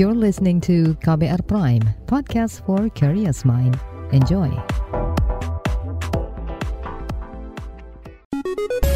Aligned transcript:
You're 0.00 0.16
listening 0.16 0.64
to 0.64 0.96
KBR 1.04 1.44
Prime, 1.44 1.84
podcast 2.08 2.64
for 2.64 2.88
curious 2.96 3.44
mind. 3.44 3.76
Enjoy. 4.16 4.48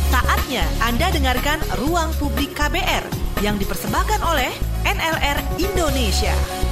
Saatnya 0.09 0.65
Anda 0.81 1.13
dengarkan 1.13 1.61
Ruang 1.85 2.09
Publik 2.17 2.57
KBR 2.57 3.05
yang 3.45 3.61
dipersembahkan 3.61 4.25
oleh 4.25 4.49
NLR 4.89 5.61
Indonesia. 5.61 6.64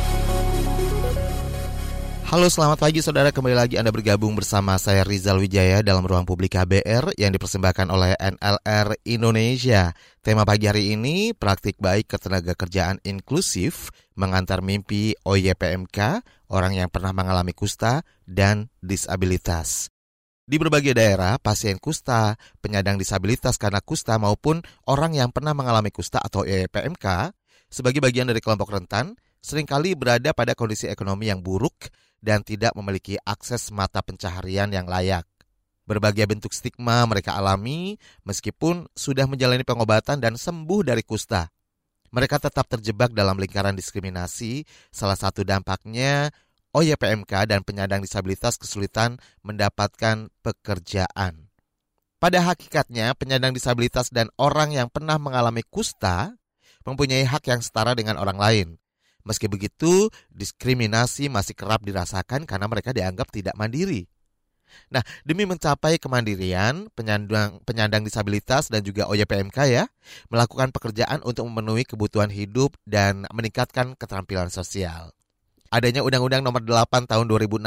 Halo 2.32 2.48
selamat 2.48 2.80
pagi 2.80 3.04
saudara 3.04 3.28
kembali 3.28 3.52
lagi 3.52 3.76
Anda 3.76 3.92
bergabung 3.92 4.32
bersama 4.32 4.80
saya 4.80 5.04
Rizal 5.04 5.36
Wijaya 5.36 5.84
dalam 5.84 6.00
ruang 6.00 6.24
publik 6.24 6.56
KBR 6.56 7.12
yang 7.20 7.28
dipersembahkan 7.28 7.92
oleh 7.92 8.16
NLR 8.16 8.96
Indonesia. 9.04 9.92
Tema 10.24 10.48
pagi 10.48 10.64
hari 10.64 10.96
ini 10.96 11.36
praktik 11.36 11.76
baik 11.76 12.08
ketenaga 12.08 12.56
kerjaan 12.56 13.04
inklusif 13.04 13.92
mengantar 14.16 14.64
mimpi 14.64 15.12
OYPMK 15.28 16.24
orang 16.48 16.72
yang 16.80 16.88
pernah 16.88 17.12
mengalami 17.12 17.52
kusta 17.52 18.00
dan 18.24 18.72
disabilitas. 18.80 19.92
Di 20.48 20.56
berbagai 20.56 20.96
daerah, 20.96 21.36
pasien 21.36 21.76
kusta, 21.76 22.40
penyandang 22.64 22.96
disabilitas 22.96 23.60
karena 23.60 23.84
kusta 23.84 24.16
maupun 24.16 24.64
orang 24.88 25.12
yang 25.12 25.28
pernah 25.36 25.52
mengalami 25.52 25.92
kusta 25.92 26.16
atau 26.16 26.48
OYPMK 26.48 27.36
sebagai 27.68 28.00
bagian 28.00 28.32
dari 28.32 28.40
kelompok 28.40 28.72
rentan 28.72 29.20
sering 29.42 29.66
kali 29.66 29.98
berada 29.98 30.30
pada 30.30 30.54
kondisi 30.54 30.86
ekonomi 30.86 31.28
yang 31.28 31.42
buruk 31.42 31.90
dan 32.22 32.46
tidak 32.46 32.72
memiliki 32.78 33.18
akses 33.26 33.74
mata 33.74 34.00
pencaharian 34.00 34.70
yang 34.70 34.86
layak. 34.86 35.26
Berbagai 35.82 36.30
bentuk 36.30 36.54
stigma 36.54 37.02
mereka 37.10 37.34
alami 37.34 37.98
meskipun 38.22 38.86
sudah 38.94 39.26
menjalani 39.26 39.66
pengobatan 39.66 40.22
dan 40.22 40.38
sembuh 40.38 40.86
dari 40.86 41.02
kusta. 41.02 41.50
Mereka 42.14 42.38
tetap 42.38 42.70
terjebak 42.70 43.10
dalam 43.10 43.34
lingkaran 43.40 43.74
diskriminasi. 43.74 44.62
Salah 44.94 45.18
satu 45.18 45.42
dampaknya 45.42 46.30
OYPMK 46.70 47.50
dan 47.50 47.66
penyandang 47.66 48.00
disabilitas 48.00 48.56
kesulitan 48.56 49.18
mendapatkan 49.42 50.30
pekerjaan. 50.40 51.50
Pada 52.22 52.38
hakikatnya, 52.46 53.18
penyandang 53.18 53.50
disabilitas 53.50 54.14
dan 54.14 54.30
orang 54.38 54.70
yang 54.70 54.86
pernah 54.86 55.18
mengalami 55.18 55.66
kusta 55.66 56.38
mempunyai 56.86 57.26
hak 57.26 57.50
yang 57.50 57.58
setara 57.58 57.98
dengan 57.98 58.14
orang 58.14 58.38
lain. 58.38 58.68
Meski 59.22 59.46
begitu, 59.46 60.10
diskriminasi 60.34 61.30
masih 61.30 61.54
kerap 61.54 61.86
dirasakan 61.86 62.42
karena 62.46 62.66
mereka 62.66 62.90
dianggap 62.90 63.30
tidak 63.30 63.54
mandiri. 63.54 64.10
Nah, 64.88 65.04
demi 65.24 65.44
mencapai 65.44 66.00
kemandirian, 66.00 66.88
penyandang, 66.96 67.60
penyandang 67.64 68.02
disabilitas 68.04 68.72
dan 68.72 68.80
juga 68.80 69.04
OYPMK 69.08 69.58
ya, 69.68 69.84
melakukan 70.32 70.72
pekerjaan 70.72 71.20
untuk 71.24 71.44
memenuhi 71.48 71.84
kebutuhan 71.84 72.32
hidup 72.32 72.76
dan 72.88 73.28
meningkatkan 73.32 73.94
keterampilan 73.96 74.48
sosial. 74.48 75.12
Adanya 75.72 76.04
Undang-Undang 76.04 76.44
Nomor 76.44 76.60
8 76.64 77.08
Tahun 77.08 77.24
2016 77.24 77.64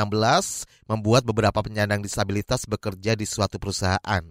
membuat 0.86 1.26
beberapa 1.26 1.58
penyandang 1.66 2.06
disabilitas 2.06 2.70
bekerja 2.70 3.18
di 3.18 3.26
suatu 3.26 3.58
perusahaan. 3.58 4.22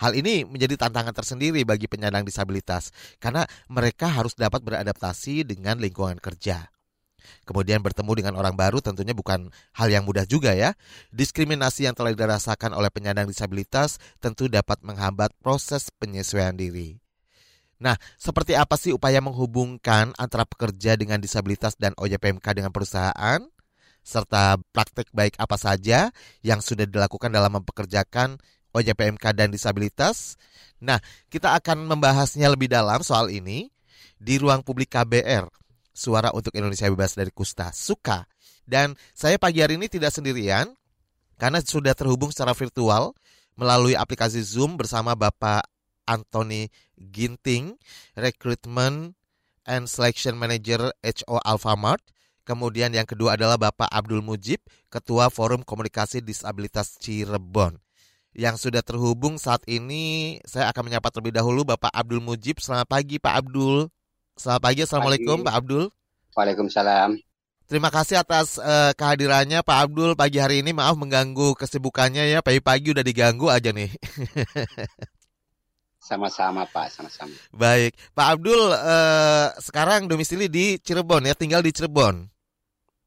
Hal 0.00 0.18
ini 0.18 0.42
menjadi 0.42 0.74
tantangan 0.74 1.14
tersendiri 1.14 1.62
bagi 1.62 1.86
penyandang 1.86 2.26
disabilitas 2.26 2.90
karena 3.22 3.46
mereka 3.70 4.10
harus 4.10 4.34
dapat 4.34 4.62
beradaptasi 4.66 5.46
dengan 5.46 5.78
lingkungan 5.78 6.18
kerja. 6.18 6.74
Kemudian 7.48 7.80
bertemu 7.80 8.12
dengan 8.20 8.34
orang 8.36 8.52
baru 8.52 8.84
tentunya 8.84 9.16
bukan 9.16 9.48
hal 9.76 9.88
yang 9.88 10.04
mudah 10.04 10.28
juga 10.28 10.52
ya. 10.52 10.76
Diskriminasi 11.12 11.88
yang 11.88 11.96
telah 11.96 12.12
dirasakan 12.12 12.76
oleh 12.76 12.92
penyandang 12.92 13.28
disabilitas 13.28 13.96
tentu 14.20 14.48
dapat 14.48 14.80
menghambat 14.84 15.32
proses 15.40 15.88
penyesuaian 15.96 16.56
diri. 16.56 17.00
Nah, 17.82 17.98
seperti 18.16 18.54
apa 18.54 18.78
sih 18.78 18.94
upaya 18.94 19.18
menghubungkan 19.20 20.14
antara 20.16 20.48
pekerja 20.48 20.96
dengan 20.96 21.20
disabilitas 21.20 21.76
dan 21.76 21.92
OJPMK 21.98 22.44
dengan 22.56 22.72
perusahaan? 22.72 23.40
Serta 24.04 24.60
praktek 24.72 25.08
baik 25.16 25.40
apa 25.40 25.56
saja 25.56 26.12
yang 26.44 26.60
sudah 26.60 26.84
dilakukan 26.84 27.32
dalam 27.32 27.56
mempekerjakan 27.56 28.36
OJPMK 28.74 29.24
dan 29.32 29.54
disabilitas. 29.54 30.34
Nah, 30.82 30.98
kita 31.30 31.54
akan 31.54 31.86
membahasnya 31.86 32.50
lebih 32.50 32.66
dalam 32.66 33.00
soal 33.06 33.30
ini 33.30 33.70
di 34.18 34.36
ruang 34.36 34.66
publik 34.66 34.92
KBR, 34.92 35.46
Suara 35.94 36.34
untuk 36.34 36.50
Indonesia 36.58 36.90
Bebas 36.90 37.14
dari 37.14 37.30
Kusta, 37.30 37.70
Suka. 37.70 38.26
Dan 38.66 38.98
saya 39.14 39.38
pagi 39.38 39.62
hari 39.62 39.78
ini 39.78 39.86
tidak 39.86 40.10
sendirian, 40.10 40.74
karena 41.38 41.62
sudah 41.62 41.94
terhubung 41.94 42.34
secara 42.34 42.50
virtual 42.52 43.14
melalui 43.54 43.94
aplikasi 43.94 44.42
Zoom 44.42 44.74
bersama 44.74 45.14
Bapak 45.14 45.62
Anthony 46.04 46.68
Ginting, 46.98 47.78
Recruitment 48.18 49.14
and 49.64 49.86
Selection 49.86 50.34
Manager 50.34 50.90
HO 51.00 51.38
Alfamart. 51.46 52.02
Kemudian 52.44 52.92
yang 52.92 53.08
kedua 53.08 53.40
adalah 53.40 53.56
Bapak 53.56 53.88
Abdul 53.88 54.20
Mujib, 54.20 54.60
Ketua 54.92 55.32
Forum 55.32 55.64
Komunikasi 55.64 56.20
Disabilitas 56.20 57.00
Cirebon 57.00 57.80
yang 58.34 58.58
sudah 58.58 58.82
terhubung 58.82 59.38
saat 59.38 59.62
ini. 59.70 60.36
Saya 60.42 60.68
akan 60.74 60.90
menyapa 60.90 61.08
terlebih 61.08 61.34
dahulu 61.38 61.62
Bapak 61.62 61.94
Abdul 61.94 62.20
Mujib. 62.20 62.58
Selamat 62.58 62.90
pagi 62.90 63.22
Pak 63.22 63.46
Abdul. 63.46 63.88
Selamat 64.34 64.60
pagi, 64.66 64.80
Assalamualaikum 64.82 65.40
pagi. 65.40 65.46
Pak 65.46 65.54
Abdul. 65.54 65.84
Waalaikumsalam. 66.34 67.10
Terima 67.64 67.88
kasih 67.88 68.20
atas 68.20 68.60
uh, 68.60 68.92
kehadirannya 68.92 69.64
Pak 69.64 69.78
Abdul 69.88 70.18
pagi 70.18 70.42
hari 70.42 70.60
ini. 70.60 70.74
Maaf 70.74 70.98
mengganggu 70.98 71.54
kesibukannya 71.56 72.28
ya. 72.28 72.38
Pagi-pagi 72.42 72.92
udah 72.92 73.06
diganggu 73.06 73.48
aja 73.48 73.70
nih. 73.70 73.88
Sama-sama 76.04 76.68
Pak, 76.68 76.92
sama-sama. 76.92 77.32
Baik, 77.48 77.96
Pak 78.12 78.36
Abdul 78.36 78.60
uh, 78.76 79.48
sekarang 79.56 80.04
domisili 80.04 80.52
di 80.52 80.76
Cirebon 80.76 81.24
ya, 81.24 81.32
tinggal 81.32 81.64
di 81.64 81.72
Cirebon 81.72 82.33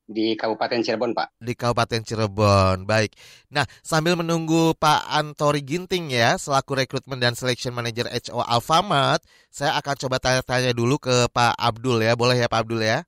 di 0.07 0.39
Kabupaten 0.39 0.79
Cirebon, 0.79 1.11
Pak. 1.11 1.35
Di 1.43 1.53
Kabupaten 1.53 1.99
Cirebon, 1.99 2.87
baik. 2.87 3.11
Nah, 3.51 3.67
sambil 3.83 4.15
menunggu 4.15 4.71
Pak 4.79 5.03
Antori 5.11 5.59
Ginting 5.61 6.09
ya, 6.15 6.39
selaku 6.39 6.79
rekrutmen 6.79 7.19
dan 7.19 7.35
selection 7.35 7.75
manager 7.75 8.07
HO 8.07 8.39
Alfamart, 8.39 9.21
saya 9.51 9.75
akan 9.75 9.95
coba 10.07 10.17
tanya-tanya 10.23 10.71
dulu 10.71 10.95
ke 10.97 11.27
Pak 11.29 11.59
Abdul 11.59 11.99
ya. 11.99 12.15
Boleh 12.15 12.39
ya 12.39 12.47
Pak 12.47 12.63
Abdul 12.63 12.81
ya? 12.81 13.03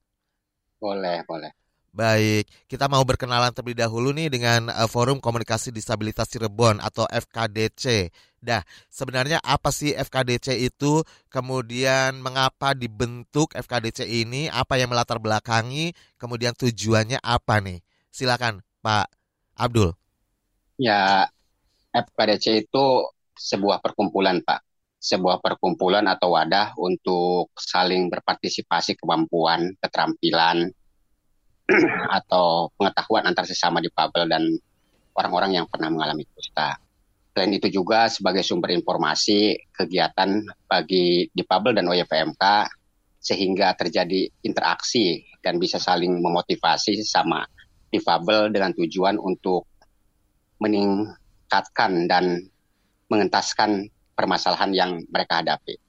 Boleh, 0.80 1.24
boleh. 1.24 1.52
Baik, 2.00 2.48
kita 2.72 2.88
mau 2.88 3.04
berkenalan 3.04 3.52
terlebih 3.52 3.84
dahulu 3.84 4.16
nih 4.16 4.32
dengan 4.32 4.72
uh, 4.72 4.88
Forum 4.88 5.20
Komunikasi 5.20 5.76
Disabilitas 5.76 6.32
Cirebon 6.32 6.80
atau 6.80 7.04
FKDC. 7.12 8.08
Dah, 8.40 8.64
sebenarnya 8.88 9.44
apa 9.44 9.68
sih 9.68 9.92
FKDC 9.92 10.64
itu? 10.64 11.04
Kemudian 11.28 12.24
mengapa 12.24 12.72
dibentuk 12.72 13.52
FKDC 13.52 14.08
ini? 14.08 14.48
Apa 14.48 14.80
yang 14.80 14.96
melatar 14.96 15.20
belakangi? 15.20 15.92
Kemudian 16.16 16.56
tujuannya 16.56 17.20
apa 17.20 17.60
nih? 17.60 17.84
Silakan, 18.16 18.64
Pak 18.80 19.12
Abdul. 19.60 19.92
Ya, 20.80 21.28
FKDC 21.92 22.64
itu 22.64 23.12
sebuah 23.36 23.84
perkumpulan, 23.84 24.40
Pak. 24.40 24.64
Sebuah 25.04 25.44
perkumpulan 25.44 26.08
atau 26.08 26.32
wadah 26.32 26.80
untuk 26.80 27.52
saling 27.60 28.08
berpartisipasi 28.08 28.96
kemampuan, 28.96 29.76
keterampilan, 29.84 30.72
atau 32.18 32.74
pengetahuan 32.76 33.30
antar 33.30 33.46
sesama 33.46 33.80
difabel 33.80 34.26
dan 34.26 34.44
orang-orang 35.16 35.62
yang 35.62 35.66
pernah 35.70 35.92
mengalami 35.92 36.26
kusta. 36.34 36.78
Selain 37.36 37.52
itu 37.56 37.70
juga 37.70 38.10
sebagai 38.10 38.42
sumber 38.44 38.74
informasi 38.74 39.70
kegiatan 39.72 40.44
bagi 40.66 41.30
difabel 41.32 41.78
dan 41.78 41.88
OYPMK 41.88 42.44
sehingga 43.20 43.76
terjadi 43.76 44.28
interaksi 44.44 45.24
dan 45.44 45.60
bisa 45.60 45.78
saling 45.78 46.20
memotivasi 46.20 47.00
sama 47.04 47.44
difabel 47.92 48.52
dengan 48.52 48.72
tujuan 48.76 49.20
untuk 49.20 49.68
meningkatkan 50.60 52.08
dan 52.08 52.44
mengentaskan 53.10 53.88
permasalahan 54.14 54.72
yang 54.76 54.92
mereka 55.08 55.40
hadapi. 55.42 55.80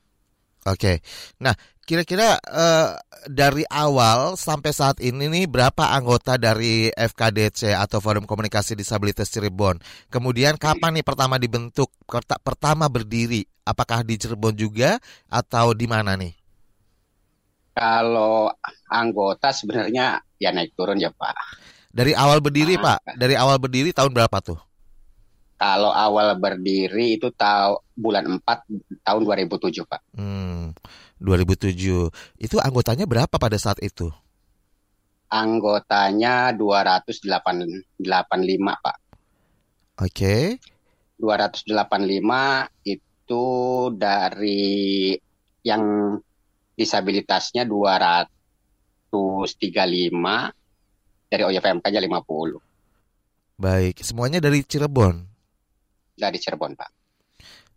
Oke, 0.69 1.01
nah 1.41 1.57
kira-kira 1.91 2.39
uh, 2.39 2.95
dari 3.27 3.67
awal 3.67 4.39
sampai 4.39 4.71
saat 4.71 5.03
ini 5.03 5.27
nih 5.27 5.51
berapa 5.51 5.91
anggota 5.91 6.39
dari 6.39 6.87
FKDC 6.95 7.75
atau 7.75 7.99
Forum 7.99 8.31
Komunikasi 8.31 8.79
Disabilitas 8.79 9.27
Cirebon? 9.27 9.83
Kemudian 10.07 10.55
kapan 10.55 11.03
nih 11.03 11.03
pertama 11.03 11.35
dibentuk, 11.35 11.91
pertama 12.47 12.87
berdiri? 12.87 13.43
Apakah 13.67 14.07
di 14.07 14.15
Cirebon 14.23 14.55
juga 14.55 15.03
atau 15.27 15.75
di 15.75 15.91
mana 15.91 16.15
nih? 16.15 16.31
Kalau 17.75 18.55
anggota 18.87 19.51
sebenarnya 19.51 20.23
ya 20.39 20.55
naik 20.55 20.79
turun 20.79 20.95
ya 20.95 21.11
Pak. 21.11 21.35
Dari 21.91 22.15
awal 22.15 22.39
berdiri 22.39 22.79
nah, 22.79 23.03
Pak, 23.03 23.19
dari 23.19 23.35
awal 23.35 23.59
berdiri 23.59 23.91
tahun 23.91 24.15
berapa 24.15 24.39
tuh? 24.39 24.70
Kalau 25.61 25.93
awal 25.93 26.41
berdiri 26.41 27.21
itu 27.21 27.29
tahu 27.37 27.85
bulan 27.93 28.25
4 28.41 29.05
tahun 29.05 29.21
2007, 29.29 29.85
Pak. 29.85 30.01
Hmm, 30.17 30.73
2007. 31.21 32.09
Itu 32.41 32.57
anggotanya 32.57 33.05
berapa 33.05 33.37
pada 33.37 33.61
saat 33.61 33.77
itu? 33.85 34.09
Anggotanya 35.29 36.57
285, 36.57 37.29
Pak. 38.81 38.97
Oke. 40.01 40.09
Okay. 40.09 40.45
285 41.21 41.77
itu 42.89 43.45
dari 44.01 45.13
yang 45.61 46.17
disabilitasnya 46.73 47.69
200 47.69 48.33
dari 51.29 51.43
OYPMK 51.45 51.85
aja 51.85 52.01
50. 52.01 53.61
Baik, 53.61 54.01
semuanya 54.01 54.41
dari 54.41 54.65
Cirebon. 54.65 55.30
Dari 56.21 56.37
Cirebon, 56.37 56.77
Pak. 56.77 56.91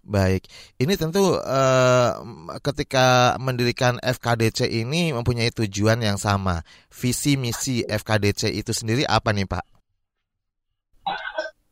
Baik, 0.04 0.52
ini 0.84 1.00
tentu 1.00 1.40
eh, 1.40 2.12
ketika 2.60 3.40
mendirikan 3.40 4.04
FKDC 4.04 4.68
ini 4.68 5.16
mempunyai 5.16 5.48
tujuan 5.56 6.04
yang 6.04 6.20
sama. 6.20 6.60
Visi 6.92 7.40
misi 7.40 7.88
FKDC 7.88 8.52
itu 8.52 8.76
sendiri 8.76 9.08
apa 9.08 9.32
nih, 9.32 9.48
Pak? 9.48 9.64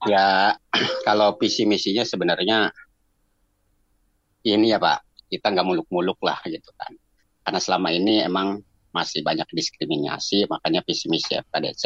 Ya, 0.07 0.55
kalau 1.07 1.35
visi 1.35 1.67
misinya 1.67 2.07
sebenarnya 2.07 2.71
ini 4.47 4.71
ya 4.71 4.79
Pak, 4.79 5.27
kita 5.27 5.51
nggak 5.51 5.67
muluk-muluk 5.67 6.23
lah 6.23 6.39
gitu 6.47 6.71
kan. 6.79 6.95
Karena 7.43 7.59
selama 7.59 7.91
ini 7.91 8.23
emang 8.23 8.63
masih 8.95 9.27
banyak 9.27 9.51
diskriminasi, 9.51 10.47
makanya 10.47 10.79
visi 10.87 11.11
misi 11.11 11.35
FKDC 11.35 11.83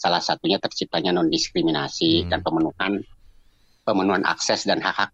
salah 0.00 0.20
satunya 0.20 0.56
terciptanya 0.56 1.12
non 1.12 1.28
diskriminasi 1.28 2.24
hmm. 2.24 2.28
dan 2.32 2.40
pemenuhan 2.40 2.92
pemenuhan 3.90 4.22
akses 4.22 4.62
dan 4.62 4.78
hak 4.78 4.94
hak 4.94 5.10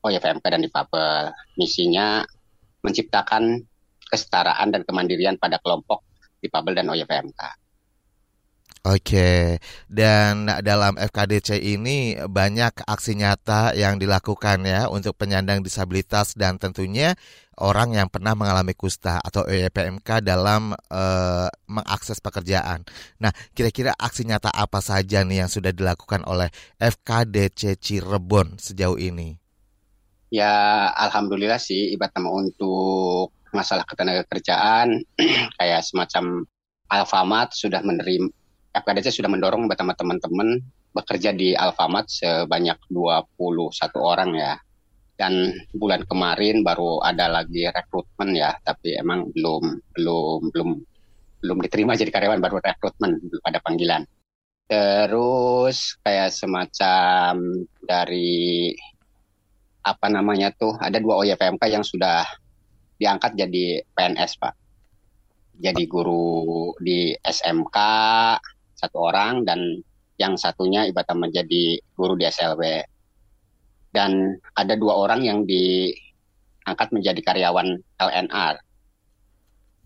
OYVMK 0.00 0.44
dan 0.48 0.64
difabel. 0.64 1.28
Misinya 1.60 2.24
menciptakan 2.80 3.60
kesetaraan 4.08 4.72
dan 4.72 4.80
kemandirian 4.88 5.36
pada 5.36 5.60
kelompok 5.60 6.00
difabel 6.40 6.72
dan 6.72 6.88
OYVMK. 6.88 7.64
Oke, 8.84 9.64
dan 9.88 10.44
dalam 10.60 11.00
FKDC 11.00 11.56
ini 11.56 12.20
banyak 12.20 12.84
aksi 12.84 13.16
nyata 13.16 13.72
yang 13.72 13.96
dilakukan 13.96 14.60
ya 14.60 14.92
untuk 14.92 15.16
penyandang 15.16 15.64
disabilitas 15.64 16.36
dan 16.36 16.60
tentunya 16.60 17.16
orang 17.60 17.94
yang 17.94 18.08
pernah 18.10 18.34
mengalami 18.34 18.74
kusta 18.74 19.22
atau 19.22 19.46
EPMK 19.46 20.24
dalam 20.24 20.74
uh, 20.74 21.48
mengakses 21.70 22.18
pekerjaan. 22.18 22.82
Nah, 23.22 23.30
kira-kira 23.52 23.94
aksi 23.94 24.26
nyata 24.26 24.50
apa 24.50 24.82
saja 24.82 25.22
nih 25.22 25.46
yang 25.46 25.50
sudah 25.50 25.70
dilakukan 25.70 26.26
oleh 26.26 26.50
FKDC 26.80 27.78
Cirebon 27.78 28.58
sejauh 28.58 28.98
ini? 28.98 29.38
Ya, 30.34 30.90
alhamdulillah 30.98 31.62
sih 31.62 31.94
ibaratnya 31.94 32.26
untuk 32.26 33.30
masalah 33.54 33.86
ketenaga 33.86 34.26
kerjaan 34.26 35.06
kayak 35.62 35.86
semacam 35.86 36.42
Alfamart 36.90 37.54
sudah 37.54 37.80
menerima 37.86 38.26
FKDC 38.74 39.22
sudah 39.22 39.30
mendorong 39.30 39.70
teman-teman 39.70 40.58
bekerja 40.90 41.30
di 41.30 41.54
Alfamart 41.54 42.10
sebanyak 42.10 42.78
21 42.90 43.38
orang 43.98 44.30
ya. 44.34 44.54
Dan 45.14 45.54
bulan 45.70 46.02
kemarin 46.10 46.66
baru 46.66 46.98
ada 46.98 47.30
lagi 47.30 47.70
rekrutmen 47.70 48.34
ya, 48.34 48.50
tapi 48.66 48.98
emang 48.98 49.30
belum 49.30 49.62
belum 49.94 50.50
belum 50.50 50.68
belum 51.44 51.58
diterima 51.62 51.94
jadi 51.94 52.10
karyawan 52.10 52.42
baru 52.42 52.58
rekrutmen 52.58 53.22
belum 53.22 53.44
ada 53.46 53.62
panggilan. 53.62 54.02
Terus 54.66 55.94
kayak 56.02 56.34
semacam 56.34 57.62
dari 57.84 58.74
apa 59.84 60.08
namanya 60.08 60.50
tuh 60.56 60.74
ada 60.80 60.96
dua 60.96 61.20
OYPMK 61.22 61.62
yang 61.68 61.84
sudah 61.84 62.24
diangkat 62.96 63.36
jadi 63.36 63.84
PNS 63.92 64.40
pak 64.40 64.54
jadi 65.58 65.86
guru 65.86 66.74
di 66.82 67.14
SMK 67.22 67.76
satu 68.74 68.98
orang 68.98 69.46
dan 69.46 69.60
yang 70.18 70.34
satunya 70.38 70.86
ibadah 70.86 71.14
menjadi 71.14 71.78
guru 71.94 72.18
di 72.18 72.26
SLB 72.26 72.62
dan 73.94 74.42
ada 74.58 74.74
dua 74.74 74.98
orang 74.98 75.22
yang 75.22 75.46
diangkat 75.46 76.90
menjadi 76.90 77.20
karyawan 77.22 77.78
LNR 78.02 78.58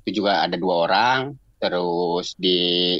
itu 0.08 0.24
juga 0.24 0.48
ada 0.48 0.56
dua 0.56 0.88
orang 0.88 1.36
terus 1.60 2.32
di 2.40 2.96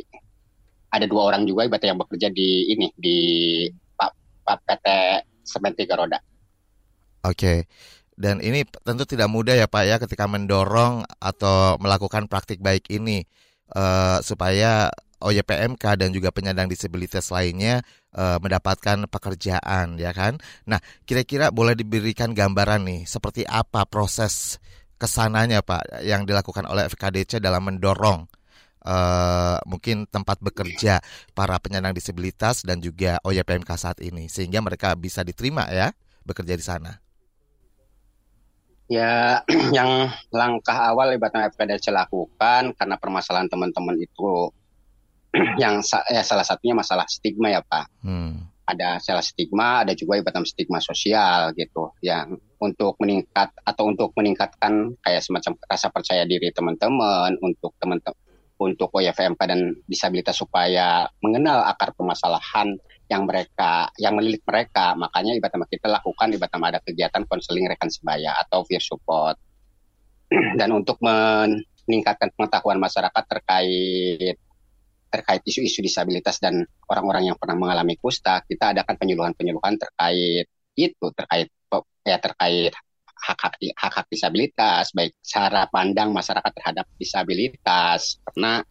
ada 0.93 1.09
dua 1.09 1.33
orang 1.33 1.49
juga 1.49 1.65
ibadah 1.65 1.89
yang 1.89 2.01
bekerja 2.01 2.29
di 2.29 2.69
ini 2.77 2.93
di 3.01 3.19
PT 4.45 4.87
Semen 5.45 5.73
Tiga 5.73 5.97
Roda 5.97 6.21
Oke. 7.27 7.67
Dan 8.19 8.43
ini 8.43 8.67
tentu 8.83 9.07
tidak 9.07 9.31
mudah 9.31 9.55
ya 9.55 9.71
Pak 9.71 9.85
ya 9.87 9.97
ketika 10.03 10.27
mendorong 10.27 11.07
atau 11.23 11.79
melakukan 11.79 12.27
praktik 12.27 12.59
baik 12.59 12.91
ini 12.91 13.23
uh, 13.79 14.19
supaya 14.27 14.91
OYPMK 15.23 15.83
dan 15.99 16.11
juga 16.11 16.35
penyandang 16.35 16.67
disabilitas 16.67 17.31
lainnya 17.31 17.87
uh, 18.15 18.39
mendapatkan 18.41 19.09
pekerjaan 19.11 19.99
ya 20.01 20.13
kan. 20.15 20.41
Nah, 20.65 20.81
kira-kira 21.05 21.53
boleh 21.53 21.77
diberikan 21.77 22.33
gambaran 22.33 22.85
nih 22.87 23.01
seperti 23.05 23.45
apa 23.45 23.85
proses 23.85 24.63
ke 24.99 25.07
sananya 25.07 25.63
Pak 25.63 26.03
yang 26.03 26.27
dilakukan 26.27 26.67
oleh 26.67 26.91
FKDC 26.91 27.39
dalam 27.39 27.63
mendorong 27.63 28.27
uh, 28.83 29.57
mungkin 29.69 30.11
tempat 30.11 30.43
bekerja 30.43 30.99
para 31.37 31.57
penyandang 31.63 31.95
disabilitas 31.95 32.67
dan 32.67 32.83
juga 32.83 33.23
OYPMK 33.23 33.71
saat 33.79 33.99
ini 34.03 34.27
sehingga 34.27 34.59
mereka 34.59 34.99
bisa 34.99 35.23
diterima 35.23 35.71
ya 35.71 35.95
bekerja 36.27 36.55
di 36.59 36.65
sana. 36.65 36.93
Ya, 38.89 39.45
yang 39.77 40.09
langkah 40.33 40.73
awal 40.73 41.13
ibaratnya 41.13 41.53
FPDC 41.53 41.93
lakukan 41.93 42.73
karena 42.73 42.97
permasalahan 42.97 43.49
teman-teman 43.53 44.01
itu 44.01 44.49
yang 45.63 45.85
ya 46.09 46.23
salah 46.25 46.47
satunya 46.47 46.75
masalah 46.77 47.05
stigma 47.09 47.53
ya 47.53 47.61
Pak. 47.65 47.87
Hmm. 48.05 48.49
Ada 48.69 49.01
salah 49.01 49.25
stigma, 49.25 49.81
ada 49.81 49.97
juga 49.97 50.21
ibaratnya 50.21 50.45
stigma 50.45 50.77
sosial 50.77 51.57
gitu, 51.57 51.89
yang 52.05 52.37
untuk 52.61 53.01
meningkat 53.01 53.49
atau 53.65 53.89
untuk 53.89 54.13
meningkatkan 54.13 54.93
kayak 55.01 55.25
semacam 55.25 55.57
rasa 55.65 55.89
percaya 55.89 56.29
diri 56.29 56.53
teman-teman 56.53 57.33
untuk 57.41 57.73
teman-teman 57.81 58.29
untuk 58.59 58.91
OYFMK 58.91 59.41
dan 59.47 59.73
disabilitas 59.87 60.35
supaya 60.35 61.07
mengenal 61.23 61.63
akar 61.65 61.95
permasalahan 61.95 62.75
yang 63.09 63.25
mereka 63.25 63.89
yang 63.97 64.19
melilit 64.19 64.43
mereka 64.45 64.93
makanya 64.99 65.33
ibadah 65.39 65.65
kita 65.65 65.89
lakukan 65.89 66.29
ibadah 66.35 66.59
ada 66.61 66.81
kegiatan 66.85 67.25
konseling 67.25 67.65
rekan 67.71 67.89
sebaya 67.89 68.37
atau 68.45 68.67
peer 68.69 68.83
support 68.83 69.39
dan 70.61 70.69
untuk 70.75 71.01
meningkatkan 71.01 72.29
pengetahuan 72.37 72.77
masyarakat 72.77 73.25
terkait 73.25 74.37
terkait 75.09 75.41
isu-isu 75.45 75.81
disabilitas 75.81 76.37
dan 76.39 76.65
orang-orang 76.89 77.33
yang 77.33 77.37
pernah 77.41 77.57
mengalami 77.57 77.97
kusta 77.97 78.45
kita 78.45 78.77
adakan 78.77 78.95
penyuluhan-penyuluhan 79.01 79.81
terkait 79.81 80.47
itu 80.77 81.07
terkait 81.17 81.49
ya 82.05 82.17
terkait 82.21 82.73
hak-hak 83.19 83.61
hak-hak 83.75 84.07
disabilitas 84.09 84.95
baik 84.95 85.17
cara 85.25 85.67
pandang 85.69 86.15
masyarakat 86.15 86.53
terhadap 86.55 86.87
disabilitas 86.97 88.23
karena 88.29 88.63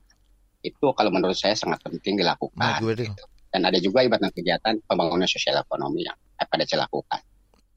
itu 0.66 0.88
kalau 0.98 1.14
menurut 1.14 1.38
saya 1.38 1.54
sangat 1.54 1.80
penting 1.86 2.18
dilakukan. 2.18 2.82
Nah, 2.82 2.82
gitu 2.82 3.24
dan 3.52 3.74
ada 3.74 3.80
juga 3.80 4.04
ibadah 4.04 4.30
kegiatan 4.32 4.78
pembangunan 4.86 5.26
sosial 5.26 5.58
ekonomi 5.64 6.04
yang 6.06 6.18
pada 6.38 6.64
lakukan. 6.68 7.22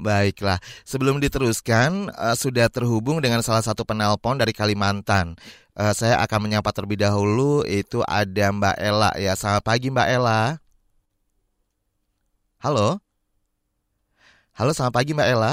Baiklah, 0.00 0.56
sebelum 0.88 1.20
diteruskan 1.20 2.08
uh, 2.16 2.32
sudah 2.32 2.72
terhubung 2.72 3.20
dengan 3.20 3.44
salah 3.44 3.60
satu 3.60 3.84
penelpon 3.84 4.40
dari 4.40 4.56
Kalimantan. 4.56 5.36
Uh, 5.76 5.92
saya 5.92 6.16
akan 6.24 6.48
menyapa 6.48 6.72
terlebih 6.72 6.96
dahulu 6.96 7.62
itu 7.68 8.00
ada 8.08 8.48
Mbak 8.48 8.76
Ella 8.80 9.10
ya. 9.20 9.36
Selamat 9.36 9.64
pagi 9.64 9.92
Mbak 9.92 10.08
Ella. 10.08 10.56
Halo. 12.64 13.00
Halo, 14.56 14.70
selamat 14.72 14.94
pagi 14.96 15.12
Mbak 15.12 15.28
Ella. 15.28 15.52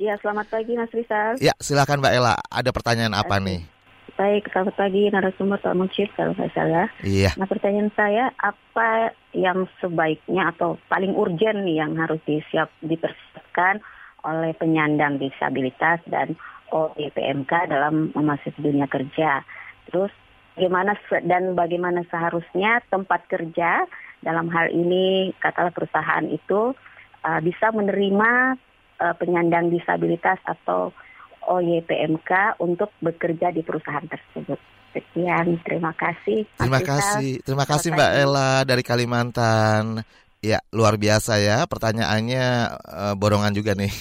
Iya, 0.00 0.16
selamat 0.24 0.48
pagi 0.48 0.72
Mas 0.80 0.92
Rizal. 0.96 1.36
Ya, 1.44 1.52
silakan 1.60 2.00
Mbak 2.00 2.12
Ella. 2.16 2.34
Ada 2.48 2.72
pertanyaan 2.72 3.12
apa 3.12 3.36
nih? 3.36 3.64
Baik, 4.20 4.52
selamat 4.52 4.76
pagi 4.76 5.08
narasumber 5.08 5.56
Pak 5.64 5.72
Mucif 5.80 6.12
kalau 6.12 6.36
saya 6.36 6.52
salah. 6.52 6.92
Iya. 7.00 7.32
Nah 7.40 7.48
pertanyaan 7.48 7.88
saya, 7.96 8.28
apa 8.36 9.16
yang 9.32 9.64
sebaiknya 9.80 10.52
atau 10.52 10.76
paling 10.92 11.16
urgent 11.16 11.64
nih 11.64 11.80
yang 11.80 11.96
harus 11.96 12.20
disiap 12.28 12.68
dipersiapkan 12.84 13.80
oleh 14.28 14.52
penyandang 14.60 15.16
disabilitas 15.16 16.04
dan 16.04 16.36
OEPMK 16.68 17.72
dalam 17.72 18.12
memasuki 18.12 18.60
dunia 18.60 18.84
kerja. 18.92 19.40
Terus 19.88 20.12
bagaimana 20.52 21.00
dan 21.24 21.56
bagaimana 21.56 22.04
seharusnya 22.12 22.84
tempat 22.92 23.24
kerja 23.24 23.88
dalam 24.20 24.52
hal 24.52 24.68
ini 24.68 25.32
katalah 25.40 25.72
perusahaan 25.72 26.28
itu 26.28 26.76
uh, 27.24 27.40
bisa 27.40 27.72
menerima 27.72 28.60
uh, 29.00 29.16
penyandang 29.16 29.72
disabilitas 29.72 30.36
atau 30.44 30.92
OYPMK 31.50 32.62
untuk 32.62 32.94
bekerja 33.02 33.50
di 33.50 33.66
perusahaan 33.66 34.06
tersebut. 34.06 34.56
Sekian, 34.90 35.58
terima 35.66 35.94
kasih. 35.94 36.46
Terima 36.58 36.82
kasih, 36.82 37.42
terima 37.42 37.66
kasih 37.66 37.94
Mbak 37.94 38.12
Ella 38.14 38.52
dari 38.66 38.82
Kalimantan. 38.86 40.02
Ya, 40.40 40.62
luar 40.72 40.96
biasa 40.96 41.36
ya. 41.36 41.68
Pertanyaannya 41.68 42.46
uh, 42.80 43.14
borongan 43.14 43.52
juga 43.52 43.76
nih. 43.76 43.92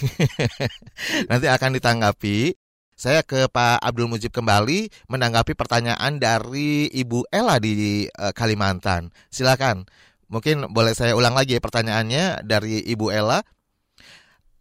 Nanti 1.30 1.46
akan 1.52 1.76
ditanggapi. 1.78 2.56
Saya 3.00 3.24
ke 3.24 3.48
Pak 3.48 3.80
Abdul 3.80 4.12
Mujib 4.12 4.36
kembali 4.36 4.92
menanggapi 5.08 5.56
pertanyaan 5.56 6.20
dari 6.20 6.92
Ibu 6.92 7.32
Ella 7.32 7.60
di 7.60 8.08
uh, 8.08 8.32
Kalimantan. 8.36 9.12
Silakan. 9.32 9.88
Mungkin 10.30 10.70
boleh 10.70 10.94
saya 10.94 11.16
ulang 11.18 11.34
lagi 11.34 11.58
ya 11.58 11.62
pertanyaannya 11.64 12.46
dari 12.46 12.86
Ibu 12.86 13.10
Ella 13.10 13.42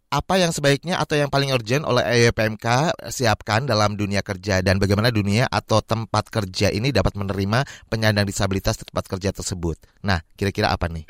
apa 0.09 0.41
yang 0.41 0.49
sebaiknya 0.49 0.97
atau 0.97 1.13
yang 1.13 1.29
paling 1.29 1.53
urgent 1.53 1.85
oleh 1.85 2.01
EYPMK 2.01 2.97
siapkan 3.13 3.69
dalam 3.69 3.93
dunia 3.93 4.25
kerja 4.25 4.65
dan 4.65 4.81
bagaimana 4.81 5.13
dunia 5.13 5.45
atau 5.45 5.85
tempat 5.85 6.33
kerja 6.33 6.73
ini 6.73 6.89
dapat 6.89 7.13
menerima 7.13 7.61
penyandang 7.93 8.25
disabilitas 8.25 8.81
di 8.81 8.89
tempat 8.89 9.05
kerja 9.05 9.29
tersebut. 9.29 9.77
Nah, 10.01 10.17
kira-kira 10.33 10.73
apa 10.73 10.89
nih? 10.89 11.05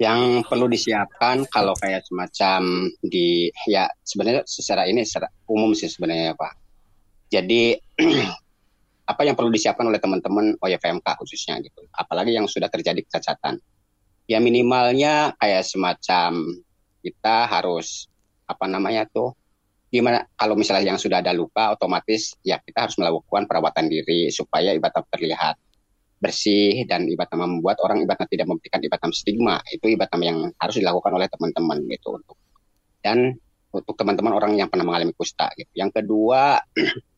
Yang 0.00 0.48
perlu 0.48 0.72
disiapkan 0.72 1.44
kalau 1.52 1.76
kayak 1.76 2.08
semacam 2.08 2.88
di 3.04 3.52
ya 3.68 3.84
sebenarnya 4.00 4.48
secara 4.48 4.88
ini 4.88 5.04
secara 5.04 5.28
umum 5.52 5.76
sih 5.76 5.92
sebenarnya 5.92 6.32
Pak. 6.32 6.52
Jadi 7.28 7.76
apa 9.12 9.20
yang 9.28 9.36
perlu 9.36 9.52
disiapkan 9.52 9.84
oleh 9.84 10.00
teman-teman 10.00 10.56
OYFMK 10.56 11.04
khususnya 11.20 11.60
gitu. 11.60 11.84
Apalagi 11.92 12.32
yang 12.32 12.48
sudah 12.48 12.72
terjadi 12.72 13.04
kecacatan. 13.04 13.60
Ya 14.24 14.40
minimalnya 14.40 15.36
kayak 15.36 15.68
semacam 15.68 16.64
kita 17.00 17.48
harus 17.48 18.06
apa 18.46 18.66
namanya 18.68 19.08
tuh 19.08 19.34
gimana 19.90 20.22
kalau 20.38 20.54
misalnya 20.54 20.94
yang 20.94 21.00
sudah 21.00 21.18
ada 21.18 21.34
luka 21.34 21.74
otomatis 21.74 22.38
ya 22.46 22.62
kita 22.62 22.86
harus 22.86 22.96
melakukan 23.00 23.50
perawatan 23.50 23.90
diri 23.90 24.30
supaya 24.30 24.70
ibadah 24.70 25.02
terlihat 25.10 25.58
bersih 26.20 26.84
dan 26.84 27.08
ibadah 27.08 27.34
membuat 27.34 27.80
orang 27.82 28.04
ibadah 28.04 28.28
tidak 28.28 28.46
memberikan 28.46 28.78
ibadah 28.84 29.08
stigma 29.10 29.58
itu 29.72 29.90
ibadah 29.90 30.14
yang 30.20 30.52
harus 30.60 30.76
dilakukan 30.78 31.10
oleh 31.16 31.26
teman-teman 31.26 31.80
gitu 31.90 32.20
untuk 32.20 32.36
dan 33.00 33.34
untuk 33.70 33.94
teman-teman 33.94 34.34
orang 34.34 34.52
yang 34.58 34.66
pernah 34.66 34.82
mengalami 34.82 35.14
kusta 35.14 35.50
gitu. 35.54 35.70
Yang 35.78 36.02
kedua 36.02 36.58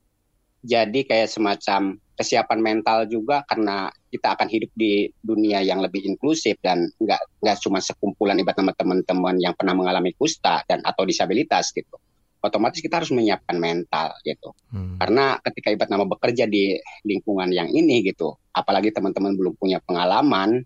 jadi 0.62 1.00
kayak 1.02 1.28
semacam 1.28 1.98
kesiapan 2.14 2.60
mental 2.62 3.10
juga 3.10 3.42
karena 3.50 3.90
kita 4.14 4.38
akan 4.38 4.46
hidup 4.46 4.70
di 4.78 5.10
dunia 5.18 5.58
yang 5.58 5.82
lebih 5.82 6.06
inklusif 6.06 6.54
dan 6.62 6.86
nggak 7.02 7.42
nggak 7.42 7.56
cuma 7.58 7.82
sekumpulan 7.82 8.38
ibarat 8.38 8.62
teman-teman 8.78 9.36
yang 9.42 9.58
pernah 9.58 9.74
mengalami 9.74 10.14
kusta 10.14 10.62
dan 10.70 10.78
atau 10.86 11.02
disabilitas 11.02 11.74
gitu. 11.74 11.98
Otomatis 12.42 12.82
kita 12.82 12.98
harus 13.02 13.14
menyiapkan 13.14 13.54
mental 13.54 14.18
gitu. 14.26 14.50
Hmm. 14.70 14.98
karena 14.98 15.38
ketika 15.42 15.68
ibarat 15.74 15.90
nama 15.90 16.06
bekerja 16.06 16.44
di 16.46 16.74
lingkungan 17.06 17.50
yang 17.54 17.68
ini 17.70 18.02
gitu 18.06 18.34
apalagi 18.54 18.88
teman-teman 18.94 19.36
belum 19.36 19.54
punya 19.58 19.78
pengalaman 19.84 20.64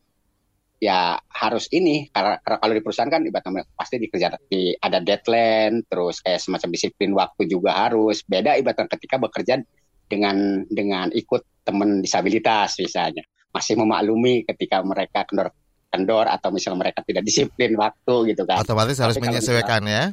ya 0.76 1.16
harus 1.32 1.72
ini 1.72 2.12
karena, 2.12 2.36
karena 2.44 2.58
kalau 2.60 2.72
di 2.76 2.82
perusahaan 2.84 3.12
kan 3.12 3.22
ibarat 3.24 3.64
pasti 3.72 3.96
dikerja 3.96 4.36
di 4.48 4.76
ada 4.76 5.00
deadline 5.00 5.84
terus 5.88 6.20
kayak 6.20 6.40
semacam 6.40 6.68
disiplin 6.72 7.12
waktu 7.16 7.42
juga 7.48 7.72
harus. 7.72 8.20
Beda 8.24 8.56
ibarat 8.60 8.88
ketika 8.92 9.16
bekerja 9.16 9.64
dengan 10.06 10.62
dengan 10.70 11.10
ikut 11.10 11.66
teman 11.66 12.00
disabilitas 12.02 12.78
misalnya. 12.78 13.26
Masih 13.50 13.74
memaklumi 13.78 14.44
ketika 14.46 14.84
mereka 14.84 15.24
kendor 15.26 15.50
kendor 15.90 16.26
atau 16.28 16.52
misalnya 16.52 16.88
mereka 16.88 17.00
tidak 17.06 17.24
disiplin 17.24 17.72
waktu 17.78 18.34
gitu 18.34 18.42
kan. 18.44 18.60
Otomatis 18.62 19.00
harus 19.00 19.16
menyesuaikan 19.16 19.82
ya. 19.86 20.12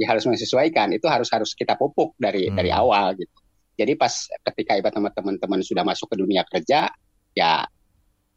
Ya 0.00 0.06
harus 0.08 0.24
menyesuaikan. 0.24 0.90
Itu 0.96 1.06
harus 1.06 1.28
harus 1.28 1.52
kita 1.52 1.76
pupuk 1.76 2.16
dari 2.16 2.48
hmm. 2.48 2.56
dari 2.56 2.70
awal 2.72 3.14
gitu. 3.18 3.36
Jadi 3.76 3.96
pas 3.96 4.12
ketika 4.52 4.76
ibarat 4.76 4.96
teman-teman 5.16 5.60
sudah 5.64 5.84
masuk 5.84 6.12
ke 6.12 6.16
dunia 6.20 6.44
kerja 6.44 6.92
ya 7.32 7.64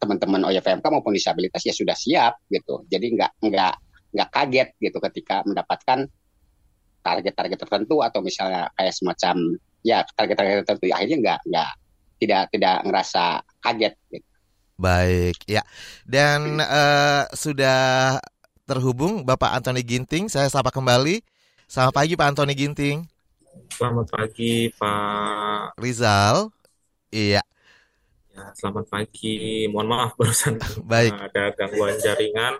teman-teman 0.00 0.44
OYFMK 0.48 0.84
maupun 0.92 1.16
disabilitas 1.16 1.64
ya 1.64 1.72
sudah 1.72 1.96
siap 1.96 2.40
gitu. 2.52 2.84
Jadi 2.88 3.16
nggak 3.16 3.32
nggak 3.48 3.74
nggak 4.14 4.28
kaget 4.30 4.68
gitu 4.78 4.98
ketika 5.10 5.42
mendapatkan 5.44 6.06
target-target 7.04 7.58
tertentu 7.60 8.00
atau 8.00 8.24
misalnya 8.24 8.72
kayak 8.76 8.94
semacam 8.96 9.36
ya 9.84 10.00
target-target 10.16 10.64
tertentu 10.64 10.88
akhirnya 10.90 11.16
nggak 11.20 11.40
nggak 11.52 11.70
tidak 12.24 12.42
tidak 12.50 12.76
ngerasa 12.88 13.24
kaget. 13.60 13.94
Gitu. 14.08 14.28
Baik, 14.74 15.38
ya. 15.46 15.62
Dan 16.02 16.58
uh, 16.58 17.28
sudah 17.30 18.18
terhubung 18.66 19.22
Bapak 19.22 19.54
Antoni 19.54 19.86
Ginting. 19.86 20.26
Saya 20.26 20.50
sapa 20.50 20.74
kembali. 20.74 21.22
Selamat 21.68 21.94
pagi 21.94 22.18
Pak 22.18 22.26
Antoni 22.34 22.54
Ginting. 22.56 23.06
Selamat 23.70 24.10
pagi 24.10 24.72
Pak 24.74 25.78
Rizal. 25.78 26.50
Iya. 27.14 27.42
Ya, 28.34 28.44
selamat 28.58 28.90
pagi. 28.90 29.70
Mohon 29.70 29.88
maaf 29.94 30.10
barusan 30.18 30.58
Baik. 30.90 31.14
ada 31.14 31.54
gangguan 31.54 31.94
jaringan. 32.02 32.58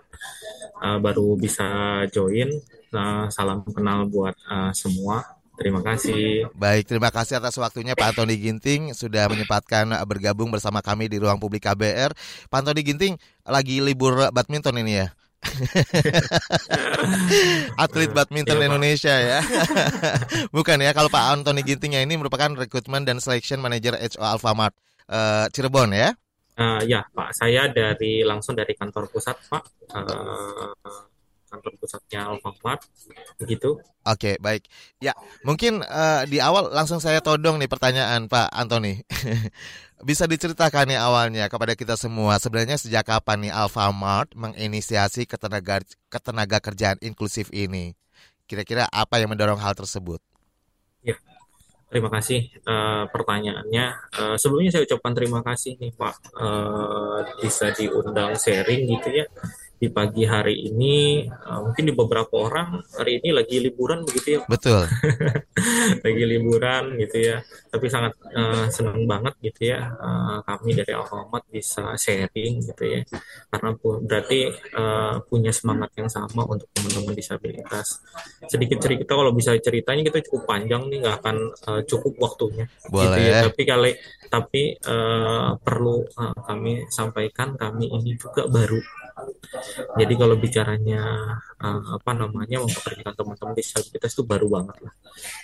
Uh, 0.79 0.97
baru 1.03 1.35
bisa 1.35 1.67
join. 2.15 2.47
Uh, 2.95 3.27
salam 3.27 3.59
kenal 3.67 4.07
buat 4.07 4.39
uh, 4.47 4.71
semua. 4.71 5.34
Terima 5.55 5.79
kasih. 5.79 6.51
Baik, 6.51 6.83
terima 6.87 7.09
kasih 7.09 7.39
atas 7.39 7.55
waktunya 7.55 7.95
Pak 7.95 8.15
Antoni 8.15 8.35
Ginting 8.35 8.91
sudah 8.91 9.31
menyempatkan 9.31 9.87
bergabung 10.03 10.51
bersama 10.51 10.83
kami 10.83 11.07
di 11.07 11.15
ruang 11.15 11.39
publik 11.39 11.63
KBR. 11.63 12.11
Pak 12.51 12.59
Antoni 12.59 12.83
Ginting 12.83 13.15
lagi 13.47 13.79
libur 13.79 14.27
badminton 14.35 14.83
ini 14.83 15.03
ya? 15.03 15.07
Atlet 17.83 18.11
badminton 18.11 18.59
iya, 18.59 18.67
Indonesia 18.67 19.15
ya. 19.15 19.39
Bukan 20.55 20.83
ya, 20.83 20.91
kalau 20.91 21.07
Pak 21.07 21.39
Antoni 21.39 21.63
Ginting 21.63 21.95
ya 21.95 22.03
ini 22.03 22.19
merupakan 22.19 22.51
rekrutmen 22.51 23.07
dan 23.07 23.23
selection 23.23 23.63
manager 23.63 23.95
HO 23.95 24.25
Alfamart 24.25 24.75
uh, 25.07 25.47
Cirebon 25.55 25.95
ya. 25.95 26.11
Uh, 26.55 26.79
ya 26.87 27.03
Pak, 27.11 27.35
saya 27.35 27.67
dari 27.67 28.23
langsung 28.23 28.55
dari 28.55 28.71
kantor 28.75 29.11
pusat 29.11 29.35
Pak. 29.51 29.63
Uh, 29.91 30.71
kantor 31.55 31.71
pusatnya 31.79 32.27
Alfamart 32.27 32.83
begitu. 33.39 33.79
Oke, 34.03 34.35
baik. 34.43 34.67
Ya, 34.99 35.15
mungkin 35.47 35.81
uh, 35.81 36.27
di 36.27 36.43
awal 36.43 36.69
langsung 36.75 36.99
saya 36.99 37.23
todong 37.23 37.57
nih 37.57 37.71
pertanyaan 37.71 38.27
Pak 38.27 38.51
Antoni. 38.51 38.99
Bisa 40.07 40.27
diceritakan 40.27 40.91
nih 40.91 40.99
awalnya 40.99 41.47
kepada 41.47 41.73
kita 41.73 41.95
semua 41.95 42.35
sebenarnya 42.37 42.75
sejak 42.75 43.07
kapan 43.07 43.47
nih 43.47 43.53
Alfamart 43.55 44.35
menginisiasi 44.35 45.23
ketenaga 45.23 45.81
ketenaga 46.11 46.59
kerjaan 46.59 46.99
inklusif 46.99 47.47
ini? 47.55 47.95
Kira-kira 48.45 48.85
apa 48.91 49.17
yang 49.17 49.31
mendorong 49.33 49.57
hal 49.57 49.73
tersebut? 49.73 50.21
Ya, 51.01 51.17
terima 51.89 52.13
kasih 52.13 52.51
uh, 52.67 53.09
pertanyaannya. 53.09 53.85
Uh, 54.13 54.35
sebelumnya 54.37 54.75
saya 54.75 54.85
ucapkan 54.85 55.17
terima 55.17 55.41
kasih 55.41 55.79
nih 55.81 55.95
Pak 55.97 56.15
uh, 56.37 57.25
bisa 57.41 57.73
diundang 57.73 58.37
sharing 58.37 58.85
gitu 58.85 59.09
ya 59.23 59.25
di 59.75 59.91
pagi 59.91 60.23
hari 60.23 60.71
ini 60.71 61.27
uh, 61.27 61.59
mungkin 61.59 61.83
di 61.83 61.93
beberapa 61.93 62.47
orang 62.47 62.79
hari 62.95 63.19
ini 63.19 63.35
lagi 63.35 63.59
liburan 63.59 64.07
begitu 64.07 64.39
ya. 64.39 64.41
Betul. 64.47 64.87
Lagi 66.05 66.23
liburan 66.23 66.95
gitu 66.99 67.17
ya. 67.31 67.37
Tapi 67.71 67.85
sangat 67.91 68.15
uh, 68.31 68.67
senang 68.71 69.03
banget 69.03 69.35
gitu 69.43 69.75
ya. 69.75 69.91
Uh, 69.99 70.39
kami 70.47 70.75
dari 70.75 70.95
Alfamart 70.95 71.43
bisa 71.51 71.95
sharing 71.99 72.63
gitu 72.63 72.83
ya. 72.87 73.01
Karena 73.51 73.75
berarti 73.79 74.39
uh, 74.75 75.19
punya 75.27 75.51
semangat 75.51 75.91
yang 75.99 76.07
sama 76.07 76.47
untuk 76.47 76.71
teman-teman 76.71 77.15
disabilitas. 77.15 77.99
Sedikit 78.47 78.79
cerita 78.79 79.11
kalau 79.11 79.35
bisa 79.35 79.55
ceritanya 79.59 80.07
kita 80.07 80.23
cukup 80.31 80.55
panjang 80.55 80.87
nih 80.87 81.03
nggak 81.03 81.15
akan 81.19 81.37
uh, 81.67 81.81
cukup 81.83 82.13
waktunya. 82.19 82.65
Boleh. 82.87 83.11
gitu 83.11 83.19
ya. 83.27 83.39
Tapi 83.51 83.61
kali 83.67 83.91
tapi 84.31 84.63
uh, 84.87 85.55
perlu 85.59 86.03
uh, 86.15 86.37
kami 86.47 86.87
sampaikan 86.87 87.55
kami 87.59 87.91
ini 87.91 88.15
juga 88.15 88.47
baru 88.47 88.79
jadi 89.95 90.13
kalau 90.19 90.35
bicaranya 90.35 91.01
uh, 91.59 91.83
apa 91.95 92.11
namanya 92.11 92.59
mempekerjakan 92.59 93.15
teman-teman 93.15 93.55
disabilitas 93.55 94.11
itu 94.11 94.23
baru 94.27 94.47
banget 94.51 94.77
lah. 94.83 94.93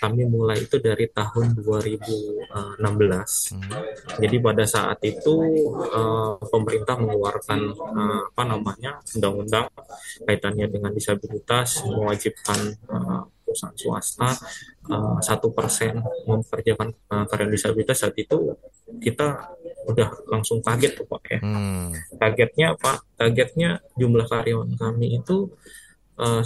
Kami 0.04 0.22
mulai 0.28 0.60
itu 0.60 0.76
dari 0.76 1.08
tahun 1.08 1.56
2016. 1.56 2.52
Hmm. 2.52 3.72
Jadi 4.20 4.36
pada 4.44 4.64
saat 4.68 5.00
itu 5.04 5.34
uh, 5.72 6.36
pemerintah 6.52 7.00
mengeluarkan 7.00 7.60
uh, 7.72 8.20
apa 8.28 8.42
namanya 8.44 9.00
undang-undang 9.16 9.66
kaitannya 10.28 10.68
dengan 10.68 10.92
disabilitas 10.92 11.80
mewajibkan 11.88 12.76
uh, 12.92 13.24
perusahaan 13.52 13.76
swasta 13.76 14.30
satu 15.20 15.52
uh, 15.52 15.54
persen 15.54 16.00
mempekerjakan 16.24 16.90
uh, 17.12 17.24
karyawan 17.28 17.52
disabilitas 17.52 18.02
saat 18.02 18.16
itu 18.16 18.56
kita 18.98 19.52
udah 19.86 20.08
langsung 20.30 20.64
kaget 20.64 20.98
tuh 20.98 21.06
pak 21.06 21.22
ya. 21.28 21.38
Hmm. 21.42 21.92
Kagetnya 22.16 22.74
apa? 22.74 23.02
Kagetnya 23.18 23.84
jumlah 24.00 24.26
karyawan 24.26 24.74
kami 24.74 25.20
itu 25.20 25.52
uh, 26.18 26.42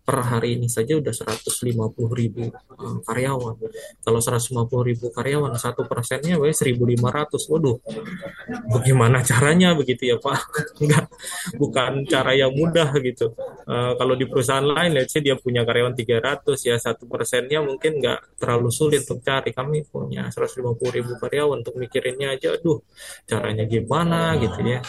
per 0.00 0.24
hari 0.26 0.56
ini 0.58 0.66
saja 0.66 0.96
udah 0.96 1.12
150 1.12 1.76
ribu 2.16 2.48
uh, 2.50 2.98
karyawan. 3.04 3.56
Kalau 4.00 4.20
150 4.20 4.66
ribu 4.88 5.06
karyawan, 5.12 5.52
satu 5.54 5.84
persennya 5.86 6.40
wes 6.40 6.60
1.500. 6.64 7.50
Waduh, 7.52 7.76
bagaimana 8.72 9.22
caranya 9.22 9.76
begitu 9.76 10.10
ya 10.10 10.16
Pak? 10.18 10.40
Enggak, 10.82 11.06
bukan 11.60 12.04
cara 12.08 12.32
yang 12.34 12.52
mudah 12.56 12.90
gitu. 13.04 13.36
Uh, 13.68 13.94
kalau 13.94 14.18
di 14.18 14.26
perusahaan 14.26 14.64
lain, 14.64 14.96
let's 14.96 15.14
say 15.14 15.22
dia 15.22 15.36
punya 15.38 15.62
karyawan 15.62 15.94
300, 15.94 16.42
ya 16.64 16.76
satu 16.80 17.06
persennya 17.06 17.62
mungkin 17.62 18.00
nggak 18.00 18.40
terlalu 18.40 18.72
sulit 18.72 19.04
untuk 19.06 19.22
cari. 19.22 19.52
Kami 19.54 19.86
punya 19.86 20.26
150 20.32 20.74
ribu 20.90 21.12
karyawan 21.20 21.62
untuk 21.62 21.76
mikirinnya 21.78 22.34
aja, 22.34 22.56
aduh, 22.56 22.82
caranya 23.28 23.68
gimana 23.68 24.34
gitu 24.40 24.58
ya. 24.64 24.80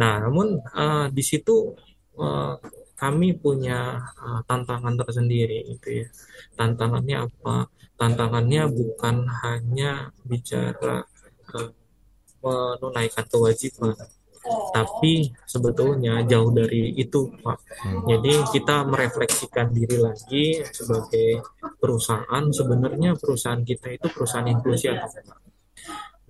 Nah, 0.00 0.22
namun 0.24 0.58
uh, 0.72 1.06
di 1.12 1.20
situ 1.20 1.76
uh, 2.16 2.56
kami 3.02 3.34
punya 3.34 3.98
uh, 4.22 4.40
tantangan 4.46 4.94
tersendiri 4.94 5.66
itu 5.66 6.06
ya. 6.06 6.08
Tantangannya 6.54 7.26
apa? 7.26 7.66
Tantangannya 7.98 8.70
bukan 8.70 9.26
hanya 9.42 10.14
bicara 10.22 11.02
uh, 11.50 11.70
menunaikan 12.42 13.26
kewajiban, 13.26 13.94
tapi 14.74 15.30
sebetulnya 15.46 16.26
jauh 16.26 16.50
dari 16.50 16.90
itu 16.98 17.30
Pak. 17.42 17.58
Jadi 18.10 18.32
kita 18.50 18.82
merefleksikan 18.86 19.70
diri 19.70 20.02
lagi 20.02 20.58
sebagai 20.66 21.42
perusahaan 21.78 22.44
sebenarnya 22.50 23.14
perusahaan 23.14 23.62
kita 23.62 23.94
itu 23.94 24.06
perusahaan 24.10 24.46
inklusi 24.50 24.90
atau. 24.90 25.10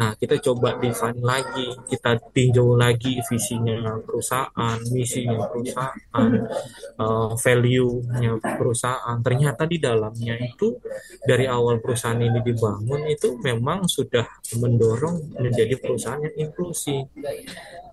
Nah, 0.02 0.18
kita 0.18 0.34
coba 0.42 0.74
define 0.82 1.22
lagi, 1.22 1.78
kita 1.86 2.18
tinjau 2.34 2.74
lagi 2.74 3.22
visinya 3.22 4.02
perusahaan, 4.02 4.74
misinya 4.90 5.46
perusahaan, 5.46 6.30
uh, 6.98 7.30
value-nya 7.38 8.34
perusahaan. 8.58 9.22
Ternyata 9.22 9.62
di 9.70 9.78
dalamnya 9.78 10.34
itu 10.42 10.74
dari 11.22 11.46
awal 11.46 11.78
perusahaan 11.78 12.18
ini 12.18 12.42
dibangun 12.42 13.06
itu 13.06 13.38
memang 13.46 13.86
sudah 13.86 14.26
mendorong 14.58 15.38
menjadi 15.38 15.78
perusahaan 15.78 16.18
yang 16.18 16.50
inklusi 16.50 16.98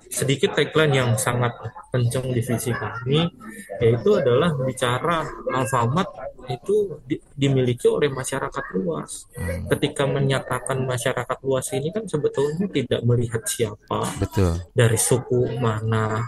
sedikit 0.10 0.58
tagline 0.58 0.98
yang 0.98 1.12
sangat 1.14 1.54
kencang 1.94 2.34
di 2.34 2.42
visi 2.42 2.74
kami 2.74 3.30
yaitu 3.78 4.18
adalah 4.18 4.50
bicara 4.58 5.22
Alfamart 5.54 6.10
itu 6.50 7.00
di, 7.06 7.16
dimiliki 7.38 7.86
oleh 7.86 8.10
masyarakat 8.10 8.66
luas. 8.76 9.30
Hmm. 9.38 9.70
Ketika 9.70 10.10
menyatakan 10.10 10.82
masyarakat 10.84 11.38
luas 11.46 11.70
ini 11.74 11.94
kan 11.94 12.10
sebetulnya 12.10 12.66
tidak 12.70 13.02
melihat 13.06 13.46
siapa, 13.46 14.10
Betul. 14.18 14.60
dari 14.74 15.00
suku 15.00 15.58
mana, 15.62 16.26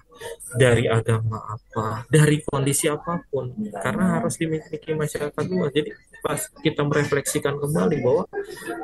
dari 0.52 0.86
agama 0.86 1.42
apa, 1.58 2.06
dari 2.12 2.44
kondisi 2.44 2.86
apa 2.92 3.24
pun, 3.26 3.56
karena 3.72 4.20
harus 4.20 4.38
dimiliki 4.38 4.94
masyarakat 4.94 5.44
luas. 5.48 5.72
Jadi 5.74 5.90
pas 6.22 6.38
kita 6.62 6.86
merefleksikan 6.86 7.58
kembali 7.58 7.98
bahwa 8.04 8.24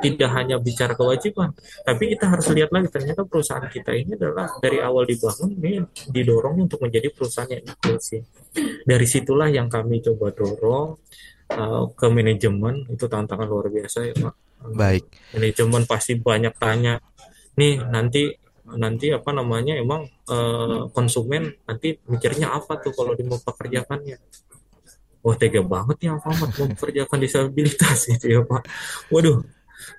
tidak 0.02 0.30
hanya 0.34 0.56
bicara 0.58 0.98
kewajiban, 0.98 1.54
tapi 1.86 2.16
kita 2.16 2.26
harus 2.26 2.50
lihat 2.50 2.74
lagi 2.74 2.88
ternyata 2.90 3.22
perusahaan 3.22 3.68
kita 3.70 3.94
ini 3.94 4.18
adalah 4.18 4.58
dari 4.58 4.82
awal 4.82 5.06
dibangun 5.06 5.54
ini 5.54 5.84
didorong 6.10 6.66
untuk 6.66 6.82
menjadi 6.82 7.12
perusahaan 7.14 7.52
yang 7.52 7.62
inklusif. 7.62 8.26
Dari 8.58 9.06
situlah 9.06 9.52
yang 9.52 9.70
kami 9.70 10.02
coba 10.02 10.34
dorong 10.34 10.98
uh, 11.54 11.84
ke 11.92 12.06
manajemen 12.10 12.84
itu 12.90 13.04
tantangan 13.08 13.46
luar 13.48 13.68
biasa 13.72 13.98
ya 14.08 14.14
Pak. 14.16 14.34
Baik. 14.74 15.04
Manajemen 15.36 15.82
pasti 15.86 16.18
banyak 16.18 16.54
tanya. 16.58 17.00
Nih 17.56 17.80
nanti 17.80 18.32
nanti 18.68 19.08
apa 19.08 19.32
namanya 19.32 19.80
emang 19.80 20.04
uh, 20.28 20.92
konsumen 20.92 21.56
nanti 21.64 21.96
mikirnya 22.04 22.52
apa 22.52 22.76
tuh 22.76 22.92
kalau 22.92 23.16
di 23.16 23.24
mau 23.24 23.40
pekerjakannya 23.40 24.20
wah 25.24 25.36
tega 25.36 25.60
banget 25.64 26.08
ya 26.08 26.10
Alfamart 26.16 26.52
memperkerjakan 26.56 27.18
disabilitas 27.20 27.98
gitu 28.12 28.26
ya 28.28 28.40
Pak. 28.44 28.62
Waduh, 29.12 29.44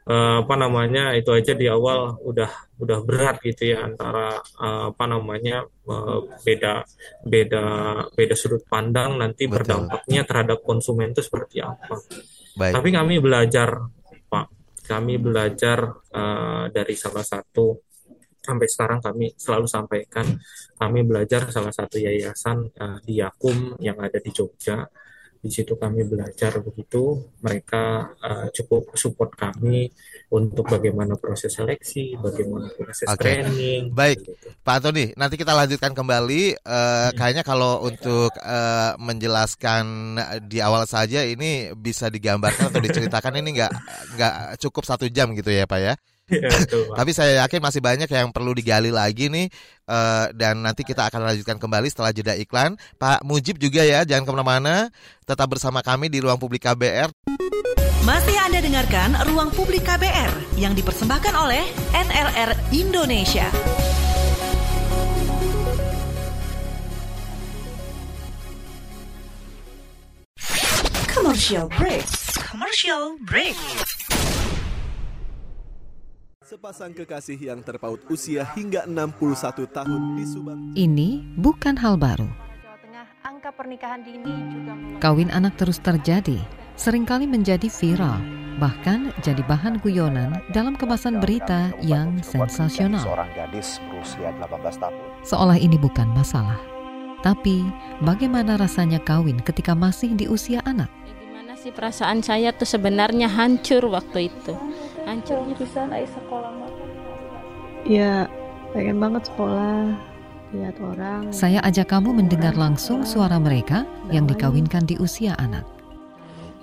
uh, 0.08 0.44
apa 0.44 0.56
namanya 0.56 1.16
itu 1.16 1.32
aja 1.32 1.54
di 1.56 1.68
awal 1.68 2.20
udah 2.24 2.78
udah 2.80 3.00
berat 3.04 3.40
gitu 3.44 3.76
ya 3.76 3.88
antara 3.88 4.40
uh, 4.40 4.92
apa 4.92 5.06
namanya 5.08 5.64
uh, 5.88 6.20
beda 6.44 6.84
beda 7.24 7.66
beda 8.14 8.36
sudut 8.36 8.64
pandang 8.68 9.20
nanti 9.20 9.48
Betul. 9.48 9.64
berdampaknya 9.64 10.22
terhadap 10.28 10.60
konsumen 10.64 11.12
itu 11.12 11.24
seperti 11.24 11.64
apa. 11.64 11.96
Baik. 12.60 12.74
Tapi 12.76 12.90
kami 12.92 13.16
belajar 13.24 13.70
Pak, 14.28 14.48
kami 14.88 15.16
belajar 15.20 15.80
uh, 16.12 16.66
dari 16.72 16.96
salah 16.96 17.24
satu 17.24 17.90
sampai 18.40 18.68
sekarang 18.72 19.00
kami 19.04 19.36
selalu 19.36 19.68
sampaikan 19.68 20.26
kami 20.80 21.04
belajar 21.04 21.52
salah 21.52 21.76
satu 21.76 22.00
yayasan 22.00 22.72
uh, 22.80 22.98
di 23.04 23.20
Yakum 23.20 23.76
yang 23.84 24.00
ada 24.00 24.18
di 24.18 24.32
Jogja 24.32 24.88
di 25.40 25.48
situ 25.48 25.80
kami 25.80 26.04
belajar 26.04 26.60
begitu 26.60 27.32
mereka 27.40 28.12
uh, 28.20 28.52
cukup 28.52 28.92
support 29.00 29.32
kami 29.40 29.88
untuk 30.36 30.68
bagaimana 30.68 31.16
proses 31.16 31.56
seleksi 31.56 32.20
bagaimana 32.20 32.68
proses 32.76 33.08
okay. 33.08 33.40
training 33.40 33.96
baik 33.96 34.20
gitu. 34.20 34.52
Pak 34.60 34.76
Antoni 34.84 35.16
nanti 35.16 35.40
kita 35.40 35.56
lanjutkan 35.56 35.96
kembali 35.96 36.60
uh, 36.60 36.68
hmm. 36.68 37.16
kayaknya 37.16 37.44
kalau 37.48 37.88
untuk 37.88 38.36
uh, 38.36 39.00
menjelaskan 39.00 40.20
di 40.44 40.60
awal 40.60 40.84
saja 40.84 41.24
ini 41.24 41.72
bisa 41.72 42.12
digambarkan 42.12 42.68
atau 42.68 42.84
diceritakan 42.84 43.40
ini 43.40 43.50
nggak 43.64 43.72
nggak 44.20 44.34
cukup 44.60 44.84
satu 44.84 45.08
jam 45.08 45.32
gitu 45.32 45.56
ya 45.56 45.64
Pak 45.64 45.80
ya 45.80 45.96
Ya, 46.30 46.50
Tapi 46.94 47.12
saya 47.12 47.42
yakin 47.46 47.58
masih 47.58 47.82
banyak 47.82 48.06
yang 48.06 48.30
perlu 48.30 48.54
digali 48.54 48.94
lagi 48.94 49.34
nih 49.34 49.50
uh, 49.90 50.30
dan 50.38 50.62
nanti 50.62 50.86
kita 50.86 51.10
akan 51.10 51.26
lanjutkan 51.26 51.58
kembali 51.58 51.90
setelah 51.90 52.14
jeda 52.14 52.38
iklan. 52.38 52.78
Pak 53.02 53.26
Mujib 53.26 53.58
juga 53.58 53.82
ya, 53.82 54.06
jangan 54.06 54.30
ke 54.30 54.32
mana-mana, 54.38 54.94
tetap 55.26 55.50
bersama 55.50 55.82
kami 55.82 56.08
di 56.08 56.22
Ruang 56.22 56.38
Publik 56.38 56.70
KBR. 56.70 57.10
Masih 58.06 58.38
Anda 58.46 58.62
dengarkan 58.62 59.18
Ruang 59.34 59.50
Publik 59.52 59.84
KBR 59.90 60.58
yang 60.62 60.78
dipersembahkan 60.78 61.34
oleh 61.34 61.66
NLR 61.98 62.54
Indonesia. 62.72 63.50
Commercial 71.10 71.68
break. 71.76 72.08
Commercial 72.50 73.18
break. 73.26 73.99
Sepasang 76.50 76.98
kekasih 76.98 77.38
yang 77.38 77.62
terpaut 77.62 78.02
usia 78.10 78.42
hingga 78.58 78.90
61 78.90 79.70
tahun 79.70 80.18
di 80.18 80.26
Subang. 80.26 80.74
Ini 80.74 81.38
bukan 81.38 81.78
hal 81.78 81.94
baru. 81.94 82.26
angka 83.22 83.54
pernikahan 83.54 84.02
dini 84.02 84.34
juga 84.50 84.74
Kawin 84.98 85.30
anak 85.30 85.62
terus 85.62 85.78
terjadi, 85.78 86.42
sering 86.74 87.06
kali 87.06 87.30
menjadi 87.30 87.70
viral, 87.70 88.18
bahkan 88.58 89.14
jadi 89.22 89.46
bahan 89.46 89.78
guyonan 89.86 90.42
dalam 90.50 90.74
kemasan 90.74 91.22
berita 91.22 91.70
yang 91.86 92.18
sensasional. 92.26 93.06
Seorang 93.06 93.30
gadis 93.38 93.78
berusia 93.86 94.34
18 94.42 94.82
tahun. 94.82 94.98
Seolah 95.22 95.58
ini 95.62 95.78
bukan 95.78 96.10
masalah. 96.18 96.58
Tapi, 97.22 97.62
bagaimana 98.02 98.58
rasanya 98.58 98.98
kawin 99.06 99.38
ketika 99.46 99.78
masih 99.78 100.18
di 100.18 100.26
usia 100.26 100.66
anak? 100.66 100.90
Gimana 101.06 101.54
sih 101.54 101.70
perasaan 101.70 102.26
saya 102.26 102.50
tuh 102.58 102.66
sebenarnya 102.66 103.30
hancur 103.30 103.86
waktu 103.94 104.34
itu 104.34 104.58
hancurnya 105.08 105.56
bisa 105.56 105.86
naik 105.88 106.10
sekolah 106.12 106.52
ya 107.88 108.28
pengen 108.76 109.00
banget 109.00 109.28
sekolah 109.32 109.96
lihat 110.50 110.82
orang. 110.82 111.30
Saya 111.30 111.62
ajak 111.62 111.94
kamu 111.94 112.10
mendengar 112.26 112.58
langsung 112.58 113.06
suara 113.06 113.38
mereka 113.38 113.86
yang 114.10 114.26
dikawinkan 114.26 114.82
di 114.90 114.98
usia 114.98 115.38
anak. 115.38 115.62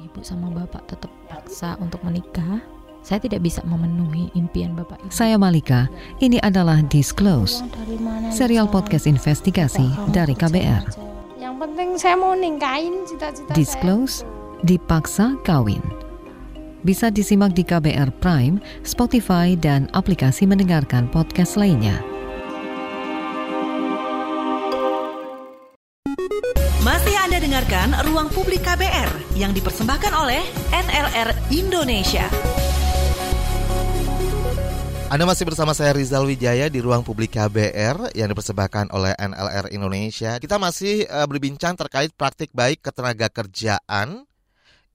Ibu 0.03 0.27
sama 0.27 0.51
bapak 0.51 0.90
tetap 0.90 1.12
paksa 1.31 1.79
untuk 1.79 2.03
menikah. 2.03 2.59
Saya 3.07 3.22
tidak 3.22 3.46
bisa 3.46 3.62
memenuhi 3.62 4.35
impian 4.35 4.75
Bapak 4.75 4.99
Ibu. 4.99 5.14
Saya 5.14 5.38
Malika, 5.38 5.87
ini 6.18 6.42
adalah 6.42 6.83
Disclose, 6.90 7.62
serial 8.35 8.66
podcast 8.66 9.07
investigasi 9.07 9.87
dari 10.11 10.35
KBR. 10.35 10.90
Yang 11.38 11.55
penting 11.55 11.88
saya 12.03 12.18
mau 12.18 12.35
ningkain 12.35 13.07
cita-cita 13.07 13.55
Disclose, 13.55 14.27
dipaksa 14.66 15.38
kawin 15.46 16.06
bisa 16.87 17.11
disimak 17.11 17.51
di 17.59 17.66
KBR 17.66 18.14
Prime, 18.22 18.62
Spotify, 18.87 19.59
dan 19.59 19.90
aplikasi 19.90 20.46
mendengarkan 20.46 21.11
podcast 21.11 21.59
lainnya. 21.59 21.99
Masih 26.87 27.18
Anda 27.18 27.42
dengarkan 27.42 27.99
Ruang 28.07 28.31
Publik 28.31 28.62
KBR 28.62 29.35
yang 29.35 29.51
dipersembahkan 29.51 30.14
oleh 30.14 30.38
NLR 30.70 31.35
Indonesia. 31.51 32.31
Anda 35.07 35.22
masih 35.22 35.46
bersama 35.46 35.70
saya 35.75 35.94
Rizal 35.94 36.27
Wijaya 36.27 36.66
di 36.66 36.83
ruang 36.83 37.07
publik 37.07 37.38
KBR 37.38 38.11
yang 38.18 38.27
dipersembahkan 38.27 38.90
oleh 38.90 39.14
NLR 39.14 39.70
Indonesia. 39.70 40.35
Kita 40.42 40.59
masih 40.59 41.07
uh, 41.07 41.22
berbincang 41.31 41.79
terkait 41.79 42.11
praktik 42.18 42.51
baik 42.51 42.83
ketenaga 42.83 43.31
kerjaan 43.31 44.27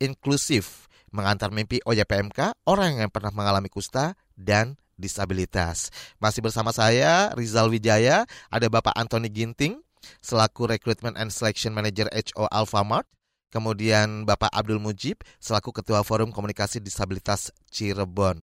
inklusif 0.04 0.81
mengantar 1.12 1.52
mimpi 1.52 1.84
OJPMK 1.84 2.67
orang 2.67 3.04
yang 3.04 3.12
pernah 3.12 3.32
mengalami 3.36 3.67
kusta 3.67 4.15
dan 4.34 4.80
disabilitas. 4.95 5.91
Masih 6.17 6.41
bersama 6.41 6.71
saya 6.71 7.32
Rizal 7.36 7.67
Wijaya, 7.67 8.24
ada 8.50 8.67
Bapak 8.71 8.95
Anthony 8.95 9.28
Ginting 9.28 9.84
selaku 10.21 10.65
Recruitment 10.65 11.17
and 11.17 11.30
Selection 11.30 11.74
Manager 11.74 12.10
HO 12.10 12.50
Alfamart, 12.50 13.06
kemudian 13.54 14.26
Bapak 14.26 14.50
Abdul 14.50 14.82
Mujib 14.82 15.21
selaku 15.38 15.69
Ketua 15.76 16.02
Forum 16.02 16.34
Komunikasi 16.34 16.82
Disabilitas 16.82 17.54
Cirebon. 17.69 18.41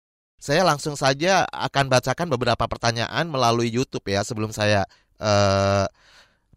Saya 0.40 0.64
langsung 0.64 0.96
saja 0.96 1.44
akan 1.52 1.92
bacakan 1.92 2.32
beberapa 2.32 2.64
pertanyaan 2.64 3.28
melalui 3.28 3.68
YouTube 3.68 4.08
ya 4.08 4.24
sebelum 4.24 4.56
saya 4.56 4.88
uh, 5.20 5.84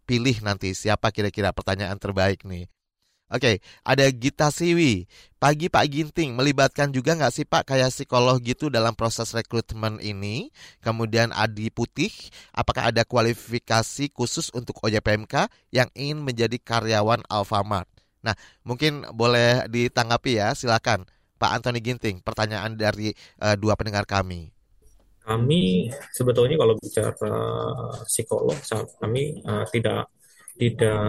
pilih 0.08 0.40
nanti 0.40 0.72
siapa 0.72 1.12
kira-kira 1.12 1.52
pertanyaan 1.52 2.00
terbaik 2.00 2.48
nih. 2.48 2.64
Oke, 3.32 3.64
ada 3.80 4.04
Gita 4.12 4.52
Siwi. 4.52 5.08
Pagi 5.40 5.72
Pak 5.72 5.88
Ginting, 5.88 6.36
melibatkan 6.36 6.92
juga 6.92 7.16
nggak 7.16 7.32
sih 7.32 7.48
Pak 7.48 7.72
kayak 7.72 7.88
psikolog 7.88 8.36
gitu 8.44 8.68
dalam 8.68 8.92
proses 8.92 9.32
rekrutmen 9.32 9.96
ini? 10.04 10.52
Kemudian 10.84 11.32
Adi 11.32 11.72
Putih, 11.72 12.12
apakah 12.52 12.92
ada 12.92 13.00
kualifikasi 13.04 14.12
khusus 14.12 14.52
untuk 14.52 14.76
OJPMK 14.84 15.48
yang 15.72 15.88
ingin 15.96 16.20
menjadi 16.20 16.60
karyawan 16.60 17.24
Alfamart? 17.32 17.88
Nah, 18.20 18.36
mungkin 18.60 19.08
boleh 19.16 19.68
ditanggapi 19.72 20.40
ya, 20.40 20.52
silakan 20.52 21.08
Pak 21.40 21.50
Antoni 21.60 21.80
Ginting. 21.80 22.20
Pertanyaan 22.20 22.76
dari 22.76 23.12
uh, 23.40 23.56
dua 23.56 23.72
pendengar 23.76 24.04
kami. 24.04 24.52
kami 25.24 25.88
sebetulnya 26.12 26.60
kalau 26.60 26.76
bicara 26.76 27.16
psikolog 28.04 28.60
kami 29.00 29.40
uh, 29.48 29.64
tidak 29.72 30.04
tidak 30.54 31.02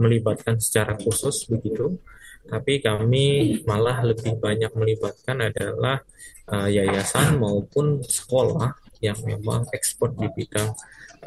melibatkan 0.00 0.56
secara 0.56 0.96
khusus 0.96 1.44
begitu 1.48 2.00
tapi 2.48 2.80
kami 2.80 3.24
malah 3.68 4.00
lebih 4.00 4.40
banyak 4.40 4.72
melibatkan 4.72 5.52
adalah 5.52 6.00
uh, 6.48 6.68
yayasan 6.68 7.36
maupun 7.36 8.00
sekolah 8.00 8.72
yang 9.04 9.20
memang 9.22 9.68
ekspor 9.70 10.10
di 10.16 10.26
bidang 10.32 10.72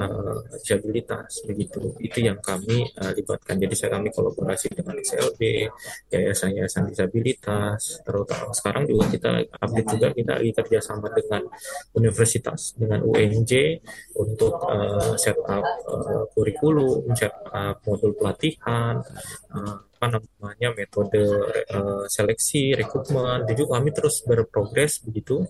uh, 0.02 0.38
disabilitas 0.60 1.46
begitu. 1.46 1.94
Itu 2.02 2.26
yang 2.26 2.42
kami 2.42 2.90
uh, 2.98 3.14
libatkan. 3.14 3.56
Jadi 3.62 3.74
saya 3.78 4.02
kami 4.02 4.10
kolaborasi 4.10 4.74
dengan 4.74 4.98
SLB 4.98 5.70
yayasan-yayasan 6.10 6.90
disabilitas 6.90 8.02
terutama 8.02 8.52
sekarang 8.58 8.90
juga 8.90 9.06
kita 9.14 9.32
update 9.62 9.90
juga 9.94 10.08
kita 10.12 10.34
kerjasama 10.58 11.08
dengan 11.16 11.48
universitas 11.96 12.74
dengan 12.76 13.06
UNJ 13.06 13.80
untuk 14.22 14.54
uh, 14.62 15.18
setup 15.18 15.66
uh, 15.90 16.24
kurikulum 16.38 17.10
setup 17.18 17.82
modul 17.86 18.14
pelatihan 18.14 19.02
uh, 19.50 19.82
apa 20.02 20.18
namanya 20.18 20.74
metode 20.74 21.22
uh, 21.70 22.10
seleksi 22.10 22.74
rekrutmen. 22.74 23.46
Jadi 23.46 23.70
kami 23.70 23.94
terus 23.94 24.26
berprogres 24.26 24.98
begitu. 25.06 25.46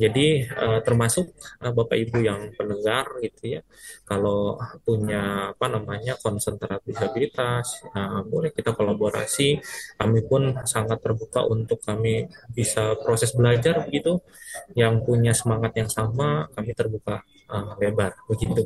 Jadi 0.00 0.48
uh, 0.48 0.80
termasuk 0.80 1.36
uh, 1.60 1.68
bapak 1.68 2.08
ibu 2.08 2.24
yang 2.24 2.48
pendengar 2.56 3.20
gitu 3.20 3.60
ya 3.60 3.62
kalau 4.08 4.56
punya 4.88 5.52
apa 5.52 5.66
namanya 5.68 6.16
terhadap 6.16 6.80
disabilitas 6.88 7.84
nah, 7.92 8.24
boleh 8.24 8.48
kita 8.56 8.72
kolaborasi. 8.72 9.60
Kami 10.00 10.24
pun 10.24 10.56
sangat 10.64 11.04
terbuka 11.04 11.44
untuk 11.44 11.84
kami 11.84 12.24
bisa 12.48 12.96
proses 13.04 13.36
belajar 13.36 13.84
begitu. 13.84 14.16
Yang 14.72 14.94
punya 15.04 15.36
semangat 15.36 15.76
yang 15.76 15.92
sama 15.92 16.48
kami 16.56 16.72
terbuka 16.72 17.20
uh, 17.50 17.74
lebar 17.82 18.14
begitu 18.30 18.64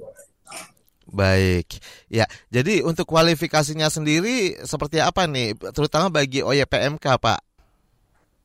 Baik, 1.14 1.78
ya. 2.10 2.26
Jadi 2.50 2.82
untuk 2.82 3.06
kualifikasinya 3.06 3.86
sendiri 3.86 4.58
seperti 4.66 4.98
apa 4.98 5.30
nih, 5.30 5.54
terutama 5.70 6.10
bagi 6.10 6.42
OYPMK, 6.42 7.06
Pak? 7.22 7.40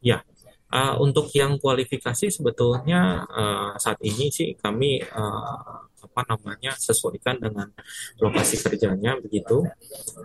Ya, 0.06 0.22
uh, 0.70 0.94
untuk 1.02 1.34
yang 1.34 1.58
kualifikasi 1.58 2.30
sebetulnya 2.30 3.26
uh, 3.26 3.74
saat 3.82 3.98
ini 4.06 4.30
sih 4.30 4.54
kami 4.54 5.02
uh, 5.02 5.90
apa 6.10 6.36
namanya 6.36 6.74
sesuaikan 6.74 7.38
dengan 7.38 7.70
lokasi 8.18 8.58
kerjanya 8.60 9.16
begitu. 9.22 9.62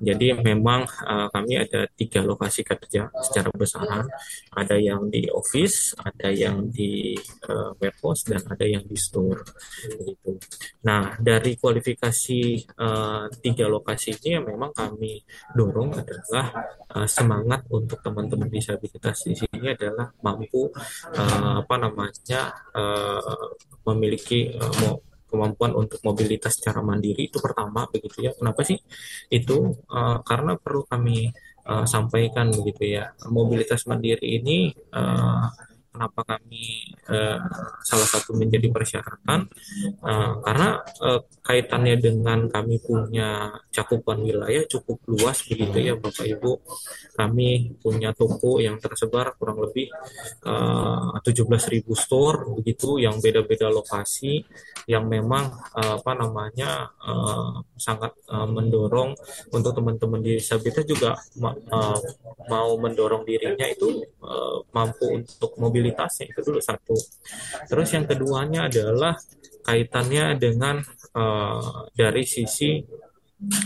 Jadi 0.01 0.33
memang 0.41 0.89
uh, 1.05 1.29
kami 1.29 1.61
ada 1.61 1.85
tiga 1.93 2.25
lokasi 2.25 2.65
kerja 2.65 3.13
secara 3.21 3.53
besaran. 3.53 4.09
Ada 4.57 4.81
yang 4.81 5.13
di 5.13 5.29
office, 5.29 5.93
ada 6.01 6.33
yang 6.33 6.73
di 6.73 7.15
uh, 7.49 7.77
dan 8.25 8.43
ada 8.49 8.65
yang 8.65 8.85
di 8.89 8.97
store 8.97 9.45
begitu. 10.01 10.41
Nah 10.89 11.15
dari 11.21 11.55
kualifikasi 11.61 12.41
uh, 12.81 13.29
tiga 13.39 13.69
lokasi 13.69 14.17
ini 14.19 14.41
yang 14.41 14.45
memang 14.49 14.73
kami 14.73 15.21
dorong 15.53 15.95
adalah 16.01 16.51
uh, 16.97 17.09
semangat 17.09 17.69
untuk 17.71 18.01
teman-teman 18.01 18.49
disabilitas 18.49 19.25
di 19.29 19.35
sini 19.37 19.77
adalah 19.77 20.11
mampu 20.25 20.71
uh, 21.15 21.63
apa 21.63 21.77
namanya 21.77 22.53
uh, 22.73 23.53
memiliki 23.85 24.55
uh, 24.57 24.97
kemampuan 25.35 25.75
untuk 25.75 25.99
mobilitas 26.07 26.55
secara 26.55 26.79
mandiri 26.87 27.27
itu 27.27 27.43
pertama 27.43 27.91
begitu 27.91 28.31
ya. 28.31 28.33
Kenapa 28.39 28.63
sih? 28.63 28.79
Itu 29.27 29.75
uh, 29.91 30.19
karena 30.23 30.55
perlu 30.55 30.87
kami 30.87 31.35
uh, 31.67 31.83
sampaikan 31.85 32.55
begitu 32.55 32.95
ya. 32.95 33.11
Mobilitas 33.27 33.83
mandiri 33.91 34.39
ini 34.39 34.71
uh, 34.95 35.74
kenapa 35.95 36.27
kami 36.27 36.91
uh, 37.07 37.39
salah 37.87 38.09
satu 38.11 38.35
menjadi 38.35 38.67
persyaratan 38.75 39.47
uh, 40.03 40.43
karena 40.43 40.83
uh, 40.99 41.23
kaitannya 41.47 42.03
dengan 42.03 42.51
kami 42.51 42.83
punya 42.83 43.55
cakupan 43.71 44.27
wilayah 44.27 44.67
cukup 44.67 44.99
luas 45.07 45.47
begitu 45.47 45.79
ya 45.79 45.95
Bapak 45.95 46.27
Ibu. 46.27 46.53
Kami 47.15 47.79
punya 47.79 48.11
toko 48.11 48.59
yang 48.59 48.83
tersebar 48.83 49.39
kurang 49.39 49.63
lebih 49.63 49.87
uh, 50.51 51.15
17.000 51.23 51.87
store 51.95 52.51
begitu 52.59 52.99
yang 52.99 53.23
beda-beda 53.23 53.71
lokasi 53.71 54.43
yang 54.91 55.07
memang 55.07 55.47
uh, 55.79 56.03
apa 56.03 56.13
namanya 56.19 56.91
uh, 57.07 57.63
sangat 57.79 58.19
uh, 58.27 58.51
mendorong 58.51 59.15
untuk 59.55 59.73
teman-teman 59.79 60.19
disabilitas 60.27 60.83
juga 60.91 61.15
ma 61.39 61.55
uh, 61.55 61.99
mau 62.51 62.75
mendorong 62.81 63.23
dirinya 63.23 63.69
itu 63.69 64.03
uh, 64.25 64.65
mampu 64.75 65.23
untuk 65.23 65.55
mobil 65.61 65.84
mobilitasnya 65.85 66.33
itu 66.33 66.41
dulu 66.41 66.61
satu. 66.65 66.97
Terus 67.69 67.89
yang 67.93 68.09
keduanya 68.09 68.73
adalah 68.73 69.13
kaitannya 69.69 70.41
dengan 70.41 70.81
uh, 71.13 71.85
dari 71.93 72.25
sisi 72.25 72.81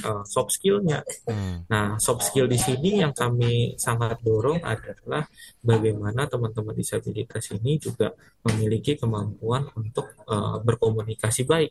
uh, 0.02 0.26
soft 0.26 0.58
skillnya. 0.58 1.06
Hmm. 1.30 1.62
Nah, 1.70 1.94
soft 2.02 2.26
skill 2.26 2.50
di 2.50 2.58
sini 2.58 2.98
yang 3.06 3.14
kami 3.14 3.78
sangat 3.78 4.18
dorong 4.26 4.58
adalah 4.66 5.22
bagaimana 5.62 6.26
teman-teman 6.26 6.74
disabilitas 6.74 7.54
ini 7.54 7.78
juga 7.78 8.10
memiliki 8.42 8.98
kemampuan 8.98 9.70
untuk 9.78 10.10
uh, 10.26 10.58
berkomunikasi 10.58 11.46
baik. 11.46 11.70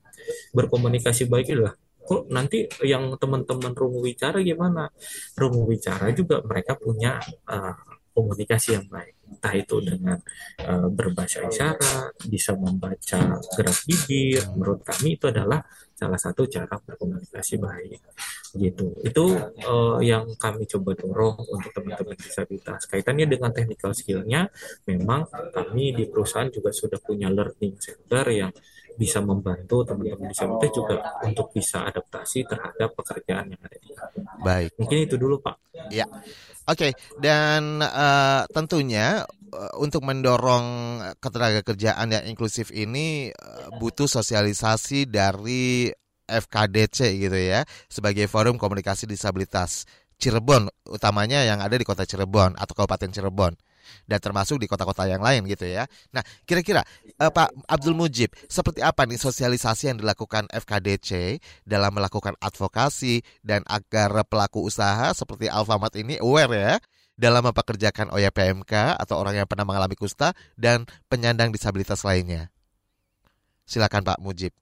Berkomunikasi 0.56 1.28
baik 1.28 1.52
adalah 1.52 1.76
kok 2.08 2.32
nanti 2.32 2.64
yang 2.88 3.20
teman-teman 3.20 3.76
rumu 3.76 4.00
bicara 4.00 4.40
gimana? 4.40 4.88
Rumu 5.36 5.68
bicara 5.68 6.08
juga 6.16 6.40
mereka 6.40 6.80
punya 6.80 7.20
uh, 7.52 7.97
komunikasi 8.18 8.82
yang 8.82 8.90
baik 8.90 9.18
entah 9.28 9.54
itu 9.54 9.78
dengan 9.84 10.18
uh, 10.64 10.88
berbahasa 10.90 11.46
isyarat, 11.46 12.16
bisa 12.26 12.56
membaca 12.56 13.38
gerak 13.38 13.80
bibir. 13.86 14.42
Menurut 14.56 14.82
kami 14.82 15.20
itu 15.20 15.30
adalah 15.30 15.62
salah 15.94 16.18
satu 16.18 16.48
cara 16.48 16.80
berkomunikasi 16.80 17.60
baik. 17.60 18.00
Gitu. 18.56 18.88
Itu 19.04 19.36
uh, 19.68 20.00
yang 20.00 20.26
kami 20.40 20.66
coba 20.66 20.96
dorong 20.96 21.38
untuk 21.44 21.72
teman-teman 21.76 22.18
disabilitas. 22.18 22.88
Kaitannya 22.88 23.28
dengan 23.28 23.52
technical 23.52 23.92
skill-nya, 23.92 24.48
memang 24.88 25.28
kami 25.54 25.94
di 25.94 26.08
perusahaan 26.08 26.50
juga 26.50 26.72
sudah 26.72 26.98
punya 27.04 27.28
learning 27.30 27.76
center 27.78 28.26
yang 28.32 28.52
bisa 28.98 29.22
membantu 29.22 29.86
teman-teman 29.86 30.34
disabilitas 30.34 30.72
juga 30.74 30.96
untuk 31.22 31.54
bisa 31.54 31.86
adaptasi 31.86 32.44
terhadap 32.50 32.98
pekerjaan 32.98 33.54
yang 33.54 33.62
ada 33.62 33.78
di 33.78 33.94
kami. 33.94 34.20
Baik. 34.42 34.72
Mungkin 34.82 34.98
itu 35.06 35.16
dulu, 35.16 35.38
Pak. 35.38 35.56
Ya. 35.94 36.10
Oke, 36.68 36.92
okay. 36.92 36.92
dan 37.24 37.80
uh, 37.80 38.44
tentunya 38.52 39.24
uh, 39.56 39.74
untuk 39.80 40.04
mendorong 40.04 41.00
ketenaga 41.24 41.64
kerjaan 41.64 42.12
yang 42.12 42.28
inklusif 42.28 42.76
ini 42.76 43.32
uh, 43.32 43.72
butuh 43.80 44.10
sosialisasi 44.10 45.08
dari 45.08 45.88
FKDC 46.28 47.24
gitu 47.24 47.40
ya 47.40 47.64
sebagai 47.88 48.28
forum 48.28 48.60
komunikasi 48.60 49.08
disabilitas 49.08 49.88
Cirebon 50.20 50.68
utamanya 50.92 51.48
yang 51.48 51.64
ada 51.64 51.80
di 51.80 51.88
kota 51.88 52.04
Cirebon 52.04 52.60
atau 52.60 52.74
Kabupaten 52.76 53.16
Cirebon 53.16 53.56
dan 54.06 54.20
termasuk 54.22 54.62
di 54.62 54.68
kota-kota 54.70 55.08
yang 55.08 55.22
lain 55.22 55.46
gitu 55.48 55.68
ya. 55.68 55.88
Nah, 56.12 56.22
kira-kira 56.44 56.84
uh, 57.20 57.32
Pak 57.32 57.54
Abdul 57.68 57.96
Mujib, 57.98 58.34
seperti 58.48 58.84
apa 58.84 59.04
nih 59.08 59.20
sosialisasi 59.20 59.94
yang 59.94 59.98
dilakukan 60.00 60.48
FKDC 60.52 61.42
dalam 61.64 61.96
melakukan 61.96 62.36
advokasi 62.40 63.22
dan 63.42 63.64
agar 63.68 64.14
pelaku 64.28 64.66
usaha 64.68 65.12
seperti 65.16 65.48
Alfamart 65.52 65.96
ini 66.00 66.20
aware 66.20 66.54
ya 66.54 66.76
dalam 67.18 67.50
mempekerjakan 67.50 68.14
OYPMK 68.14 68.94
atau 69.02 69.18
orang 69.18 69.42
yang 69.42 69.48
pernah 69.50 69.66
mengalami 69.66 69.98
kusta 69.98 70.38
dan 70.54 70.86
penyandang 71.10 71.50
disabilitas 71.50 72.06
lainnya. 72.06 72.54
Silakan 73.66 74.06
Pak 74.06 74.22
Mujib. 74.22 74.54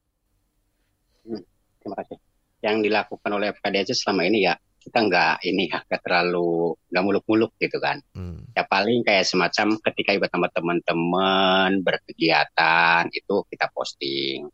Hmm, 1.28 1.44
terima 1.84 1.96
kasih. 2.02 2.18
Yang 2.64 2.90
dilakukan 2.90 3.30
oleh 3.30 3.54
FKDC 3.54 3.94
selama 3.94 4.26
ini 4.26 4.50
ya 4.50 4.56
kita 4.86 5.00
nggak 5.10 5.36
ini 5.50 5.66
ya 5.66 5.82
nggak 5.82 6.02
terlalu 6.06 6.78
nggak 6.94 7.04
muluk-muluk 7.04 7.52
gitu 7.58 7.82
kan. 7.82 7.98
Hmm. 8.14 8.46
ya 8.54 8.64
paling 8.70 9.02
kayak 9.02 9.26
semacam 9.26 9.76
ketika 9.82 10.12
ibadah 10.14 10.34
sama 10.38 10.50
teman-teman 10.54 11.70
berkegiatan 11.82 13.10
itu 13.10 13.36
kita 13.50 13.66
posting. 13.74 14.46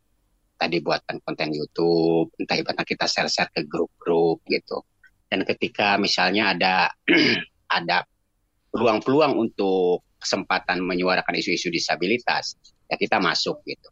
Tadi 0.56 0.76
buatkan 0.80 1.20
konten 1.20 1.52
YouTube 1.52 2.32
entah 2.40 2.56
ibadah 2.56 2.84
kita 2.86 3.04
share-share 3.04 3.52
ke 3.52 3.68
grup-grup 3.68 4.40
gitu. 4.48 4.80
Dan 5.28 5.44
ketika 5.44 6.00
misalnya 6.00 6.56
ada 6.56 6.74
ada 7.78 8.04
peluang-peluang 8.72 9.36
untuk 9.36 10.00
kesempatan 10.16 10.80
menyuarakan 10.80 11.34
isu-isu 11.36 11.68
disabilitas 11.68 12.56
ya 12.86 12.94
kita 12.94 13.18
masuk 13.18 13.60
gitu 13.66 13.90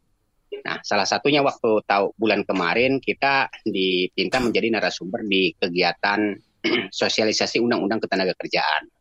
Nah, 0.51 0.83
salah 0.83 1.07
satunya 1.07 1.39
waktu 1.39 1.79
tahu 1.87 2.11
bulan 2.19 2.43
kemarin 2.43 2.99
kita 2.99 3.47
dipinta 3.63 4.43
menjadi 4.43 4.67
narasumber 4.67 5.23
di 5.23 5.55
kegiatan 5.55 6.35
sosialisasi 6.91 7.63
undang-undang 7.63 8.03
ketenaga 8.03 8.35
kerjaan. 8.35 8.91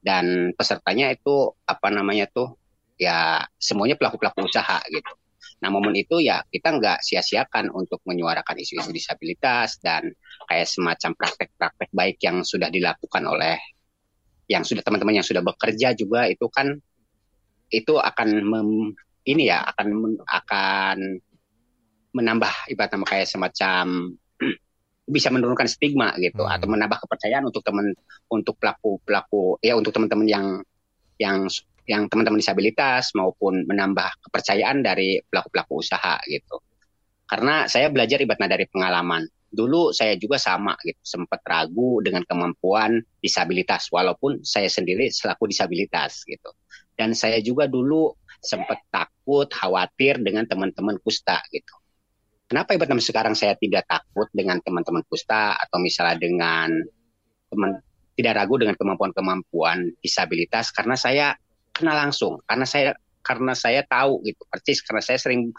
Dan 0.00 0.52
pesertanya 0.56 1.12
itu 1.12 1.52
apa 1.64 1.88
namanya 1.92 2.28
tuh 2.28 2.56
ya 2.96 3.44
semuanya 3.60 4.00
pelaku-pelaku 4.00 4.48
usaha 4.48 4.80
gitu. 4.88 5.12
Nah 5.60 5.68
momen 5.72 5.96
itu 5.96 6.20
ya 6.20 6.44
kita 6.48 6.76
nggak 6.76 6.98
sia-siakan 7.00 7.72
untuk 7.72 8.00
menyuarakan 8.04 8.60
isu-isu 8.60 8.92
disabilitas 8.92 9.80
dan 9.80 10.12
kayak 10.48 10.68
semacam 10.68 11.16
praktek-praktek 11.16 11.88
baik 11.92 12.16
yang 12.20 12.44
sudah 12.44 12.68
dilakukan 12.68 13.24
oleh 13.24 13.56
yang 14.44 14.60
sudah 14.60 14.84
teman-teman 14.84 15.20
yang 15.20 15.26
sudah 15.26 15.40
bekerja 15.40 15.96
juga 15.96 16.28
itu 16.28 16.44
kan 16.52 16.76
itu 17.72 17.96
akan 17.96 18.28
mem, 18.44 18.68
ini 19.24 19.48
ya 19.48 19.64
akan 19.64 20.20
akan 20.24 20.98
menambah 22.14 22.52
ibarat 22.70 22.90
nama 22.94 23.06
kayak 23.08 23.28
semacam 23.28 24.14
bisa 25.14 25.28
menurunkan 25.28 25.68
stigma 25.68 26.14
gitu 26.16 26.44
hmm. 26.44 26.54
atau 26.54 26.66
menambah 26.70 27.02
kepercayaan 27.04 27.44
untuk 27.44 27.60
teman 27.66 27.92
untuk 28.30 28.56
pelaku 28.56 29.02
pelaku 29.04 29.58
ya 29.60 29.76
untuk 29.76 29.92
teman-teman 29.92 30.28
yang 30.28 30.46
yang 31.20 31.48
yang 31.84 32.08
teman-teman 32.08 32.40
disabilitas 32.40 33.12
maupun 33.12 33.68
menambah 33.68 34.08
kepercayaan 34.28 34.80
dari 34.80 35.20
pelaku 35.28 35.48
pelaku 35.52 35.72
usaha 35.84 36.16
gitu. 36.24 36.60
Karena 37.28 37.68
saya 37.68 37.92
belajar 37.92 38.20
ibaratnya 38.20 38.56
dari 38.56 38.64
pengalaman. 38.68 39.24
Dulu 39.54 39.94
saya 39.94 40.18
juga 40.18 40.40
sama 40.40 40.74
gitu 40.82 40.98
sempat 41.04 41.38
ragu 41.46 42.02
dengan 42.02 42.26
kemampuan 42.26 42.98
disabilitas 43.22 43.86
walaupun 43.92 44.42
saya 44.42 44.66
sendiri 44.66 45.12
selaku 45.12 45.46
disabilitas 45.46 46.24
gitu. 46.26 46.50
Dan 46.96 47.12
saya 47.14 47.38
juga 47.44 47.68
dulu 47.70 48.16
sempat 48.44 48.84
takut 48.92 49.48
khawatir 49.48 50.20
dengan 50.20 50.44
teman-teman 50.44 51.00
kusta 51.00 51.40
gitu. 51.50 51.74
Kenapa 52.44 52.76
ibarat 52.76 53.00
sekarang 53.00 53.32
saya 53.32 53.56
tidak 53.56 53.88
takut 53.88 54.28
dengan 54.30 54.60
teman-teman 54.60 55.00
kusta 55.08 55.56
atau 55.56 55.80
misalnya 55.80 56.20
dengan 56.20 56.68
teman 57.48 57.80
tidak 58.14 58.32
ragu 58.36 58.60
dengan 58.60 58.76
kemampuan-kemampuan 58.76 59.96
disabilitas? 60.04 60.70
Karena 60.70 60.94
saya 60.94 61.32
kenal 61.72 61.96
langsung, 61.96 62.44
karena 62.44 62.68
saya 62.68 62.92
karena 63.24 63.56
saya 63.56 63.80
tahu 63.88 64.20
gitu. 64.28 64.44
Persis 64.52 64.84
karena 64.84 65.00
saya 65.00 65.16
sering 65.16 65.50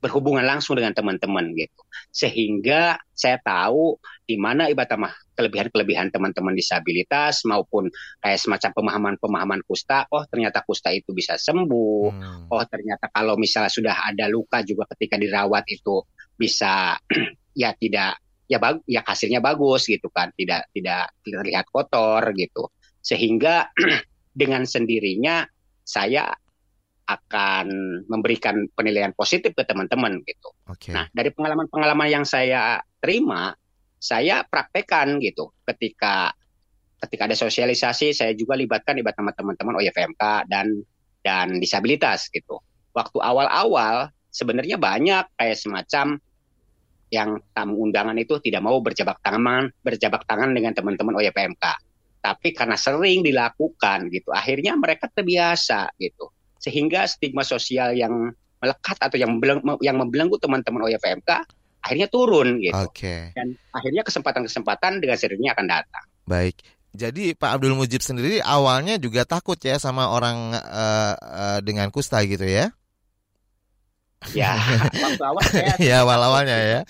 berhubungan 0.00 0.42
langsung 0.42 0.80
dengan 0.80 0.96
teman-teman 0.96 1.52
gitu. 1.54 1.80
Sehingga 2.10 2.96
saya 3.12 3.36
tahu 3.44 4.00
di 4.24 4.40
mana 4.40 4.66
ibarat 4.72 4.96
mah 4.96 5.12
kelebihan-kelebihan 5.36 6.08
teman-teman 6.08 6.56
disabilitas 6.56 7.44
maupun 7.44 7.92
kayak 8.24 8.40
semacam 8.40 8.70
pemahaman-pemahaman 8.76 9.60
kusta, 9.68 10.08
oh 10.12 10.24
ternyata 10.28 10.64
kusta 10.64 10.88
itu 10.92 11.12
bisa 11.12 11.36
sembuh. 11.36 12.04
Hmm. 12.10 12.48
Oh 12.48 12.64
ternyata 12.64 13.12
kalau 13.12 13.36
misalnya 13.36 13.72
sudah 13.72 13.96
ada 14.08 14.28
luka 14.28 14.64
juga 14.64 14.88
ketika 14.96 15.20
dirawat 15.20 15.64
itu 15.68 16.04
bisa 16.36 16.96
ya 17.60 17.76
tidak 17.76 18.20
ya 18.50 18.58
bag, 18.58 18.82
ya 18.88 19.04
hasilnya 19.04 19.38
bagus 19.38 19.86
gitu 19.86 20.08
kan, 20.10 20.32
tidak 20.34 20.66
tidak 20.72 21.12
terlihat 21.22 21.68
kotor 21.68 22.24
gitu. 22.34 22.72
Sehingga 23.04 23.68
dengan 24.40 24.64
sendirinya 24.64 25.44
saya 25.84 26.32
akan 27.10 27.66
memberikan 28.06 28.70
penilaian 28.78 29.10
positif 29.16 29.50
ke 29.50 29.66
teman-teman 29.66 30.22
gitu. 30.22 30.48
Okay. 30.70 30.94
Nah, 30.94 31.10
dari 31.10 31.34
pengalaman-pengalaman 31.34 32.08
yang 32.08 32.24
saya 32.24 32.78
terima, 33.02 33.50
saya 33.98 34.46
praktekkan 34.46 35.18
gitu 35.18 35.50
ketika 35.66 36.30
ketika 37.00 37.22
ada 37.26 37.36
sosialisasi 37.36 38.12
saya 38.12 38.32
juga 38.36 38.54
libatkan 38.54 38.94
libat 38.96 39.16
sama 39.16 39.32
teman-teman 39.32 39.80
OYFMK 39.80 40.46
dan 40.46 40.66
dan 41.24 41.58
disabilitas 41.58 42.28
gitu. 42.30 42.60
Waktu 42.92 43.18
awal-awal 43.20 44.12
sebenarnya 44.30 44.78
banyak 44.78 45.24
kayak 45.36 45.58
semacam 45.58 46.20
yang 47.10 47.42
tamu 47.50 47.74
undangan 47.82 48.14
itu 48.14 48.38
tidak 48.38 48.62
mau 48.62 48.78
berjabat 48.78 49.18
tangan 49.20 49.66
berjabat 49.82 50.22
tangan 50.24 50.54
dengan 50.54 50.72
teman-teman 50.72 51.18
OYPMK. 51.18 51.64
Tapi 52.20 52.48
karena 52.52 52.76
sering 52.76 53.24
dilakukan 53.24 54.12
gitu, 54.12 54.28
akhirnya 54.30 54.76
mereka 54.76 55.08
terbiasa 55.08 55.88
gitu. 55.96 56.28
Sehingga 56.60 57.08
stigma 57.08 57.42
sosial 57.42 57.96
yang 57.96 58.30
melekat 58.60 59.00
atau 59.00 59.16
yang 59.16 59.40
yang 59.80 59.96
membelenggu 59.96 60.36
teman-teman 60.36 60.84
OYPMK 60.84 61.30
akhirnya 61.80 62.08
turun 62.12 62.60
gitu. 62.60 62.76
Okay. 62.92 63.32
Dan 63.32 63.56
akhirnya 63.72 64.04
kesempatan-kesempatan 64.04 65.00
dengan 65.00 65.16
sendirinya 65.16 65.56
akan 65.56 65.66
datang. 65.66 66.04
Baik. 66.28 66.60
Jadi 66.90 67.38
Pak 67.38 67.56
Abdul 67.56 67.78
Mujib 67.78 68.02
sendiri 68.02 68.42
awalnya 68.42 68.98
juga 68.98 69.22
takut 69.22 69.56
ya 69.56 69.78
sama 69.78 70.10
orang 70.10 70.52
uh, 70.58 71.14
uh, 71.16 71.58
dengan 71.62 71.88
kusta 71.88 72.20
gitu 72.26 72.44
ya? 72.44 72.74
Ya, 74.36 74.52
waktu 75.08 75.24
awal 75.24 75.42
saya 75.48 75.74
ya 75.88 76.04
awal-awalnya 76.04 76.56
ya. 76.60 76.80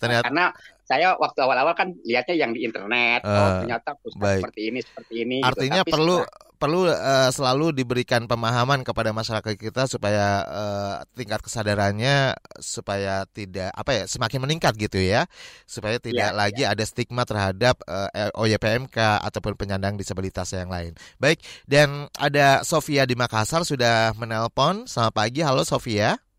Ternyata 0.00 0.26
karena 0.26 0.46
saya 0.90 1.14
waktu 1.14 1.38
awal-awal 1.46 1.78
kan 1.78 1.94
lihatnya 2.02 2.34
yang 2.34 2.50
di 2.50 2.66
internet, 2.66 3.22
uh, 3.22 3.30
oh 3.30 3.50
ternyata 3.62 3.94
kusta 4.02 4.18
baik. 4.18 4.42
seperti 4.42 4.60
ini 4.74 4.78
seperti 4.82 5.14
ini. 5.22 5.36
Gitu. 5.38 5.46
Artinya 5.46 5.82
gitu. 5.86 5.92
perlu 5.94 6.18
setelah 6.26 6.48
perlu 6.60 6.84
uh, 6.84 7.32
selalu 7.32 7.72
diberikan 7.72 8.28
pemahaman 8.28 8.84
kepada 8.84 9.16
masyarakat 9.16 9.56
kita 9.56 9.88
supaya 9.88 10.44
uh, 10.44 10.94
tingkat 11.16 11.40
kesadarannya 11.40 12.36
supaya 12.60 13.24
tidak 13.32 13.72
apa 13.72 13.90
ya 13.96 14.04
semakin 14.04 14.44
meningkat 14.44 14.76
gitu 14.76 15.00
ya 15.00 15.24
supaya 15.64 15.96
tidak 15.96 16.30
ya, 16.30 16.36
lagi 16.36 16.62
ya. 16.68 16.76
ada 16.76 16.84
stigma 16.84 17.24
terhadap 17.24 17.80
uh, 17.88 18.12
eh, 18.12 18.28
OYPMK 18.36 19.24
ataupun 19.24 19.56
penyandang 19.56 19.96
disabilitas 19.96 20.52
yang 20.52 20.68
lain. 20.68 20.92
Baik 21.16 21.40
dan 21.64 22.12
ada 22.20 22.60
Sofia 22.60 23.08
di 23.08 23.16
Makassar 23.16 23.64
sudah 23.64 24.12
menelpon. 24.20 24.84
Selamat 24.84 25.16
pagi, 25.16 25.40
halo 25.40 25.64
Sofia. 25.64 26.29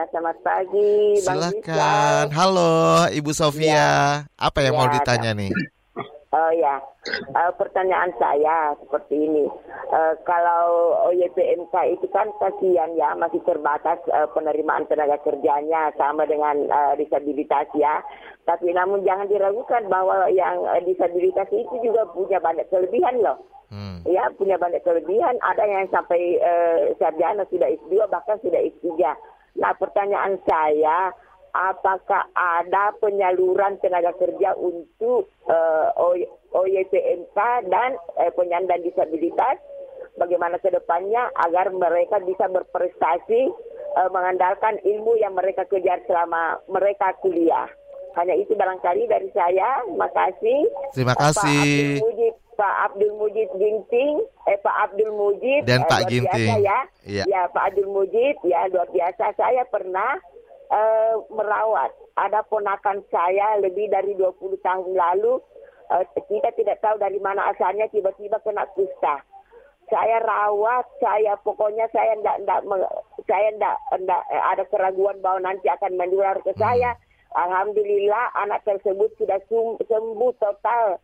Iya, 0.00 0.16
selamat 0.16 0.38
pagi. 0.40 0.96
Silakan. 1.20 2.32
Halo, 2.32 3.04
Ibu 3.12 3.36
Sofia. 3.36 3.68
Ya. 3.68 3.92
Apa 4.40 4.64
yang 4.64 4.72
ya, 4.72 4.78
mau 4.80 4.88
ditanya 4.88 5.36
nih? 5.36 5.52
Oh 6.32 6.52
ya, 6.56 6.80
uh, 7.36 7.52
pertanyaan 7.60 8.08
saya 8.16 8.72
seperti 8.80 9.28
ini. 9.28 9.44
Uh, 9.92 10.16
kalau 10.24 10.96
OYPMK 11.04 12.00
itu 12.00 12.08
kan 12.16 12.32
kasihan 12.40 12.96
ya, 12.96 13.12
masih 13.12 13.44
terbatas 13.44 14.00
uh, 14.08 14.24
penerimaan 14.32 14.88
tenaga 14.88 15.20
kerjanya 15.20 15.92
sama 16.00 16.24
dengan 16.24 16.64
uh, 16.72 16.96
disabilitas 16.96 17.68
ya. 17.76 18.00
Tapi 18.48 18.72
namun 18.72 19.04
jangan 19.04 19.28
diragukan 19.28 19.84
bahwa 19.92 20.32
yang 20.32 20.64
uh, 20.64 20.80
disabilitas 20.80 21.52
itu 21.52 21.76
juga 21.84 22.08
punya 22.16 22.40
banyak 22.40 22.64
kelebihan 22.72 23.20
loh. 23.20 23.36
Hmm. 23.68 24.00
Ya, 24.08 24.32
punya 24.32 24.56
banyak 24.56 24.80
kelebihan. 24.80 25.36
Ada 25.44 25.68
yang 25.68 25.92
sampai 25.92 26.40
uh, 26.40 26.96
sarjana 26.96 27.44
sudah 27.52 27.68
S2 27.68 28.08
bahkan 28.08 28.40
sudah 28.40 28.64
S3. 28.64 28.88
Nah, 29.58 29.72
pertanyaan 29.74 30.38
saya, 30.46 31.10
apakah 31.54 32.30
ada 32.34 32.94
penyaluran 33.02 33.78
tenaga 33.82 34.14
kerja 34.14 34.54
untuk 34.54 35.26
uh, 35.50 35.90
eh, 36.14 36.26
OYPMK 36.54 37.38
dan 37.70 37.98
uh, 38.18 38.30
penyandang 38.38 38.82
disabilitas 38.86 39.58
bagaimana 40.18 40.58
ke 40.62 40.70
depannya 40.70 41.30
agar 41.48 41.70
mereka 41.74 42.22
bisa 42.22 42.46
berprestasi 42.46 43.50
uh, 43.98 44.10
mengandalkan 44.14 44.78
ilmu 44.86 45.18
yang 45.18 45.34
mereka 45.34 45.66
kejar 45.66 46.02
selama 46.06 46.58
mereka 46.70 47.14
kuliah. 47.18 47.66
Hanya 48.18 48.34
itu 48.34 48.58
barangkali 48.58 49.06
dari 49.06 49.30
saya. 49.30 49.86
Terima 49.86 50.10
kasih. 50.10 50.60
Terima 50.94 51.14
kasih. 51.14 51.46
Pak 51.46 51.62
Abdul 51.62 52.02
Mujib, 52.02 52.34
Pak 52.58 52.74
Abdul 52.90 53.12
Mujib 53.22 53.50
Ginting, 53.54 54.14
eh 54.50 54.58
Pak 54.58 54.76
Abdul 54.90 55.14
Mujib 55.14 55.62
dan 55.62 55.86
Pak 55.86 56.10
Ginting. 56.10 56.50
ya. 56.58 56.78
ya. 57.06 57.24
Ya 57.30 57.42
Pak 57.54 57.70
Abdul 57.70 57.86
Mujib 57.86 58.34
ya 58.42 58.66
luar 58.66 58.90
biasa. 58.90 59.30
Saya 59.38 59.62
pernah 59.70 60.18
uh, 60.70 61.14
merawat. 61.30 61.94
Ada 62.18 62.42
ponakan 62.50 63.06
saya 63.08 63.62
lebih 63.62 63.88
dari 63.88 64.12
20 64.18 64.34
tahun 64.60 64.92
lalu, 64.92 65.38
uh, 65.94 66.04
kita 66.26 66.50
tidak 66.58 66.82
tahu 66.82 66.98
dari 66.98 67.22
mana 67.22 67.54
asalnya 67.54 67.86
tiba-tiba 67.94 68.42
kena 68.42 68.66
kusta. 68.74 69.22
Saya 69.90 70.22
rawat, 70.22 70.86
saya 71.02 71.34
pokoknya 71.42 71.90
saya 71.90 72.14
tidak 72.14 72.36
tidak 72.46 72.60
saya 73.26 73.48
tidak 73.50 73.76
tidak 73.98 74.22
eh, 74.30 74.42
ada 74.54 74.64
keraguan 74.70 75.18
bahwa 75.18 75.50
nanti 75.50 75.66
akan 75.66 75.98
menular 75.98 76.38
ke 76.42 76.54
hmm. 76.54 76.62
saya. 76.62 76.94
Alhamdulillah 77.30 78.34
anak 78.42 78.62
tersebut 78.66 79.14
sudah 79.18 79.38
sembuh 79.46 80.34
total. 80.38 80.98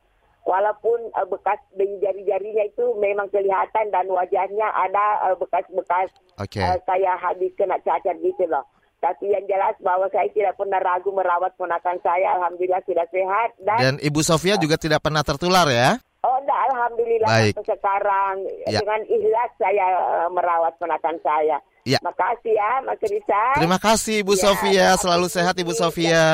Walaupun 0.47 1.11
uh, 1.19 1.27
bekas 1.27 1.59
jari-jarinya 1.75 2.65
itu 2.71 2.95
memang 3.03 3.27
kelihatan 3.35 3.91
dan 3.91 4.07
wajahnya 4.07 4.71
ada 4.79 5.35
bekas-bekas 5.43 6.07
uh, 6.39 6.47
okay. 6.47 6.63
uh, 6.63 6.79
kayak 6.87 7.19
habis 7.19 7.51
kena 7.59 7.83
cacar 7.83 8.15
gitu 8.23 8.47
loh. 8.47 8.63
Tapi 9.03 9.29
yang 9.29 9.45
jelas 9.45 9.77
bahwa 9.85 10.09
saya 10.09 10.31
tidak 10.33 10.57
pernah 10.57 10.81
ragu 10.81 11.13
merawat 11.13 11.53
ponakan 11.61 12.01
saya. 12.01 12.39
Alhamdulillah 12.41 12.81
sudah 12.89 13.07
sehat. 13.13 13.49
Dan, 13.61 13.79
dan 13.79 13.95
Ibu 14.01 14.25
Sofia 14.25 14.57
juga 14.57 14.81
tidak 14.81 15.05
pernah 15.05 15.21
tertular 15.21 15.69
ya? 15.69 16.01
Oh 16.27 16.43
enggak, 16.43 16.59
Alhamdulillah 16.75 17.31
Baik. 17.31 17.55
sampai 17.55 17.77
sekarang. 17.79 18.35
Ya. 18.67 18.83
Dengan 18.83 19.01
ikhlas 19.07 19.51
saya 19.63 19.87
uh, 19.95 20.29
merawat 20.35 20.75
ponakan 20.83 21.17
saya. 21.23 21.63
Ya. 21.87 22.03
Terima 22.03 22.19
kasih 22.19 22.53
ya 22.59 22.71
Mas 22.83 22.99
Risa. 22.99 23.43
Terima 23.55 23.79
kasih 23.79 24.15
Ibu 24.27 24.35
ya, 24.35 24.43
Sofia, 24.43 24.87
selalu 24.99 25.27
sehat 25.31 25.55
Ibu 25.55 25.71
Sofia. 25.71 26.27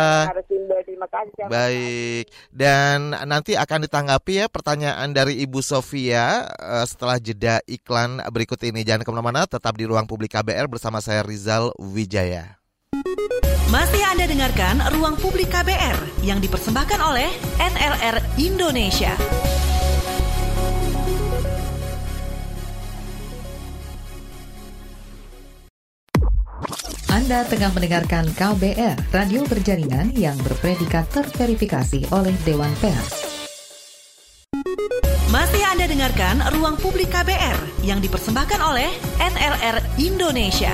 Terima 0.88 1.09
kasih. 1.12 1.44
Baik, 1.52 2.33
dan 2.48 3.12
nanti 3.28 3.52
akan 3.52 3.85
ditanggapi 3.85 4.33
ya 4.40 4.46
pertanyaan 4.48 5.12
dari 5.12 5.44
Ibu 5.44 5.61
Sofia 5.61 6.48
uh, 6.48 6.85
setelah 6.88 7.20
jeda 7.20 7.61
iklan 7.68 8.24
berikut 8.33 8.57
ini. 8.64 8.81
Jangan 8.81 9.05
ke 9.05 9.11
mana-mana, 9.12 9.44
tetap 9.44 9.76
di 9.76 9.85
ruang 9.85 10.09
publik 10.09 10.33
KBR 10.33 10.72
bersama 10.72 11.05
saya 11.05 11.20
Rizal 11.20 11.76
Wijaya. 11.76 12.62
Masih 13.72 14.05
Anda 14.05 14.28
dengarkan 14.28 14.85
Ruang 14.92 15.16
Publik 15.16 15.48
KBR 15.48 16.24
yang 16.28 16.44
dipersembahkan 16.44 17.00
oleh 17.00 17.33
NLR 17.57 18.20
Indonesia. 18.37 19.16
Anda 27.12 27.44
tengah 27.44 27.77
mendengarkan 27.77 28.25
KBR, 28.33 28.96
radio 29.12 29.44
berjaringan 29.44 30.16
yang 30.16 30.33
berpredikat 30.40 31.05
terverifikasi 31.12 32.09
oleh 32.09 32.33
Dewan 32.48 32.72
Pers. 32.81 33.44
Masih 35.29 35.61
Anda 35.61 35.92
dengarkan 35.92 36.40
Ruang 36.57 36.81
Publik 36.81 37.12
KBR 37.12 37.85
yang 37.85 38.01
dipersembahkan 38.01 38.64
oleh 38.64 38.88
NLR 39.20 40.01
Indonesia. 40.01 40.72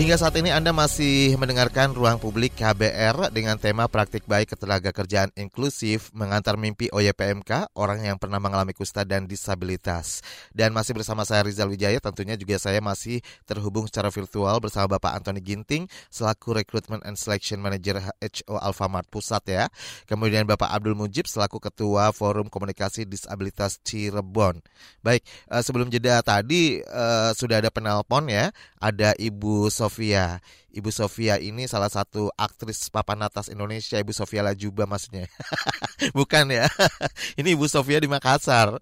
Hingga 0.00 0.16
saat 0.16 0.32
ini 0.40 0.48
Anda 0.48 0.72
masih 0.72 1.36
mendengarkan 1.36 1.92
Ruang 1.92 2.16
Publik 2.16 2.56
KBR 2.56 3.28
dengan 3.36 3.60
tema 3.60 3.84
Praktik 3.84 4.24
Baik 4.24 4.56
Ketenaga 4.56 4.96
Kerjaan 4.96 5.28
Inklusif 5.36 6.08
Mengantar 6.16 6.56
Mimpi 6.56 6.88
OYPMK, 6.88 7.76
orang 7.76 8.08
yang 8.08 8.16
pernah 8.16 8.40
mengalami 8.40 8.72
kusta 8.72 9.04
dan 9.04 9.28
disabilitas. 9.28 10.24
Dan 10.56 10.72
masih 10.72 10.96
bersama 10.96 11.28
saya 11.28 11.44
Rizal 11.44 11.68
Wijaya, 11.68 12.00
tentunya 12.00 12.32
juga 12.40 12.56
saya 12.56 12.80
masih 12.80 13.20
terhubung 13.44 13.92
secara 13.92 14.08
virtual 14.08 14.56
bersama 14.64 14.96
Bapak 14.96 15.20
Antoni 15.20 15.44
Ginting 15.44 15.84
selaku 16.08 16.56
Recruitment 16.56 17.04
and 17.04 17.20
Selection 17.20 17.60
Manager 17.60 18.00
HO 18.00 18.56
Alfamart 18.56 19.04
Pusat 19.12 19.42
ya. 19.52 19.64
Kemudian 20.08 20.48
Bapak 20.48 20.72
Abdul 20.80 20.96
Mujib 20.96 21.28
selaku 21.28 21.60
Ketua 21.60 22.08
Forum 22.16 22.48
Komunikasi 22.48 23.04
Disabilitas 23.04 23.76
Cirebon. 23.84 24.64
Baik, 25.04 25.28
eh, 25.28 25.60
sebelum 25.60 25.92
jeda 25.92 26.24
tadi 26.24 26.80
eh, 26.80 27.30
sudah 27.36 27.60
ada 27.60 27.68
penelpon 27.68 28.32
ya, 28.32 28.48
ada 28.80 29.12
Ibu 29.20 29.68
Sofia. 29.90 30.38
Ibu 30.70 30.94
Sofia 30.94 31.42
ini 31.42 31.66
salah 31.66 31.90
satu 31.90 32.30
aktris 32.38 32.86
papan 32.94 33.26
atas 33.26 33.50
Indonesia, 33.50 33.98
Ibu 33.98 34.14
Sofia 34.14 34.46
Lajuba 34.46 34.86
maksudnya. 34.86 35.26
Bukan 36.18 36.54
ya. 36.54 36.70
ini 37.42 37.58
Ibu 37.58 37.66
Sofia 37.66 37.98
di 37.98 38.06
Makassar. 38.06 38.78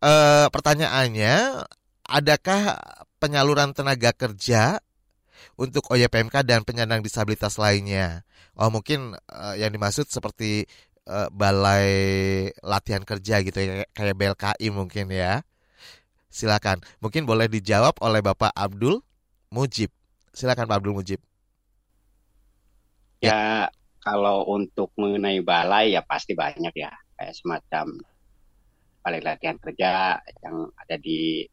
E, 0.00 0.12
pertanyaannya, 0.48 1.60
adakah 2.08 2.80
penyaluran 3.20 3.76
tenaga 3.76 4.16
kerja 4.16 4.80
untuk 5.60 5.84
OYPMK 5.92 6.40
dan 6.40 6.64
penyandang 6.64 7.04
disabilitas 7.04 7.60
lainnya? 7.60 8.24
Oh, 8.56 8.72
mungkin 8.72 9.12
e, 9.28 9.60
yang 9.60 9.76
dimaksud 9.76 10.08
seperti 10.08 10.64
e, 11.04 11.16
balai 11.36 11.92
latihan 12.64 13.04
kerja 13.04 13.44
gitu 13.44 13.60
ya, 13.60 13.84
kayak 13.92 14.16
BLKI 14.16 14.72
mungkin 14.72 15.12
ya. 15.12 15.44
Silakan. 16.32 16.80
Mungkin 17.04 17.28
boleh 17.28 17.52
dijawab 17.52 18.00
oleh 18.00 18.24
Bapak 18.24 18.56
Abdul 18.56 19.04
Mujib. 19.52 19.99
Silakan 20.30 20.66
Pak 20.70 20.76
Abdul 20.78 20.94
Mujib. 20.94 21.20
Ya, 23.20 23.68
kalau 24.00 24.48
untuk 24.48 24.94
mengenai 24.96 25.44
balai 25.44 25.92
ya 25.92 26.00
pasti 26.06 26.32
banyak 26.32 26.72
ya. 26.72 26.90
Kayak 27.18 27.34
semacam 27.36 27.86
balai 29.04 29.20
latihan 29.20 29.56
kerja 29.60 30.16
yang 30.40 30.72
ada 30.76 30.96
di 30.96 31.44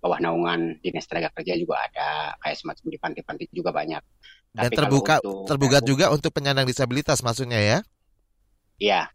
bawah 0.00 0.16
naungan 0.16 0.80
dinas 0.80 1.04
tenaga 1.04 1.28
kerja 1.36 1.60
juga 1.60 1.84
ada. 1.84 2.32
Kayak 2.40 2.56
semacam 2.56 2.84
di 2.88 2.98
panti-panti 2.98 3.44
juga 3.52 3.70
banyak. 3.74 4.02
Dan 4.50 4.66
Tapi 4.66 4.76
terbuka 4.78 5.14
untuk, 5.20 5.46
terbuka 5.46 5.78
juga 5.84 6.06
untuk 6.10 6.30
penyandang 6.32 6.66
disabilitas 6.66 7.20
maksudnya 7.20 7.60
ya? 7.60 7.78
Iya, 8.80 9.12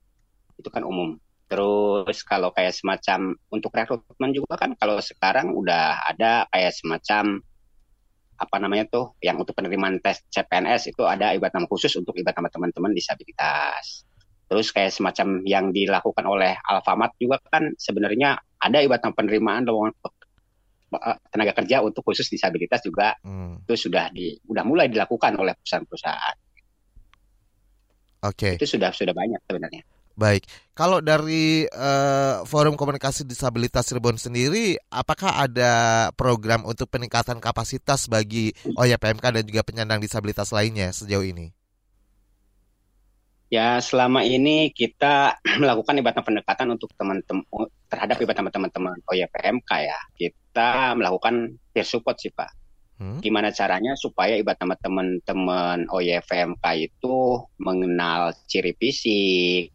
itu 0.62 0.70
kan 0.70 0.86
umum. 0.86 1.18
Terus 1.50 2.22
kalau 2.26 2.50
kayak 2.54 2.74
semacam 2.74 3.34
untuk 3.54 3.74
rekrutmen 3.74 4.32
juga 4.34 4.58
kan 4.58 4.74
kalau 4.78 4.98
sekarang 5.02 5.54
udah 5.54 6.06
ada 6.10 6.46
kayak 6.50 6.74
semacam 6.74 7.42
apa 8.36 8.56
namanya 8.60 8.86
tuh 8.92 9.06
yang 9.24 9.40
untuk 9.40 9.56
penerimaan 9.56 10.04
tes 10.04 10.20
CPNS 10.28 10.92
itu 10.92 11.04
ada 11.08 11.32
ibadah 11.32 11.56
nama 11.56 11.68
khusus 11.72 11.96
untuk 11.96 12.16
ibadah 12.20 12.36
nama 12.44 12.52
teman-teman 12.52 12.92
disabilitas. 12.92 14.04
Terus 14.46 14.70
kayak 14.70 14.94
semacam 14.94 15.42
yang 15.48 15.74
dilakukan 15.74 16.26
oleh 16.28 16.54
Alfamart 16.68 17.18
juga 17.18 17.42
kan 17.50 17.74
sebenarnya 17.80 18.38
ada 18.62 18.78
ibadah 18.84 19.10
penerimaan 19.16 19.66
lowongan 19.66 19.94
eh, 21.00 21.18
tenaga 21.32 21.54
kerja 21.64 21.82
untuk 21.82 22.06
khusus 22.06 22.30
disabilitas 22.30 22.84
juga 22.86 23.18
hmm. 23.24 23.66
itu 23.66 23.90
sudah 23.90 24.12
di 24.14 24.38
sudah 24.44 24.64
mulai 24.68 24.92
dilakukan 24.92 25.34
oleh 25.40 25.56
perusahaan-perusahaan. 25.58 26.38
Oke. 28.26 28.38
Okay. 28.38 28.54
Itu 28.60 28.68
sudah 28.78 28.92
sudah 28.94 29.16
banyak 29.16 29.42
sebenarnya. 29.48 29.95
Baik, 30.16 30.48
kalau 30.72 31.04
dari 31.04 31.68
uh, 31.76 32.48
Forum 32.48 32.80
Komunikasi 32.80 33.28
Disabilitas 33.28 33.92
Cirebon 33.92 34.16
sendiri, 34.16 34.80
apakah 34.88 35.44
ada 35.44 36.08
program 36.16 36.64
untuk 36.64 36.88
peningkatan 36.88 37.44
kapasitas 37.44 38.08
bagi 38.08 38.56
OYPMK 38.80 39.24
dan 39.36 39.44
juga 39.44 39.68
penyandang 39.68 40.00
disabilitas 40.00 40.56
lainnya 40.56 40.96
sejauh 40.96 41.28
ini? 41.28 41.52
Ya, 43.52 43.78
selama 43.84 44.24
ini 44.24 44.72
kita 44.72 45.36
melakukan 45.62 46.00
ibadah 46.00 46.24
pendekatan 46.24 46.72
untuk 46.72 46.96
teman-teman 46.96 47.68
terhadap 47.92 48.16
ibadah 48.16 48.48
teman-teman 48.48 48.96
OYPMK 49.12 49.72
ya. 49.84 50.00
Kita 50.16 50.96
melakukan 50.96 51.60
peer 51.76 51.84
support 51.84 52.24
sih 52.24 52.32
Pak. 52.32 52.64
Hmm? 52.96 53.20
Gimana 53.20 53.52
caranya 53.52 54.00
supaya 54.00 54.40
ibadah 54.40 54.80
teman-teman 54.80 55.92
OYPMK 55.92 56.64
itu 56.80 57.44
mengenal 57.60 58.32
ciri 58.48 58.72
fisik, 58.80 59.75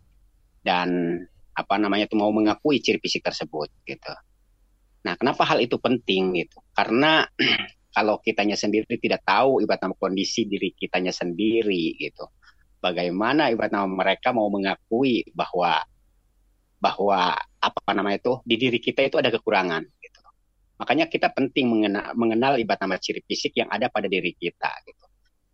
dan 0.61 1.20
apa 1.57 1.75
namanya 1.77 2.09
itu 2.09 2.16
mau 2.16 2.33
mengakui 2.33 2.81
ciri 2.81 3.01
fisik 3.03 3.25
tersebut 3.25 3.68
gitu. 3.85 4.12
Nah, 5.05 5.16
kenapa 5.16 5.49
hal 5.49 5.64
itu 5.64 5.81
penting 5.81 6.37
gitu? 6.37 6.61
Karena 6.77 7.25
kalau 7.96 8.20
kitanya 8.20 8.55
sendiri 8.55 8.96
tidak 9.01 9.25
tahu 9.25 9.64
ibarat 9.64 9.81
nama 9.83 9.96
kondisi 9.96 10.46
diri 10.46 10.73
kitanya 10.77 11.11
sendiri 11.11 11.96
gitu. 11.96 12.29
Bagaimana 12.81 13.53
ibarat 13.53 13.73
nama 13.73 13.88
mereka 13.88 14.33
mau 14.33 14.49
mengakui 14.49 15.25
bahwa 15.37 15.85
bahwa 16.81 17.37
apa 17.61 17.90
namanya 17.92 18.25
itu 18.25 18.33
di 18.49 18.57
diri 18.57 18.79
kita 18.81 19.05
itu 19.05 19.20
ada 19.20 19.29
kekurangan 19.29 19.85
gitu. 20.01 20.20
Makanya 20.81 21.12
kita 21.12 21.29
penting 21.29 21.68
mengenal, 21.68 22.16
mengenal 22.16 22.57
ibarat 22.57 22.81
nama 22.81 22.96
ciri 22.96 23.20
fisik 23.25 23.53
yang 23.61 23.68
ada 23.68 23.92
pada 23.92 24.09
diri 24.09 24.33
kita 24.33 24.70
gitu. 24.88 25.05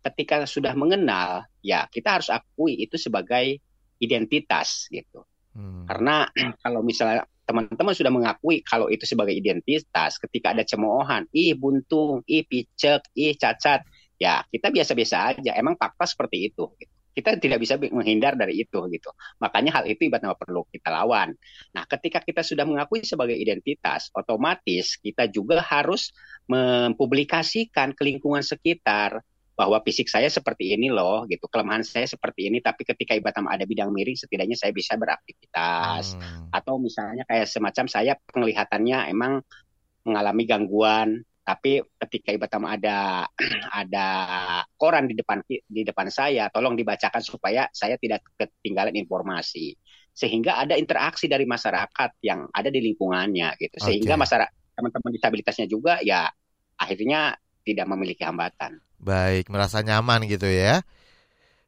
Ketika 0.07 0.47
sudah 0.47 0.71
mengenal, 0.71 1.43
ya 1.59 1.83
kita 1.91 2.15
harus 2.15 2.31
akui 2.31 2.79
itu 2.79 2.95
sebagai 2.95 3.59
identitas 3.97 4.87
gitu. 4.89 5.25
Hmm. 5.57 5.89
Karena 5.89 6.29
kalau 6.63 6.85
misalnya 6.85 7.25
teman-teman 7.47 7.95
sudah 7.95 8.11
mengakui 8.11 8.59
kalau 8.61 8.91
itu 8.91 9.07
sebagai 9.07 9.31
identitas, 9.31 10.19
ketika 10.19 10.51
ada 10.51 10.67
cemoohan, 10.67 11.25
ih 11.31 11.55
buntung, 11.55 12.21
ih 12.27 12.43
picek, 12.43 13.07
ih 13.15 13.33
cacat, 13.39 13.87
ya 14.19 14.43
kita 14.51 14.67
biasa-biasa 14.69 15.15
aja. 15.33 15.51
Emang 15.55 15.79
fakta 15.79 16.03
seperti 16.03 16.51
itu. 16.51 16.67
Gitu. 16.75 16.93
Kita 17.17 17.33
tidak 17.41 17.65
bisa 17.65 17.81
menghindar 17.81 18.37
dari 18.37 18.61
itu 18.61 18.77
gitu. 18.93 19.09
Makanya 19.41 19.81
hal 19.81 19.89
itu 19.89 20.05
ibaratnya 20.05 20.37
perlu 20.37 20.69
kita 20.69 20.93
lawan. 20.93 21.33
Nah, 21.73 21.89
ketika 21.89 22.21
kita 22.21 22.45
sudah 22.45 22.61
mengakui 22.61 23.01
sebagai 23.01 23.33
identitas, 23.33 24.13
otomatis 24.13 25.01
kita 25.01 25.25
juga 25.25 25.65
harus 25.65 26.13
mempublikasikan 26.45 27.97
ke 27.97 28.05
lingkungan 28.05 28.45
sekitar 28.45 29.25
bahwa 29.57 29.81
fisik 29.81 30.05
saya 30.05 30.29
seperti 30.29 30.77
ini 30.77 30.93
loh 30.93 31.25
gitu. 31.25 31.49
Kelemahan 31.49 31.81
saya 31.81 32.05
seperti 32.05 32.53
ini 32.53 32.61
tapi 32.61 32.85
ketika 32.85 33.17
ibadah 33.17 33.41
ada 33.49 33.65
bidang 33.65 33.89
miring 33.89 34.13
setidaknya 34.13 34.53
saya 34.53 34.69
bisa 34.69 34.93
beraktivitas. 34.93 36.13
Hmm. 36.13 36.53
atau 36.53 36.77
misalnya 36.77 37.25
kayak 37.25 37.49
semacam 37.49 37.85
saya 37.89 38.13
penglihatannya 38.29 39.09
emang 39.09 39.41
mengalami 40.05 40.43
gangguan 40.45 41.25
tapi 41.47 41.79
ketika 42.05 42.35
ibadah 42.35 42.59
ada 42.69 42.97
ada 43.81 44.07
koran 44.75 45.07
di 45.09 45.15
depan 45.17 45.41
di 45.47 45.81
depan 45.87 46.11
saya 46.11 46.51
tolong 46.53 46.75
dibacakan 46.75 47.23
supaya 47.23 47.65
saya 47.73 47.97
tidak 47.97 48.21
ketinggalan 48.37 48.93
informasi. 48.99 49.73
Sehingga 50.11 50.59
ada 50.59 50.73
interaksi 50.75 51.29
dari 51.29 51.45
masyarakat 51.45 52.19
yang 52.25 52.49
ada 52.51 52.67
di 52.67 52.83
lingkungannya 52.83 53.55
gitu. 53.63 53.77
Sehingga 53.79 54.19
okay. 54.19 54.23
masyarakat 54.27 54.53
teman-teman 54.77 55.11
disabilitasnya 55.15 55.65
juga 55.65 55.97
ya 56.05 56.29
akhirnya 56.77 57.33
tidak 57.65 57.85
memiliki 57.89 58.21
hambatan 58.21 58.77
Baik, 58.97 59.53
merasa 59.53 59.85
nyaman 59.85 60.25
gitu 60.25 60.49
ya. 60.49 60.81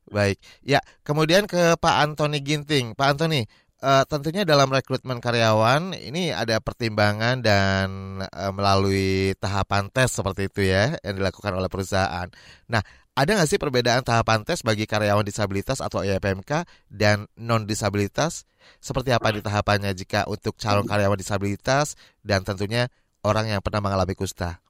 Baik, 0.09 0.41
ya 0.65 0.81
kemudian 1.05 1.45
ke 1.45 1.77
Pak 1.77 1.95
Antoni 2.01 2.41
Ginting. 2.41 2.97
Pak 2.97 3.07
Antoni, 3.13 3.45
uh, 3.85 4.03
tentunya 4.09 4.41
dalam 4.41 4.73
rekrutmen 4.73 5.21
karyawan 5.21 5.93
ini 5.93 6.33
ada 6.33 6.57
pertimbangan 6.57 7.45
dan 7.45 8.17
uh, 8.25 8.51
melalui 8.51 9.37
tahapan 9.37 9.93
tes 9.93 10.09
seperti 10.09 10.49
itu 10.49 10.65
ya 10.65 10.97
yang 11.05 11.21
dilakukan 11.21 11.53
oleh 11.53 11.69
perusahaan. 11.69 12.25
Nah, 12.73 12.81
ada 13.13 13.29
nggak 13.37 13.49
sih 13.53 13.61
perbedaan 13.61 14.01
tahapan 14.01 14.41
tes 14.41 14.65
bagi 14.65 14.89
karyawan 14.89 15.21
disabilitas 15.21 15.77
atau 15.77 16.01
IPMK 16.01 16.65
dan 16.89 17.29
non 17.37 17.69
disabilitas? 17.69 18.49
Seperti 18.81 19.13
apa 19.13 19.29
di 19.33 19.45
tahapannya 19.45 19.93
jika 19.93 20.25
untuk 20.25 20.57
calon 20.57 20.85
karyawan 20.89 21.17
disabilitas 21.17 21.93
dan 22.25 22.41
tentunya 22.41 22.89
orang 23.21 23.49
yang 23.49 23.61
pernah 23.61 23.81
mengalami 23.81 24.17
kusta? 24.17 24.61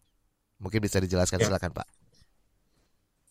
Mungkin 0.59 0.83
bisa 0.83 0.99
dijelaskan, 0.99 1.39
ya. 1.39 1.47
silakan 1.47 1.71
Pak 1.71 2.08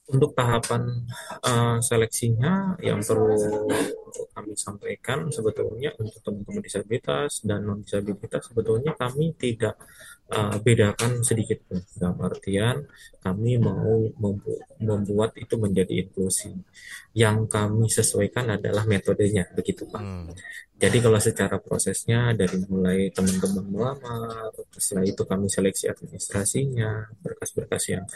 untuk 0.09 0.33
tahapan 0.33 1.05
uh, 1.45 1.77
seleksinya 1.85 2.81
yang 2.81 3.05
perlu 3.05 3.37
kami 4.33 4.57
sampaikan 4.57 5.29
sebetulnya 5.29 5.93
untuk 6.01 6.19
teman-teman 6.25 6.65
disabilitas 6.65 7.45
dan 7.45 7.69
non 7.69 7.85
disabilitas 7.85 8.49
sebetulnya 8.49 8.97
kami 8.97 9.37
tidak 9.37 9.77
uh, 10.33 10.57
bedakan 10.61 11.25
sedikit 11.25 11.65
pun 11.69 11.81
dalam 11.97 12.19
artian 12.25 12.85
kami 13.19 13.61
mau 13.61 14.09
membu 14.21 14.57
membuat 14.81 15.35
itu 15.37 15.59
menjadi 15.59 16.07
inklusi 16.07 16.55
yang 17.17 17.49
kami 17.51 17.91
sesuaikan 17.91 18.57
adalah 18.57 18.87
metodenya 18.87 19.49
begitu 19.53 19.85
pak 19.89 20.01
hmm. 20.01 20.31
Jadi 20.79 21.03
kalau 21.03 21.19
secara 21.19 21.59
prosesnya 21.59 22.31
dari 22.39 22.55
mulai 22.71 23.11
teman-teman 23.11 23.67
melamar, 23.67 24.55
setelah 24.79 25.11
itu 25.11 25.27
kami 25.27 25.51
seleksi 25.51 25.91
administrasinya, 25.91 27.19
berkas-berkas 27.19 27.99
yang 27.99 28.07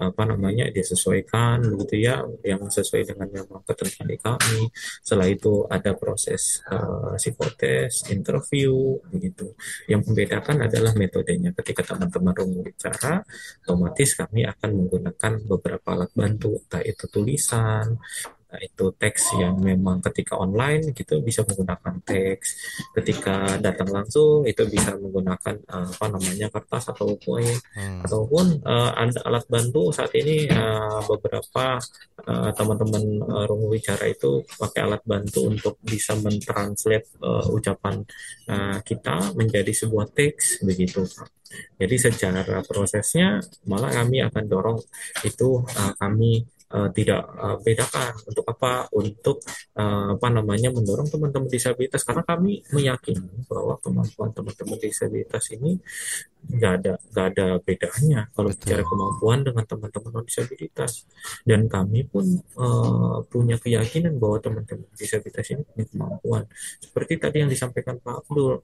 apa 0.00 0.22
namanya 0.24 0.72
disesuaikan 0.72 1.60
begitu 1.68 2.08
ya, 2.08 2.24
yang 2.48 2.64
sesuai 2.64 3.12
dengan 3.12 3.28
memang 3.28 3.60
ketentuan 3.68 4.08
di 4.08 4.16
kami. 4.16 4.72
Setelah 5.04 5.28
itu 5.28 5.68
ada 5.68 5.92
proses 6.00 6.64
uh, 6.72 7.12
psikotes, 7.20 8.08
interview 8.08 8.96
begitu. 9.12 9.52
Yang 9.84 10.08
membedakan 10.08 10.64
adalah 10.64 10.96
metodenya 10.96 11.47
namanya 11.48 11.64
ketika 11.64 11.80
teman-teman 11.94 12.34
rungu 12.36 12.60
bicara 12.60 13.24
otomatis 13.64 14.10
kami 14.12 14.44
akan 14.44 14.70
menggunakan 14.76 15.32
beberapa 15.48 15.88
alat 15.96 16.12
bantu 16.12 16.60
entah 16.60 16.82
itu 16.84 17.04
tulisan 17.08 17.96
Nah, 18.48 18.64
itu 18.64 18.88
teks 18.96 19.36
yang 19.36 19.60
memang 19.60 20.00
ketika 20.00 20.40
online 20.40 20.96
gitu 20.96 21.20
bisa 21.20 21.44
menggunakan 21.44 22.00
teks, 22.00 22.48
ketika 22.96 23.60
datang 23.60 23.92
langsung 23.92 24.48
itu 24.48 24.64
bisa 24.64 24.96
menggunakan 24.96 25.60
uh, 25.68 25.92
apa 25.92 26.06
namanya 26.08 26.48
kertas 26.48 26.88
atau 26.88 27.12
poin, 27.20 27.44
hmm. 27.44 28.08
ataupun 28.08 28.64
uh, 28.64 28.96
ada 28.96 29.20
alat 29.28 29.44
bantu 29.52 29.92
saat 29.92 30.16
ini 30.16 30.48
uh, 30.48 31.04
beberapa 31.04 31.76
uh, 32.24 32.50
teman-teman 32.56 33.20
uh, 33.28 33.44
rungu 33.44 33.68
bicara 33.68 34.08
itu 34.08 34.40
pakai 34.56 34.80
alat 34.80 35.04
bantu 35.04 35.52
untuk 35.52 35.76
bisa 35.84 36.16
mentranslate 36.16 37.20
uh, 37.20 37.44
ucapan 37.52 38.00
uh, 38.48 38.80
kita 38.80 39.36
menjadi 39.36 39.76
sebuah 39.76 40.08
teks 40.08 40.64
begitu. 40.64 41.04
Jadi 41.76 41.96
secara 42.00 42.64
prosesnya 42.64 43.44
malah 43.68 43.92
kami 43.92 44.24
akan 44.24 44.44
dorong 44.48 44.80
itu 45.24 45.64
uh, 45.64 45.92
kami 46.00 46.48
uh, 46.72 46.88
tidak 46.92 47.22
uh, 47.36 47.56
bedakan 47.60 48.12
untuk 48.28 48.44
apa 48.48 48.72
untuk 48.92 49.36
uh, 49.76 50.16
apa 50.16 50.28
namanya 50.28 50.68
mendorong 50.72 51.08
teman-teman 51.08 51.48
disabilitas. 51.48 52.04
Karena 52.04 52.22
kami 52.24 52.60
meyakini 52.72 53.44
bahwa 53.48 53.80
kemampuan 53.80 54.30
teman-teman 54.36 54.78
disabilitas 54.80 55.44
ini 55.56 55.80
nggak 56.38 56.72
ada 56.80 56.92
nggak 56.96 57.26
ada 57.34 57.46
bedanya 57.58 58.20
kalau 58.30 58.54
bicara 58.54 58.86
kemampuan 58.86 59.38
dengan 59.42 59.64
teman-teman 59.64 60.10
non 60.12 60.24
disabilitas. 60.24 60.92
Dan 61.42 61.66
kami 61.66 62.04
pun 62.04 62.24
uh, 62.60 63.24
punya 63.26 63.56
keyakinan 63.56 64.20
bahwa 64.20 64.38
teman-teman 64.40 64.88
disabilitas 64.94 65.46
ini 65.52 65.62
punya 65.64 65.84
kemampuan. 65.88 66.44
Seperti 66.80 67.12
tadi 67.16 67.36
yang 67.42 67.50
disampaikan 67.50 67.96
Pak 68.00 68.24
Abdul 68.24 68.60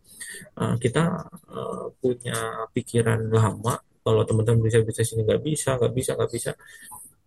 uh, 0.61 0.77
kita 0.79 1.05
uh, 1.51 1.87
punya 1.99 2.69
pikiran 2.71 3.33
lama 3.33 3.81
kalau 4.05 4.21
teman-teman 4.29 4.69
disabilitas 4.69 5.17
ini 5.17 5.25
nggak 5.25 5.41
bisa 5.41 5.81
nggak 5.81 5.93
bisa 5.97 6.11
nggak 6.13 6.31
bisa 6.31 6.51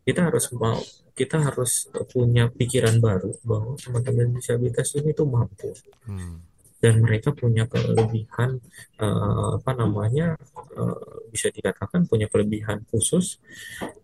kita 0.07 0.31
harus 0.31 0.47
mau 0.55 0.79
kita 1.11 1.43
harus 1.43 1.91
punya 2.13 2.47
pikiran 2.47 3.03
baru 3.03 3.35
bahwa 3.43 3.75
teman-teman 3.75 4.39
disabilitas 4.39 4.95
ini 4.95 5.11
tuh 5.11 5.27
mampu. 5.27 5.75
Hmm. 6.07 6.39
dan 6.77 7.01
mereka 7.01 7.33
punya 7.33 7.65
kelebihan 7.65 8.61
uh, 9.01 9.57
apa 9.57 9.71
namanya 9.73 10.37
uh, 10.77 11.25
bisa 11.33 11.49
dikatakan 11.49 12.05
punya 12.05 12.29
kelebihan 12.29 12.85
khusus 12.93 13.41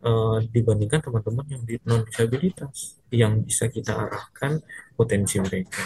uh, 0.01 0.41
dibandingkan 0.41 1.05
teman-teman 1.05 1.45
yang 1.53 1.61
di 1.69 1.77
non 1.85 2.01
disabilitas 2.01 2.97
yang 3.13 3.45
bisa 3.45 3.69
kita 3.69 3.93
arahkan 3.93 4.57
potensi 4.97 5.37
mereka. 5.37 5.85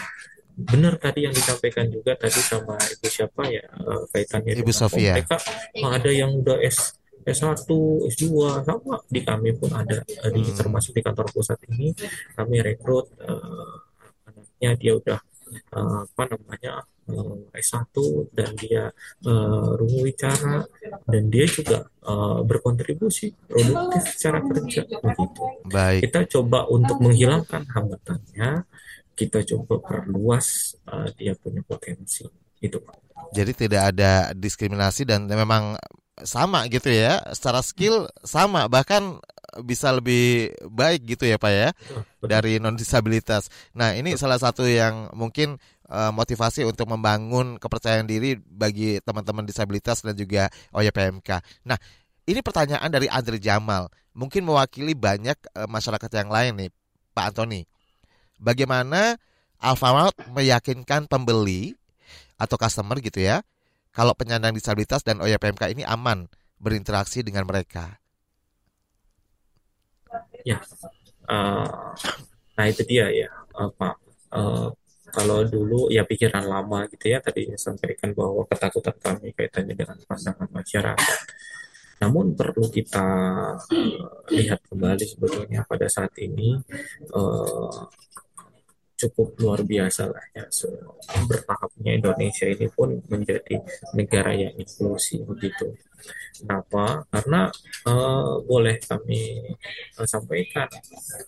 Benar 0.56 0.96
tadi 0.96 1.28
yang 1.28 1.36
disampaikan 1.36 1.92
juga 1.92 2.16
tadi 2.16 2.40
sama 2.40 2.80
ibu 2.80 3.08
siapa 3.12 3.52
ya 3.52 3.68
uh, 3.84 4.08
kaitannya 4.08 4.56
ibu 4.56 4.72
Sofia. 4.72 5.20
Mereka 5.20 5.38
ada 5.92 6.12
yang 6.16 6.40
udah 6.40 6.56
S 6.64 6.96
S1, 7.28 7.68
S2 8.08 8.26
sama 8.64 9.04
di 9.12 9.20
kami 9.20 9.52
pun 9.60 9.68
ada 9.76 10.00
di 10.08 10.42
hmm. 10.48 10.56
termasuk 10.56 10.96
di 10.96 11.04
kantor 11.04 11.28
pusat 11.36 11.60
ini 11.68 11.92
kami 12.40 12.64
rekrut 12.64 13.12
uh, 13.20 13.84
anaknya 14.32 14.72
dia 14.80 14.94
udah 14.96 15.20
uh, 15.76 16.02
apa 16.08 16.24
namanya 16.32 16.74
uh, 17.12 17.38
S1 17.52 17.96
dan 18.32 18.52
dia 18.56 18.90
uh, 19.28 19.70
rungu 19.76 20.08
bicara 20.08 20.64
dan 21.08 21.24
dia 21.28 21.46
juga 21.48 21.88
uh, 22.08 22.42
berkontribusi 22.48 23.36
produktif 23.48 24.04
secara 24.16 24.40
kerja 24.44 24.88
begitu. 24.88 25.42
Baik. 25.68 26.10
Kita 26.10 26.20
coba 26.40 26.68
untuk 26.72 26.98
menghilangkan 27.04 27.64
hambatannya, 27.70 28.66
kita 29.18 29.44
coba 29.56 29.84
perluas 29.84 30.78
uh, 30.88 31.10
dia 31.16 31.36
punya 31.36 31.62
potensi 31.66 32.26
itu 32.58 32.82
Jadi 33.36 33.52
tidak 33.68 33.94
ada 33.94 34.32
diskriminasi 34.34 35.04
dan 35.04 35.28
memang 35.28 35.78
sama 36.24 36.66
gitu 36.72 36.90
ya, 36.90 37.22
secara 37.34 37.62
skill 37.62 38.10
sama 38.26 38.66
bahkan 38.66 39.22
bisa 39.64 39.90
lebih 39.94 40.54
baik 40.70 41.18
gitu 41.18 41.26
ya 41.26 41.38
Pak 41.42 41.52
ya 41.54 41.70
dari 42.22 42.62
non 42.62 42.78
disabilitas. 42.78 43.50
Nah, 43.74 43.94
ini 43.94 44.14
salah 44.18 44.38
satu 44.38 44.66
yang 44.66 45.10
mungkin 45.14 45.58
uh, 45.90 46.12
motivasi 46.14 46.66
untuk 46.68 46.90
membangun 46.90 47.58
kepercayaan 47.58 48.06
diri 48.06 48.38
bagi 48.38 49.02
teman-teman 49.02 49.46
disabilitas 49.48 50.04
dan 50.06 50.14
juga 50.14 50.52
OYPMK. 50.76 51.30
Nah, 51.66 51.78
ini 52.28 52.40
pertanyaan 52.44 52.90
dari 52.92 53.08
Andre 53.08 53.40
Jamal, 53.40 53.90
mungkin 54.14 54.46
mewakili 54.46 54.94
banyak 54.94 55.38
uh, 55.56 55.66
masyarakat 55.70 56.12
yang 56.18 56.30
lain 56.30 56.54
nih, 56.66 56.70
Pak 57.16 57.34
Antoni. 57.34 57.66
Bagaimana 58.38 59.18
Alfamart 59.58 60.14
meyakinkan 60.30 61.10
pembeli 61.10 61.74
atau 62.38 62.56
customer 62.56 63.02
gitu 63.02 63.22
ya 63.22 63.42
kalau 63.98 64.14
penyandang 64.14 64.54
disabilitas 64.54 65.02
dan 65.02 65.18
OYPMK 65.26 65.74
ini 65.74 65.82
aman 65.82 66.30
berinteraksi 66.62 67.26
dengan 67.26 67.50
mereka? 67.50 67.98
Ya, 70.46 70.62
uh, 71.26 71.98
nah 72.54 72.66
itu 72.70 72.86
dia 72.86 73.10
ya, 73.10 73.30
uh, 73.58 73.74
Pak. 73.74 73.96
Uh, 74.30 74.70
kalau 75.10 75.42
dulu 75.42 75.90
ya 75.90 76.06
pikiran 76.06 76.46
lama 76.46 76.86
gitu 76.94 77.10
ya 77.10 77.24
tadi 77.24 77.50
sampaikan 77.58 78.14
bahwa 78.14 78.46
ketakutan 78.46 78.94
kami 79.02 79.34
kaitannya 79.34 79.74
dengan 79.74 79.98
pandangan 80.06 80.50
masyarakat. 80.54 81.20
Namun 81.98 82.38
perlu 82.38 82.70
kita 82.70 83.08
uh, 83.58 84.10
lihat 84.30 84.62
kembali 84.70 85.06
sebetulnya 85.10 85.66
pada 85.66 85.90
saat 85.90 86.14
ini 86.22 86.54
uh, 87.18 87.82
cukup 88.98 89.38
luar 89.38 89.62
biasa 89.62 90.10
lah 90.10 90.26
ya 90.34 90.46
so, 90.50 90.66
bertahapnya 91.30 92.02
Indonesia 92.02 92.50
ini 92.50 92.68
pun 92.74 92.98
menjadi 93.06 93.62
negara 93.94 94.34
yang 94.34 94.54
inklusif 94.58 95.22
begitu. 95.24 95.78
Kenapa? 96.38 97.06
Karena 97.10 97.50
uh, 97.90 98.42
boleh 98.46 98.78
kami 98.86 99.54
uh, 99.98 100.08
sampaikan 100.10 100.70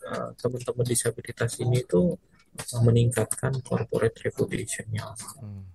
uh, 0.10 0.30
teman-teman 0.38 0.86
disabilitas 0.86 1.58
ini 1.62 1.82
tuh 1.86 2.18
meningkatkan 2.82 3.62
corporate 3.62 4.18
reputation-nya. 4.30 5.06
Hmm. 5.42 5.70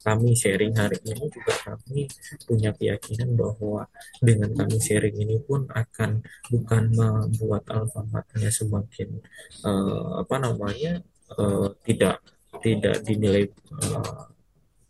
Kami 0.00 0.32
sharing 0.32 0.72
hari 0.80 0.96
ini 1.04 1.28
juga 1.28 1.52
kami 1.60 2.08
punya 2.48 2.72
keyakinan 2.72 3.36
bahwa 3.36 3.84
dengan 4.24 4.48
kami 4.56 4.80
sharing 4.80 5.12
ini 5.12 5.36
pun 5.44 5.68
akan 5.68 6.24
bukan 6.48 6.88
membuat 6.96 7.68
alfamatnya 7.68 8.48
semakin 8.48 9.20
uh, 9.60 10.24
apa 10.24 10.40
namanya 10.40 11.04
uh, 11.38 11.68
tidak 11.86 12.18
tidak 12.58 12.96
dinilai 13.06 13.44
uh, 13.78 14.26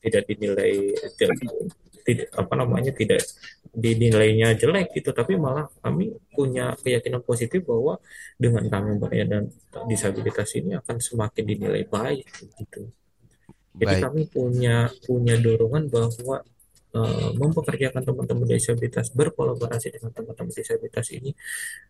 tidak 0.00 0.22
dinilai 0.24 0.72
tidak 2.04 2.28
apa 2.32 2.54
namanya 2.56 2.92
tidak 2.96 3.20
dinilainya 3.70 4.56
jelek 4.56 4.90
gitu 4.96 5.12
tapi 5.12 5.36
malah 5.36 5.68
kami 5.84 6.10
punya 6.32 6.74
keyakinan 6.80 7.22
positif 7.22 7.62
bahwa 7.62 8.00
dengan 8.34 8.66
kami 8.66 8.98
dan 9.28 9.46
disabilitas 9.86 10.50
ini 10.56 10.74
akan 10.80 10.96
semakin 10.98 11.44
dinilai 11.44 11.84
baik 11.86 12.26
gitu 12.56 12.90
jadi 13.76 13.94
baik. 14.00 14.02
kami 14.02 14.22
punya 14.26 14.90
punya 15.06 15.38
dorongan 15.38 15.86
bahwa 15.86 16.42
uh, 16.94 17.30
mempekerjakan 17.36 18.02
teman-teman 18.02 18.46
disabilitas 18.46 19.10
berkolaborasi 19.14 19.94
dengan 19.94 20.10
teman-teman 20.14 20.52
disabilitas 20.52 21.06
ini 21.14 21.30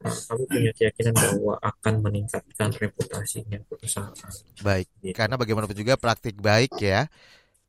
uh, 0.05 0.19
kami 0.29 0.45
punya 0.49 0.71
keyakinan 0.77 1.15
bahwa 1.17 1.55
akan 1.61 1.95
meningkatkan 2.05 2.69
reputasinya 2.77 3.59
perusahaan. 3.67 4.15
Baik, 4.61 4.89
gitu. 5.01 5.17
karena 5.17 5.35
bagaimanapun 5.41 5.77
juga 5.77 5.95
praktik 5.97 6.37
baik 6.41 6.77
ya 6.81 7.09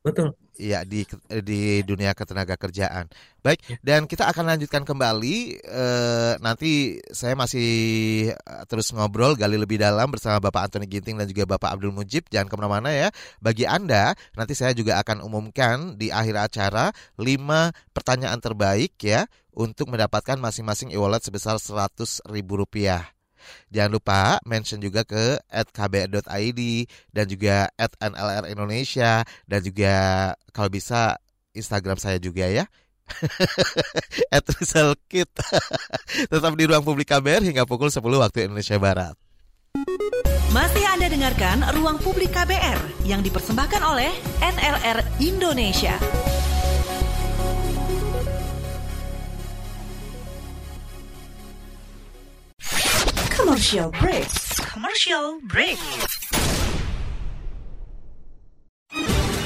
Betul. 0.02 0.34
Iya 0.58 0.82
di 0.82 1.06
di 1.46 1.80
dunia 1.86 2.10
ketenaga 2.12 2.58
kerjaan. 2.58 3.06
Baik, 3.38 3.58
ya. 3.66 3.78
dan 3.82 4.10
kita 4.10 4.26
akan 4.30 4.54
lanjutkan 4.54 4.82
kembali 4.82 5.62
e, 5.62 5.84
nanti 6.42 6.98
saya 7.10 7.38
masih 7.38 7.70
eh, 8.34 8.62
terus 8.70 8.90
ngobrol 8.94 9.38
gali 9.38 9.58
lebih 9.58 9.78
dalam 9.78 10.10
bersama 10.10 10.38
Bapak 10.42 10.70
Antoni 10.70 10.86
Ginting 10.90 11.18
dan 11.18 11.26
juga 11.30 11.46
Bapak 11.46 11.78
Abdul 11.78 11.94
Mujib. 11.94 12.26
Jangan 12.34 12.50
ke 12.50 12.54
mana-mana 12.58 12.90
ya. 12.90 13.08
Bagi 13.38 13.64
Anda, 13.64 14.12
nanti 14.34 14.58
saya 14.58 14.74
juga 14.74 14.98
akan 15.00 15.22
umumkan 15.22 15.94
di 15.94 16.10
akhir 16.10 16.50
acara 16.50 16.90
5 17.16 17.94
pertanyaan 17.94 18.38
terbaik 18.42 18.98
ya 18.98 19.30
untuk 19.54 19.88
mendapatkan 19.88 20.36
masing-masing 20.36 20.90
e-wallet 20.90 21.22
sebesar 21.22 21.62
seratus 21.62 22.18
ribu 22.26 22.58
rupiah. 22.58 23.21
Jangan 23.70 23.90
lupa 23.92 24.20
mention 24.44 24.78
juga 24.78 25.02
ke 25.06 25.38
@kbr.id 25.48 26.60
dan 27.12 27.24
juga 27.28 27.68
@nlr 27.78 28.44
Indonesia 28.50 29.22
dan 29.48 29.60
juga 29.62 29.94
kalau 30.50 30.70
bisa 30.72 31.16
Instagram 31.52 32.00
saya 32.00 32.16
juga 32.16 32.48
ya. 32.48 32.64
At 34.36 34.48
Kit. 35.10 35.28
Tetap 36.32 36.52
di 36.56 36.64
ruang 36.64 36.84
publik 36.86 37.12
KBR 37.12 37.44
hingga 37.44 37.68
pukul 37.68 37.92
10 37.92 38.00
waktu 38.00 38.48
Indonesia 38.48 38.78
Barat. 38.80 39.16
Masih 40.52 40.84
Anda 40.84 41.08
dengarkan 41.08 41.64
Ruang 41.80 41.96
Publik 41.96 42.36
KBR 42.36 43.08
yang 43.08 43.24
dipersembahkan 43.24 43.80
oleh 43.80 44.12
NLR 44.44 45.00
Indonesia. 45.24 45.96
Commercial 53.36 53.90
break. 53.90 54.28
Commercial 54.58 55.40
break. 55.42 55.78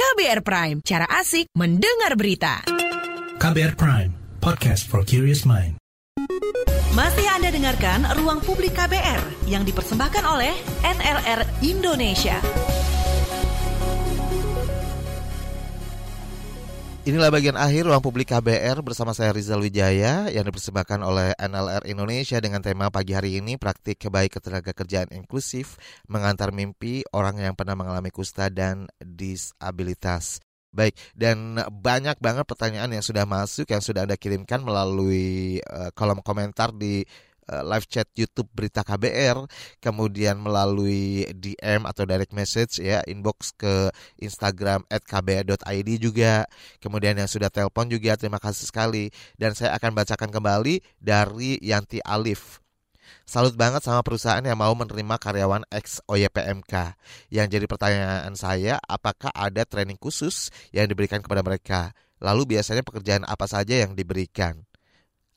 KBR 0.00 0.40
Prime, 0.40 0.78
cara 0.80 1.04
asik 1.20 1.52
mendengar 1.52 2.16
berita. 2.16 2.64
KBR 3.36 3.76
Prime, 3.76 4.08
podcast 4.40 4.88
for 4.88 5.04
curious 5.04 5.44
mind. 5.44 5.76
Masih 6.96 7.28
Anda 7.28 7.52
dengarkan 7.52 8.08
Ruang 8.16 8.40
Publik 8.40 8.72
KBR 8.72 9.44
yang 9.44 9.60
dipersembahkan 9.68 10.24
oleh 10.24 10.56
NLR 10.80 11.44
Indonesia. 11.60 12.40
Inilah 17.00 17.32
bagian 17.32 17.56
akhir 17.56 17.88
ruang 17.88 18.04
publik 18.04 18.28
KBR 18.28 18.84
bersama 18.84 19.16
saya 19.16 19.32
Rizal 19.32 19.64
Wijaya 19.64 20.28
yang 20.28 20.44
dipersembahkan 20.44 21.00
oleh 21.00 21.32
NLR 21.40 21.88
Indonesia 21.88 22.36
dengan 22.44 22.60
tema 22.60 22.92
pagi 22.92 23.16
hari 23.16 23.40
ini 23.40 23.56
praktik 23.56 24.04
kebaik 24.04 24.36
ketenaga 24.36 24.76
kerjaan 24.76 25.08
inklusif 25.08 25.80
mengantar 26.12 26.52
mimpi 26.52 27.00
orang 27.16 27.40
yang 27.40 27.56
pernah 27.56 27.72
mengalami 27.72 28.12
kusta 28.12 28.52
dan 28.52 28.84
disabilitas. 29.00 30.44
Baik, 30.76 30.92
dan 31.16 31.56
banyak 31.72 32.20
banget 32.20 32.44
pertanyaan 32.44 32.92
yang 32.92 33.00
sudah 33.00 33.24
masuk 33.24 33.72
yang 33.72 33.80
sudah 33.80 34.04
Anda 34.04 34.20
kirimkan 34.20 34.60
melalui 34.60 35.56
uh, 35.72 35.88
kolom 35.96 36.20
komentar 36.20 36.68
di 36.76 37.00
live 37.48 37.86
chat 37.88 38.06
YouTube 38.14 38.48
Berita 38.52 38.84
KBR, 38.84 39.44
kemudian 39.80 40.38
melalui 40.38 41.26
DM 41.34 41.88
atau 41.88 42.04
direct 42.04 42.36
message 42.36 42.78
ya 42.82 43.00
inbox 43.06 43.56
ke 43.56 43.90
Instagram 44.20 44.84
@kbr.id 44.88 45.88
juga. 46.00 46.44
Kemudian 46.78 47.18
yang 47.18 47.30
sudah 47.30 47.48
telepon 47.48 47.88
juga 47.88 48.14
terima 48.18 48.38
kasih 48.38 48.66
sekali 48.68 49.10
dan 49.40 49.56
saya 49.56 49.74
akan 49.76 49.96
bacakan 49.96 50.30
kembali 50.30 50.84
dari 51.00 51.56
Yanti 51.64 51.98
Alif. 52.04 52.60
Salut 53.26 53.54
banget 53.54 53.82
sama 53.86 54.02
perusahaan 54.02 54.42
yang 54.42 54.58
mau 54.58 54.74
menerima 54.74 55.16
karyawan 55.18 55.62
ex 55.70 56.02
OYPMK. 56.10 56.98
Yang 57.30 57.46
jadi 57.58 57.66
pertanyaan 57.66 58.34
saya, 58.34 58.78
apakah 58.86 59.30
ada 59.30 59.62
training 59.62 59.98
khusus 59.98 60.50
yang 60.74 60.90
diberikan 60.90 61.22
kepada 61.22 61.42
mereka? 61.42 61.94
Lalu 62.18 62.58
biasanya 62.58 62.82
pekerjaan 62.82 63.22
apa 63.24 63.46
saja 63.46 63.86
yang 63.86 63.94
diberikan? 63.94 64.66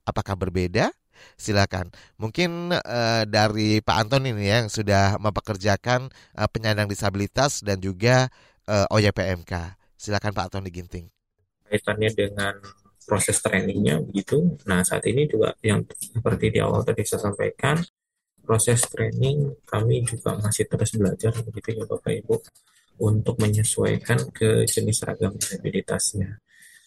Apakah 0.03 0.35
berbeda? 0.35 0.91
Silakan. 1.35 1.89
Mungkin 2.19 2.73
uh, 2.73 3.23
dari 3.27 3.79
Pak 3.79 3.97
Anton 4.07 4.29
ini 4.29 4.49
ya, 4.49 4.63
yang 4.63 4.69
sudah 4.71 5.17
mempekerjakan 5.17 6.11
uh, 6.37 6.49
penyandang 6.49 6.87
disabilitas 6.87 7.61
dan 7.61 7.79
juga 7.79 8.31
uh, 8.67 8.87
OYPMK. 8.93 9.79
Silakan 9.97 10.31
Pak 10.35 10.45
Anton 10.51 10.63
diginting. 10.67 11.07
Kaitannya 11.67 12.11
dengan 12.13 12.53
proses 13.03 13.39
trainingnya 13.43 13.99
begitu. 13.99 14.55
Nah 14.67 14.83
saat 14.83 15.03
ini 15.07 15.27
juga 15.27 15.51
yang 15.59 15.83
seperti 15.89 16.55
di 16.55 16.59
awal 16.63 16.83
tadi 16.83 17.03
saya 17.03 17.31
sampaikan 17.31 17.79
proses 18.43 18.83
training 18.91 19.55
kami 19.63 20.03
juga 20.03 20.35
masih 20.39 20.67
terus 20.67 20.95
belajar 20.99 21.31
begitu 21.47 21.79
ya 21.79 21.83
Bapak 21.87 22.11
Ibu 22.11 22.35
untuk 23.03 23.35
menyesuaikan 23.39 24.29
ke 24.35 24.67
jenis 24.67 25.01
ragam 25.07 25.33
disabilitasnya. 25.39 26.42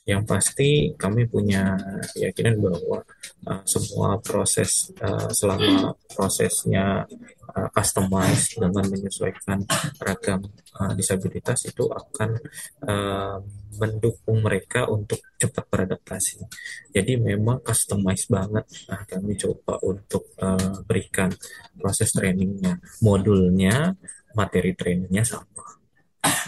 Yang 0.06 0.22
pasti 0.22 0.68
kami 0.94 1.26
punya 1.26 1.74
keyakinan 2.14 2.62
bahwa 2.62 3.02
uh, 3.42 3.62
semua 3.66 4.22
proses 4.22 4.94
uh, 5.02 5.26
selama 5.34 5.98
prosesnya 6.14 7.02
uh, 7.50 7.68
customize 7.74 8.54
dengan 8.54 8.86
menyesuaikan 8.86 9.66
ragam 9.98 10.46
uh, 10.78 10.94
disabilitas 10.94 11.66
itu 11.66 11.90
akan 11.90 12.38
uh, 12.86 13.42
mendukung 13.82 14.46
mereka 14.46 14.86
untuk 14.86 15.18
cepat 15.36 15.66
beradaptasi. 15.66 16.46
Jadi 16.94 17.18
memang 17.18 17.60
customize 17.66 18.30
banget. 18.30 18.64
Nah, 18.86 19.02
kami 19.10 19.34
coba 19.34 19.82
untuk 19.84 20.32
uh, 20.38 20.86
berikan 20.86 21.34
proses 21.74 22.14
trainingnya, 22.14 22.78
modulnya, 23.02 23.90
materi 24.38 24.72
trainingnya 24.72 25.26
sama 25.26 25.76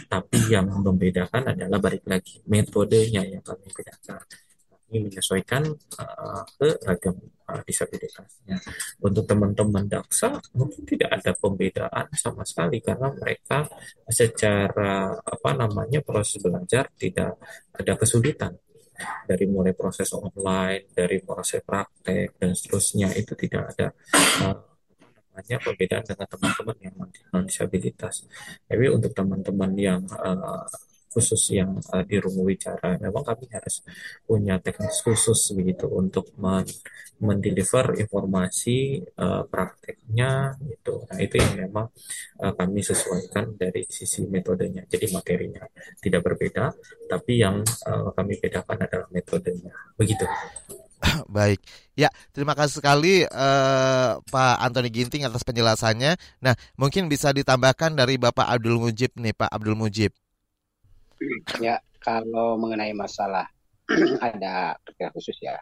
tapi 0.07 0.39
yang 0.53 0.69
membedakan 0.69 1.55
adalah 1.55 1.79
balik 1.79 2.05
lagi 2.07 2.41
metodenya 2.47 3.25
yang 3.25 3.43
kami 3.43 3.69
bedakan. 3.71 4.23
Kami 4.89 5.05
menyesuaikan 5.05 5.69
uh, 6.01 6.43
ke 6.57 6.69
ragam 6.85 7.17
uh, 7.45 7.63
disabilitasnya. 7.65 8.57
Untuk 9.05 9.29
teman-teman 9.29 9.85
daksa 9.85 10.41
mungkin 10.57 10.83
tidak 10.89 11.21
ada 11.21 11.37
pembedaan 11.37 12.07
sama 12.17 12.45
sekali 12.49 12.81
karena 12.81 13.13
mereka 13.13 13.69
secara 14.09 15.13
apa 15.13 15.51
namanya 15.53 16.01
proses 16.01 16.41
belajar 16.41 16.89
tidak 16.97 17.37
ada 17.77 17.93
kesulitan 18.01 18.57
dari 18.99 19.47
mulai 19.47 19.77
proses 19.77 20.11
online, 20.11 20.91
dari 20.91 21.23
proses 21.23 21.63
praktek 21.63 22.35
dan 22.35 22.51
seterusnya 22.57 23.15
itu 23.15 23.33
tidak 23.39 23.77
ada 23.77 23.87
uh, 24.43 24.78
namanya 25.39 25.63
perbedaan 25.63 26.03
dengan 26.03 26.27
teman-teman 26.27 26.77
yang 26.83 26.95
non 27.31 27.43
disabilitas. 27.47 28.27
Tapi 28.67 28.85
untuk 28.91 29.15
teman-teman 29.15 29.71
yang 29.79 30.03
uh, 30.19 30.67
khusus 31.09 31.55
yang 31.55 31.79
uh, 31.95 32.03
di 32.03 32.19
rumah 32.19 32.43
wicara, 32.43 32.99
memang 32.99 33.23
kami 33.23 33.47
harus 33.55 33.87
punya 34.27 34.59
teknis 34.59 34.99
khusus 35.07 35.55
begitu 35.55 35.87
untuk 35.87 36.35
men 36.43 36.67
mendeliver 37.23 37.99
informasi 37.99 39.03
uh, 39.19 39.43
prakteknya 39.47 40.59
itu. 40.67 41.07
Nah 41.07 41.19
itu 41.23 41.35
yang 41.39 41.55
memang 41.67 41.87
uh, 42.43 42.53
kami 42.55 42.83
sesuaikan 42.83 43.55
dari 43.55 43.87
sisi 43.87 44.27
metodenya. 44.27 44.87
Jadi 44.91 45.07
materinya 45.15 45.63
tidak 46.03 46.23
berbeda, 46.27 46.75
tapi 47.07 47.43
yang 47.43 47.63
uh, 47.87 48.11
kami 48.15 48.39
bedakan 48.43 48.79
adalah 48.83 49.09
metodenya. 49.15 49.71
Begitu. 49.95 50.27
Baik, 51.31 51.63
ya 51.95 52.11
terima 52.35 52.59
kasih 52.59 52.83
sekali 52.83 53.23
uh, 53.23 54.19
Pak 54.19 54.55
Antoni 54.59 54.91
Ginting 54.91 55.23
atas 55.23 55.47
penjelasannya. 55.47 56.19
Nah, 56.43 56.55
mungkin 56.75 57.07
bisa 57.07 57.31
ditambahkan 57.31 57.95
dari 57.95 58.19
Bapak 58.19 58.47
Abdul 58.47 58.83
Mujib 58.83 59.15
nih, 59.15 59.35
Pak 59.35 59.51
Abdul 59.51 59.79
Mujib. 59.79 60.11
Ya, 61.63 61.79
kalau 62.03 62.59
mengenai 62.59 62.95
masalah 62.95 63.47
ada 64.27 64.75
kriteria 64.83 65.11
khusus 65.15 65.39
ya. 65.39 65.59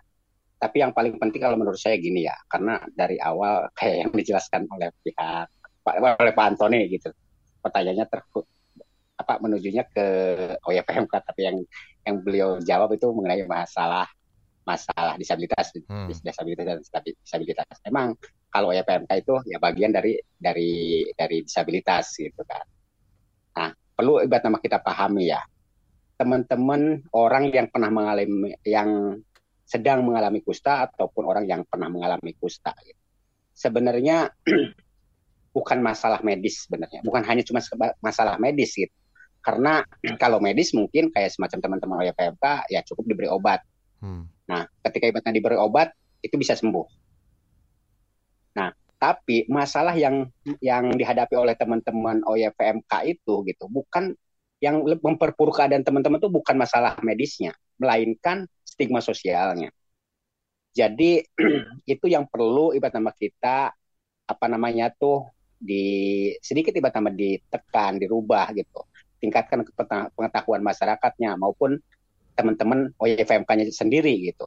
Tapi 0.57 0.81
yang 0.81 0.97
paling 0.97 1.21
penting 1.21 1.45
kalau 1.45 1.61
menurut 1.61 1.77
saya 1.77 2.01
gini 2.01 2.25
ya, 2.25 2.37
karena 2.49 2.81
dari 2.97 3.21
awal 3.21 3.69
kayak 3.79 4.09
yang 4.09 4.11
dijelaskan 4.13 4.65
oleh 4.73 4.89
pihak 5.05 5.49
oleh 5.87 6.33
Pak 6.35 6.47
Antoni 6.51 6.91
gitu, 6.91 7.13
pertanyaannya 7.63 8.07
ter 8.11 8.21
apa 9.17 9.41
menujunya 9.41 9.87
ke 9.89 10.07
OYPMK, 10.61 11.13
tapi 11.25 11.41
yang 11.47 11.57
yang 12.05 12.17
beliau 12.21 12.59
jawab 12.61 12.93
itu 12.93 13.07
mengenai 13.15 13.47
masalah 13.49 14.05
masalah 14.67 15.15
disabilitas, 15.15 15.71
hmm. 15.79 16.11
disabilitas 16.11 16.67
dan 16.91 17.03
disabilitas. 17.07 17.77
Memang 17.87 18.19
kalau 18.51 18.75
ya 18.75 18.83
PMK 18.83 19.11
itu 19.23 19.35
ya 19.47 19.63
bagian 19.63 19.95
dari 19.95 20.19
dari 20.35 21.07
dari 21.15 21.47
disabilitas 21.47 22.19
gitu 22.19 22.43
kan. 22.43 22.67
Nah, 23.57 23.71
perlu 23.95 24.19
ibarat 24.27 24.43
nama 24.51 24.59
kita 24.59 24.83
pahami 24.83 25.31
ya. 25.31 25.41
Teman-teman 26.19 27.07
orang 27.15 27.55
yang 27.55 27.71
pernah 27.71 27.95
mengalami 27.95 28.59
yang 28.67 29.23
sedang 29.63 30.03
mengalami 30.03 30.43
kusta 30.43 30.91
ataupun 30.91 31.23
orang 31.23 31.47
yang 31.47 31.63
pernah 31.63 31.87
mengalami 31.87 32.35
kusta 32.35 32.75
gitu. 32.83 32.99
Sebenarnya 33.55 34.35
bukan 35.57 35.79
masalah 35.79 36.21
medis 36.27 36.67
sebenarnya, 36.67 37.07
bukan 37.07 37.23
hanya 37.23 37.47
cuma 37.47 37.63
masalah 38.03 38.35
medis 38.43 38.75
gitu. 38.75 38.93
Karena 39.47 39.87
kalau 40.23 40.43
medis 40.43 40.75
mungkin 40.75 41.15
kayak 41.15 41.31
semacam 41.31 41.59
teman-teman 41.63 41.97
OYPMK 42.03 42.67
ya 42.67 42.83
cukup 42.83 43.05
diberi 43.07 43.31
obat. 43.31 43.63
Hmm 44.03 44.36
Nah, 44.47 44.63
ketika 44.87 45.11
ibaratnya 45.11 45.35
diberi 45.35 45.59
obat 45.59 45.91
itu 46.23 46.35
bisa 46.39 46.55
sembuh. 46.55 46.87
Nah, 48.57 48.71
tapi 48.97 49.45
masalah 49.51 49.93
yang 49.99 50.27
yang 50.63 50.95
dihadapi 50.95 51.35
oleh 51.37 51.55
teman-teman 51.59 52.25
OYPMK 52.25 52.93
itu 53.11 53.45
gitu 53.45 53.65
bukan 53.69 54.17
yang 54.63 54.81
memperpuruk 54.81 55.61
keadaan 55.61 55.85
teman-teman 55.85 56.17
itu 56.17 56.33
bukan 56.33 56.57
masalah 56.57 56.97
medisnya, 57.05 57.53
melainkan 57.77 58.49
stigma 58.65 59.05
sosialnya. 59.05 59.69
Jadi 60.73 61.21
itu 61.93 62.07
yang 62.09 62.25
perlu 62.29 62.73
ibarat 62.73 62.97
nama 62.97 63.13
kita 63.13 63.73
apa 64.27 64.47
namanya 64.49 64.89
tuh 64.93 65.29
di 65.57 66.29
sedikit 66.41 66.73
nama 66.77 67.13
ditekan, 67.13 68.01
dirubah 68.01 68.53
gitu. 68.57 68.85
Tingkatkan 69.21 69.65
pengetahuan 70.13 70.61
masyarakatnya 70.61 71.41
maupun 71.41 71.81
teman-teman 72.37 72.93
OYFMK-nya 73.01 73.73
sendiri 73.73 74.13
gitu. 74.29 74.47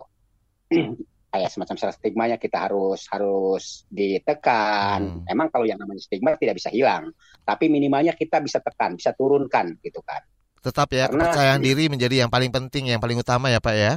kayak 1.29 1.49
semacam 1.53 1.93
stigmanya 1.93 2.37
kita 2.41 2.57
harus 2.69 3.05
harus 3.13 3.85
ditekan. 3.89 5.21
Hmm. 5.21 5.29
Emang 5.29 5.53
kalau 5.53 5.69
yang 5.69 5.77
namanya 5.77 6.01
stigma 6.01 6.33
tidak 6.35 6.57
bisa 6.57 6.73
hilang, 6.73 7.13
tapi 7.45 7.69
minimalnya 7.69 8.17
kita 8.17 8.41
bisa 8.41 8.57
tekan, 8.59 8.97
bisa 8.97 9.13
turunkan 9.13 9.77
gitu 9.85 10.01
kan. 10.01 10.25
Tetap 10.59 10.91
ya 10.91 11.07
Karena, 11.07 11.29
kepercayaan 11.29 11.61
diri 11.61 11.83
menjadi 11.87 12.25
yang 12.25 12.31
paling 12.33 12.51
penting, 12.51 12.91
yang 12.91 12.99
paling 12.99 13.21
utama 13.21 13.47
ya 13.53 13.61
Pak 13.61 13.75
ya. 13.77 13.93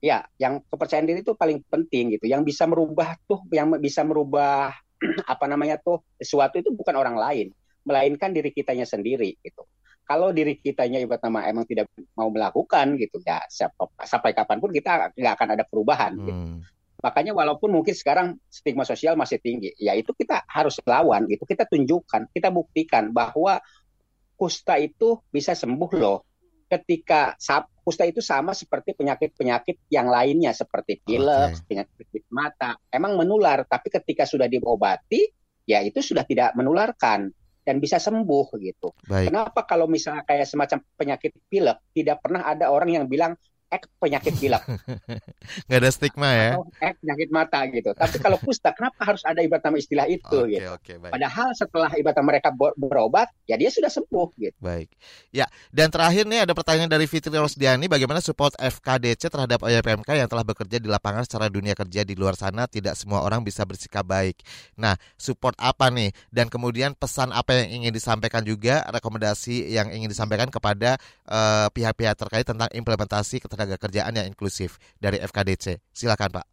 Ya, 0.00 0.18
yang 0.40 0.64
kepercayaan 0.64 1.04
diri 1.04 1.20
itu 1.20 1.36
paling 1.36 1.60
penting 1.68 2.16
gitu. 2.16 2.24
Yang 2.24 2.54
bisa 2.54 2.64
merubah 2.64 3.20
tuh, 3.28 3.44
yang 3.52 3.68
bisa 3.76 4.00
merubah 4.06 4.72
apa 5.32 5.44
namanya 5.50 5.76
tuh 5.82 6.00
sesuatu 6.16 6.56
itu 6.62 6.72
bukan 6.72 6.94
orang 6.96 7.18
lain, 7.18 7.46
melainkan 7.84 8.32
diri 8.32 8.54
kitanya 8.54 8.86
sendiri 8.86 9.36
gitu 9.42 9.66
kalau 10.04 10.34
diri 10.34 10.58
kitanya 10.58 10.98
ibarat 10.98 11.22
nama 11.22 11.46
emang 11.46 11.64
tidak 11.64 11.86
mau 12.18 12.26
melakukan 12.28 12.98
gitu 12.98 13.22
ya 13.22 13.38
sampai 14.02 14.34
kapan 14.34 14.58
pun 14.58 14.74
kita 14.74 15.14
nggak 15.14 15.34
akan 15.38 15.48
ada 15.54 15.64
perubahan 15.66 16.12
gitu. 16.18 16.32
hmm. 16.34 16.58
gitu. 16.60 16.78
Makanya 17.00 17.32
walaupun 17.32 17.72
mungkin 17.72 17.96
sekarang 17.96 18.36
stigma 18.52 18.84
sosial 18.84 19.16
masih 19.16 19.40
tinggi, 19.40 19.72
ya 19.80 19.96
itu 19.96 20.12
kita 20.12 20.44
harus 20.44 20.76
lawan 20.84 21.24
gitu. 21.32 21.48
Kita 21.48 21.64
tunjukkan, 21.64 22.28
kita 22.28 22.52
buktikan 22.52 23.08
bahwa 23.08 23.56
kusta 24.36 24.76
itu 24.76 25.16
bisa 25.32 25.56
sembuh 25.56 25.90
loh. 25.96 26.28
Ketika 26.68 27.34
kusta 27.82 28.04
itu 28.06 28.22
sama 28.22 28.52
seperti 28.52 28.94
penyakit-penyakit 28.94 29.90
yang 29.90 30.12
lainnya 30.12 30.52
seperti 30.52 31.00
pilek, 31.00 31.56
okay. 31.56 31.64
penyakit 31.66 32.24
mata, 32.30 32.76
emang 32.92 33.16
menular, 33.16 33.64
tapi 33.66 33.90
ketika 33.90 34.28
sudah 34.28 34.46
diobati, 34.46 35.24
ya 35.66 35.82
itu 35.82 35.98
sudah 36.04 36.22
tidak 36.28 36.54
menularkan 36.54 37.32
dan 37.60 37.76
bisa 37.78 38.00
sembuh 38.00 38.46
gitu. 38.58 38.92
Baik. 39.06 39.30
Kenapa 39.30 39.60
kalau 39.68 39.86
misalnya 39.86 40.24
kayak 40.24 40.48
semacam 40.48 40.78
penyakit 40.96 41.32
pilek 41.48 41.78
tidak 41.92 42.20
pernah 42.24 42.48
ada 42.48 42.72
orang 42.72 42.90
yang 43.00 43.04
bilang 43.06 43.36
ek 43.70 43.86
penyakit 44.02 44.34
pilek. 44.34 44.62
Nggak 45.70 45.78
ada 45.78 45.90
stigma 45.94 46.30
ya. 46.34 46.50
Atau 46.58 46.66
ek 46.82 46.94
penyakit 46.98 47.28
mata 47.30 47.58
gitu. 47.70 47.90
Tapi 47.94 48.16
kalau 48.18 48.36
kusta 48.42 48.74
kenapa 48.74 49.00
harus 49.06 49.22
ada 49.22 49.38
ibarat 49.40 49.62
nama 49.62 49.78
istilah 49.78 50.06
itu 50.10 50.26
okay, 50.26 50.52
gitu. 50.58 50.70
Okay, 50.82 50.96
baik. 50.98 51.12
Padahal 51.14 51.48
setelah 51.54 51.90
ibarat 51.94 52.18
mereka 52.26 52.48
berobat 52.74 53.30
ya 53.46 53.54
dia 53.54 53.70
sudah 53.70 53.86
sembuh 53.86 54.28
gitu. 54.42 54.58
Baik. 54.58 54.90
Ya, 55.30 55.46
dan 55.70 55.94
terakhir 55.94 56.26
nih 56.26 56.42
ada 56.42 56.52
pertanyaan 56.52 56.90
dari 56.90 57.06
Fitri 57.06 57.30
Rosdiani 57.30 57.86
bagaimana 57.86 58.18
support 58.18 58.58
FKDC 58.58 59.30
terhadap 59.30 59.62
OYPMK 59.62 60.18
yang 60.18 60.26
telah 60.26 60.42
bekerja 60.42 60.82
di 60.82 60.90
lapangan 60.90 61.22
secara 61.22 61.46
dunia 61.46 61.78
kerja 61.78 62.02
di 62.02 62.18
luar 62.18 62.34
sana 62.34 62.66
tidak 62.66 62.98
semua 62.98 63.22
orang 63.22 63.46
bisa 63.46 63.62
bersikap 63.62 64.02
baik. 64.02 64.42
Nah, 64.74 64.98
support 65.14 65.54
apa 65.62 65.94
nih 65.94 66.10
dan 66.34 66.50
kemudian 66.50 66.98
pesan 66.98 67.30
apa 67.30 67.54
yang 67.54 67.86
ingin 67.86 67.92
disampaikan 67.94 68.42
juga 68.42 68.82
rekomendasi 68.90 69.70
yang 69.70 69.94
ingin 69.94 70.10
disampaikan 70.10 70.50
kepada 70.50 70.98
eh, 71.30 71.68
pihak-pihak 71.70 72.14
uh, 72.16 72.18
terkait 72.18 72.42
tentang 72.42 72.66
implementasi 72.74 73.38
ketenaga 73.38 73.59
tenaga 73.60 73.76
kerjaan 73.76 74.16
yang 74.16 74.32
inklusif 74.32 74.80
dari 74.96 75.20
FKDC. 75.20 75.84
Silakan 75.92 76.40
Pak. 76.40 76.46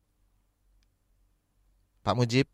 Pak 2.04 2.16
Mujib. 2.20 2.52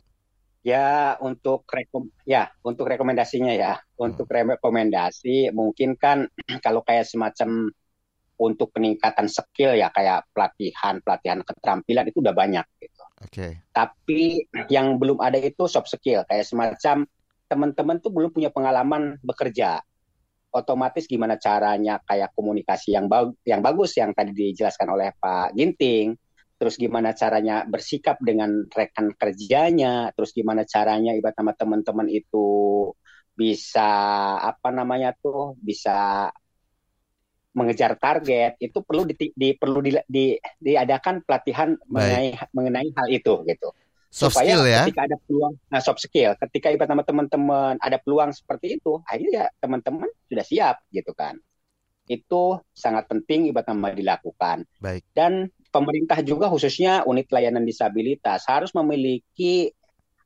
Ya 0.62 1.18
untuk 1.18 1.66
rekom 1.66 2.14
ya 2.24 2.54
untuk 2.62 2.86
rekomendasinya 2.86 3.52
ya 3.52 3.82
untuk 3.98 4.30
hmm. 4.30 4.56
rekomendasi 4.56 5.50
mungkin 5.52 5.98
kan 5.98 6.30
kalau 6.66 6.86
kayak 6.86 7.10
semacam 7.10 7.74
untuk 8.38 8.70
peningkatan 8.72 9.26
skill 9.26 9.74
ya 9.74 9.90
kayak 9.90 10.30
pelatihan 10.32 11.02
pelatihan 11.02 11.42
keterampilan 11.42 12.06
itu 12.08 12.22
udah 12.22 12.36
banyak 12.38 12.66
gitu. 12.78 13.04
Oke. 13.26 13.34
Okay. 13.34 13.52
Tapi 13.74 14.22
yang 14.70 15.02
belum 15.02 15.18
ada 15.18 15.42
itu 15.42 15.66
soft 15.66 15.90
skill 15.90 16.24
kayak 16.30 16.46
semacam 16.46 17.10
teman-teman 17.50 17.98
tuh 18.00 18.14
belum 18.14 18.30
punya 18.30 18.54
pengalaman 18.54 19.18
bekerja 19.20 19.82
otomatis 20.54 21.10
gimana 21.10 21.36
caranya 21.42 21.98
kayak 22.06 22.32
komunikasi 22.38 22.94
yang 22.94 23.10
bag 23.10 23.34
yang 23.44 23.66
bagus 23.66 23.98
yang 23.98 24.14
tadi 24.14 24.32
dijelaskan 24.32 24.88
oleh 24.94 25.10
Pak 25.18 25.58
Ginting, 25.58 26.14
terus 26.62 26.78
gimana 26.78 27.12
caranya 27.18 27.66
bersikap 27.66 28.22
dengan 28.22 28.64
rekan 28.70 29.12
kerjanya, 29.18 30.14
terus 30.14 30.32
gimana 30.32 30.64
caranya 30.64 31.18
ibarat 31.18 31.36
sama 31.36 31.54
teman-teman 31.58 32.08
itu 32.08 32.48
bisa 33.34 33.90
apa 34.38 34.70
namanya 34.70 35.18
tuh 35.18 35.58
bisa 35.58 36.30
mengejar 37.58 37.98
target. 37.98 38.58
Itu 38.62 38.86
perlu 38.86 39.10
di, 39.10 39.34
di 39.34 39.58
perlu 39.58 39.82
di, 39.82 39.92
di, 40.06 40.38
diadakan 40.38 41.26
pelatihan 41.26 41.74
mengenai 41.90 42.38
mengenai 42.54 42.88
hal 42.94 43.08
itu 43.10 43.42
gitu 43.50 43.74
soft 44.14 44.38
supaya 44.38 44.54
skill 44.54 44.64
ya. 44.70 44.84
ketika 44.86 45.02
ada 45.10 45.18
peluang 45.26 45.54
nah 45.74 45.82
soft 45.82 46.02
skill 46.06 46.32
ketika 46.38 46.68
ibarat 46.70 46.90
sama 46.94 47.02
teman-teman 47.04 47.74
ada 47.82 47.98
peluang 47.98 48.30
seperti 48.30 48.78
itu 48.78 49.02
akhirnya 49.10 49.32
ya 49.34 49.46
teman-teman 49.58 50.06
sudah 50.30 50.46
siap 50.46 50.76
gitu 50.94 51.18
kan 51.18 51.42
itu 52.06 52.44
sangat 52.78 53.10
penting 53.10 53.50
ibarat 53.50 53.74
nama 53.74 53.90
dilakukan 53.90 54.70
Baik. 54.78 55.02
dan 55.18 55.50
pemerintah 55.74 56.22
juga 56.22 56.46
khususnya 56.54 57.02
unit 57.10 57.26
layanan 57.34 57.66
disabilitas 57.66 58.46
harus 58.46 58.70
memiliki 58.78 59.74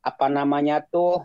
apa 0.03 0.27
namanya 0.27 0.83
tuh 0.83 1.23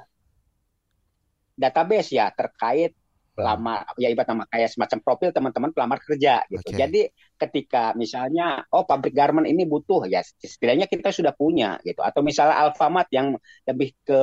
database 1.58 2.14
ya 2.14 2.30
terkait 2.30 2.94
pelamar 3.32 3.88
ya 3.96 4.12
ibarat 4.12 4.28
nama 4.28 4.44
kayak 4.44 4.68
semacam 4.68 4.98
profil 5.00 5.30
teman-teman 5.32 5.70
pelamar 5.72 5.98
kerja 6.04 6.44
gitu. 6.52 6.68
Okay. 6.68 6.76
Jadi 6.76 7.02
ketika 7.40 7.96
misalnya 7.96 8.62
oh 8.72 8.84
pabrik 8.84 9.16
garment 9.16 9.48
ini 9.48 9.64
butuh 9.64 10.04
ya 10.04 10.20
setidaknya 10.22 10.86
kita 10.86 11.08
sudah 11.10 11.32
punya 11.32 11.80
gitu 11.82 12.04
atau 12.04 12.20
misalnya 12.20 12.60
Alfamart 12.60 13.08
yang 13.08 13.32
lebih 13.64 13.96
ke 14.04 14.22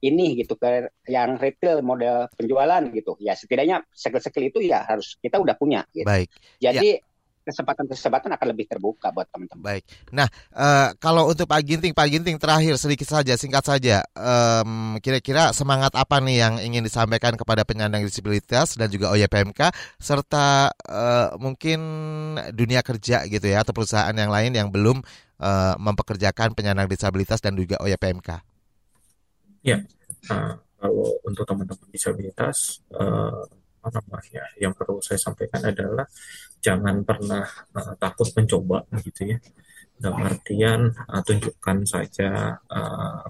ini 0.00 0.40
gitu 0.40 0.56
ke 0.56 0.88
yang 1.10 1.36
retail 1.36 1.84
model 1.84 2.24
penjualan 2.32 2.80
gitu 2.88 3.20
ya 3.20 3.36
setidaknya 3.36 3.84
skill-skill 3.92 4.48
itu 4.48 4.58
ya 4.64 4.86
harus 4.88 5.20
kita 5.20 5.36
udah 5.36 5.54
punya 5.58 5.84
gitu. 5.92 6.08
Baik. 6.08 6.30
Jadi 6.56 6.96
ya 6.96 7.09
kesempatan-kesempatan 7.40 8.30
akan 8.36 8.46
lebih 8.52 8.68
terbuka 8.68 9.08
buat 9.10 9.26
teman-teman. 9.32 9.64
Baik. 9.64 9.84
Nah, 10.12 10.28
uh, 10.52 10.92
kalau 11.00 11.32
untuk 11.32 11.48
Pak 11.48 11.64
Ginting, 11.64 11.96
Pak 11.96 12.08
Ginting 12.12 12.36
terakhir 12.36 12.76
sedikit 12.76 13.08
saja, 13.08 13.32
singkat 13.34 13.64
saja, 13.64 14.04
um, 14.12 15.00
kira-kira 15.00 15.50
semangat 15.56 15.96
apa 15.96 16.20
nih 16.20 16.36
yang 16.44 16.54
ingin 16.60 16.84
disampaikan 16.84 17.34
kepada 17.34 17.64
penyandang 17.64 18.04
disabilitas 18.04 18.76
dan 18.76 18.92
juga 18.92 19.10
OYPMK 19.16 19.72
serta 19.96 20.70
uh, 20.84 21.34
mungkin 21.40 21.80
dunia 22.52 22.84
kerja 22.84 23.24
gitu 23.24 23.46
ya 23.48 23.64
atau 23.64 23.72
perusahaan 23.72 24.12
yang 24.12 24.30
lain 24.30 24.52
yang 24.52 24.68
belum 24.68 25.00
uh, 25.40 25.74
mempekerjakan 25.80 26.52
penyandang 26.52 26.86
disabilitas 26.86 27.40
dan 27.40 27.56
juga 27.56 27.80
OYPMK. 27.80 28.28
Ya, 29.64 29.80
uh, 30.28 30.56
kalau 30.80 31.16
untuk 31.24 31.44
teman-teman 31.48 31.88
disabilitas. 31.88 32.84
Uh, 32.92 33.44
apa 33.80 33.88
namanya. 33.96 34.44
Yang 34.60 34.72
perlu 34.76 35.00
saya 35.00 35.16
sampaikan 35.16 35.64
adalah 35.64 36.04
jangan 36.60 37.00
pernah 37.00 37.44
uh, 37.72 37.96
takut 37.96 38.28
mencoba 38.36 38.84
gitu 39.00 39.32
ya. 39.32 39.38
Dalam 40.00 40.20
artian 40.24 40.92
uh, 40.92 41.20
tunjukkan 41.24 41.76
saja 41.88 42.56
uh, 42.68 43.24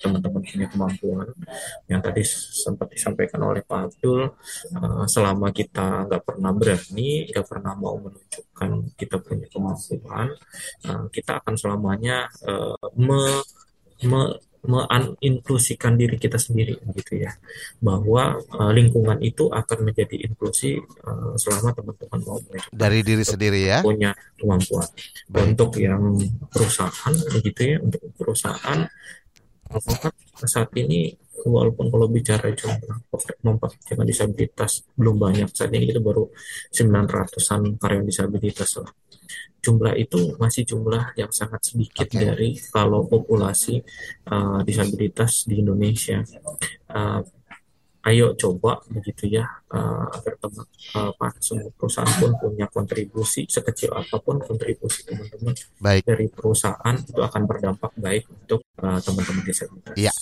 teman-teman 0.00 0.40
punya 0.40 0.66
kemampuan. 0.72 1.28
Yang 1.88 2.00
tadi 2.00 2.22
sempat 2.64 2.88
disampaikan 2.88 3.40
oleh 3.44 3.60
Pak 3.60 3.80
Abdul 3.92 4.32
uh, 4.80 5.04
selama 5.04 5.52
kita 5.52 6.08
nggak 6.08 6.22
pernah 6.24 6.52
berani 6.56 7.28
nggak 7.28 7.44
pernah 7.44 7.72
mau 7.76 8.00
menunjukkan 8.00 8.70
kita 8.96 9.16
punya 9.20 9.46
kemampuan 9.52 10.32
uh, 10.88 11.04
kita 11.12 11.44
akan 11.44 11.54
selamanya 11.60 12.28
uh, 12.48 12.76
me, 12.96 13.44
me 14.08 14.40
menginklusikan 14.64 15.96
diri 15.96 16.16
kita 16.16 16.40
sendiri 16.40 16.76
gitu 16.96 17.20
ya. 17.20 17.32
Bahwa 17.80 18.38
uh, 18.40 18.72
lingkungan 18.72 19.20
itu 19.20 19.48
akan 19.52 19.78
menjadi 19.88 20.24
inklusi 20.24 20.80
uh, 20.80 21.36
selama 21.36 21.72
teman-teman 21.76 22.20
mau 22.24 22.38
dari 22.72 23.00
diri 23.04 23.24
sendiri 23.24 23.60
ya. 23.64 23.78
punya 23.84 24.12
kemampuan. 24.40 24.88
Baik. 25.28 25.44
untuk 25.54 25.70
yang 25.80 26.02
perusahaan 26.52 27.14
begitu 27.32 27.60
ya 27.74 27.76
untuk 27.80 28.02
perusahaan 28.16 28.88
saat 30.44 30.70
ini 30.76 31.23
walaupun 31.50 31.92
kalau 31.92 32.06
bicara 32.08 32.52
jumlah 32.52 33.04
mempekerjakan 33.44 34.06
disabilitas 34.06 34.84
belum 34.96 35.16
banyak 35.20 35.48
saat 35.52 35.72
ini 35.72 35.90
kita 35.90 36.00
baru 36.00 36.28
900-an 36.72 37.80
karyawan 37.80 38.06
disabilitas 38.06 38.80
lah 38.80 38.90
jumlah 39.64 39.96
itu 39.96 40.36
masih 40.36 40.68
jumlah 40.68 41.16
yang 41.16 41.32
sangat 41.32 41.72
sedikit 41.72 42.04
okay. 42.04 42.20
dari 42.20 42.48
kalau 42.68 43.08
populasi 43.08 43.80
uh, 44.28 44.60
disabilitas 44.60 45.48
di 45.48 45.64
Indonesia. 45.64 46.20
Uh, 46.92 47.24
ayo 48.04 48.36
coba 48.36 48.84
begitu 48.92 49.32
ya 49.32 49.48
uh, 49.72 50.04
agar 50.12 50.36
teman 50.36 50.66
uh, 50.96 51.40
semua 51.40 51.72
perusahaan 51.72 52.12
pun 52.20 52.36
punya 52.36 52.68
kontribusi 52.68 53.48
sekecil 53.48 53.96
apa 53.96 54.20
pun 54.20 54.36
kontribusi 54.44 55.08
teman-teman 55.08 55.56
baik. 55.80 56.04
dari 56.04 56.28
perusahaan 56.28 56.94
itu 57.00 57.20
akan 57.20 57.42
berdampak 57.48 57.92
baik 57.96 58.28
untuk 58.28 58.60
uh, 58.84 59.00
teman-teman 59.00 59.42
disabilitas. 59.48 59.96
Iya. 59.96 60.12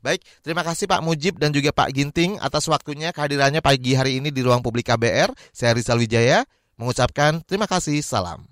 Baik, 0.00 0.24
terima 0.40 0.62
kasih 0.64 0.88
Pak 0.88 1.02
Mujib 1.04 1.36
dan 1.36 1.52
juga 1.52 1.74
Pak 1.76 1.92
Ginting 1.92 2.40
atas 2.40 2.64
waktunya 2.72 3.12
kehadirannya 3.12 3.60
pagi 3.60 3.92
hari 3.92 4.22
ini 4.22 4.32
di 4.32 4.40
ruang 4.40 4.64
publik 4.64 4.88
KBR. 4.88 5.34
Saya 5.52 5.76
Rizal 5.76 6.00
Wijaya. 6.00 6.44
mengucapkan 6.76 7.40
terima 7.48 7.64
kasih, 7.64 8.04
salam. 8.04 8.44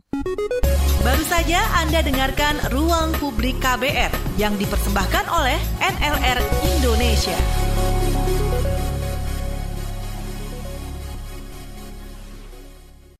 Baru 1.05 1.21
saja 1.29 1.61
Anda 1.77 2.01
dengarkan 2.01 2.73
Ruang 2.73 3.13
Publik 3.21 3.61
KBR 3.61 4.41
yang 4.41 4.57
dipersembahkan 4.57 5.29
oleh 5.29 5.61
NLR 5.77 6.41
Indonesia. 6.65 7.37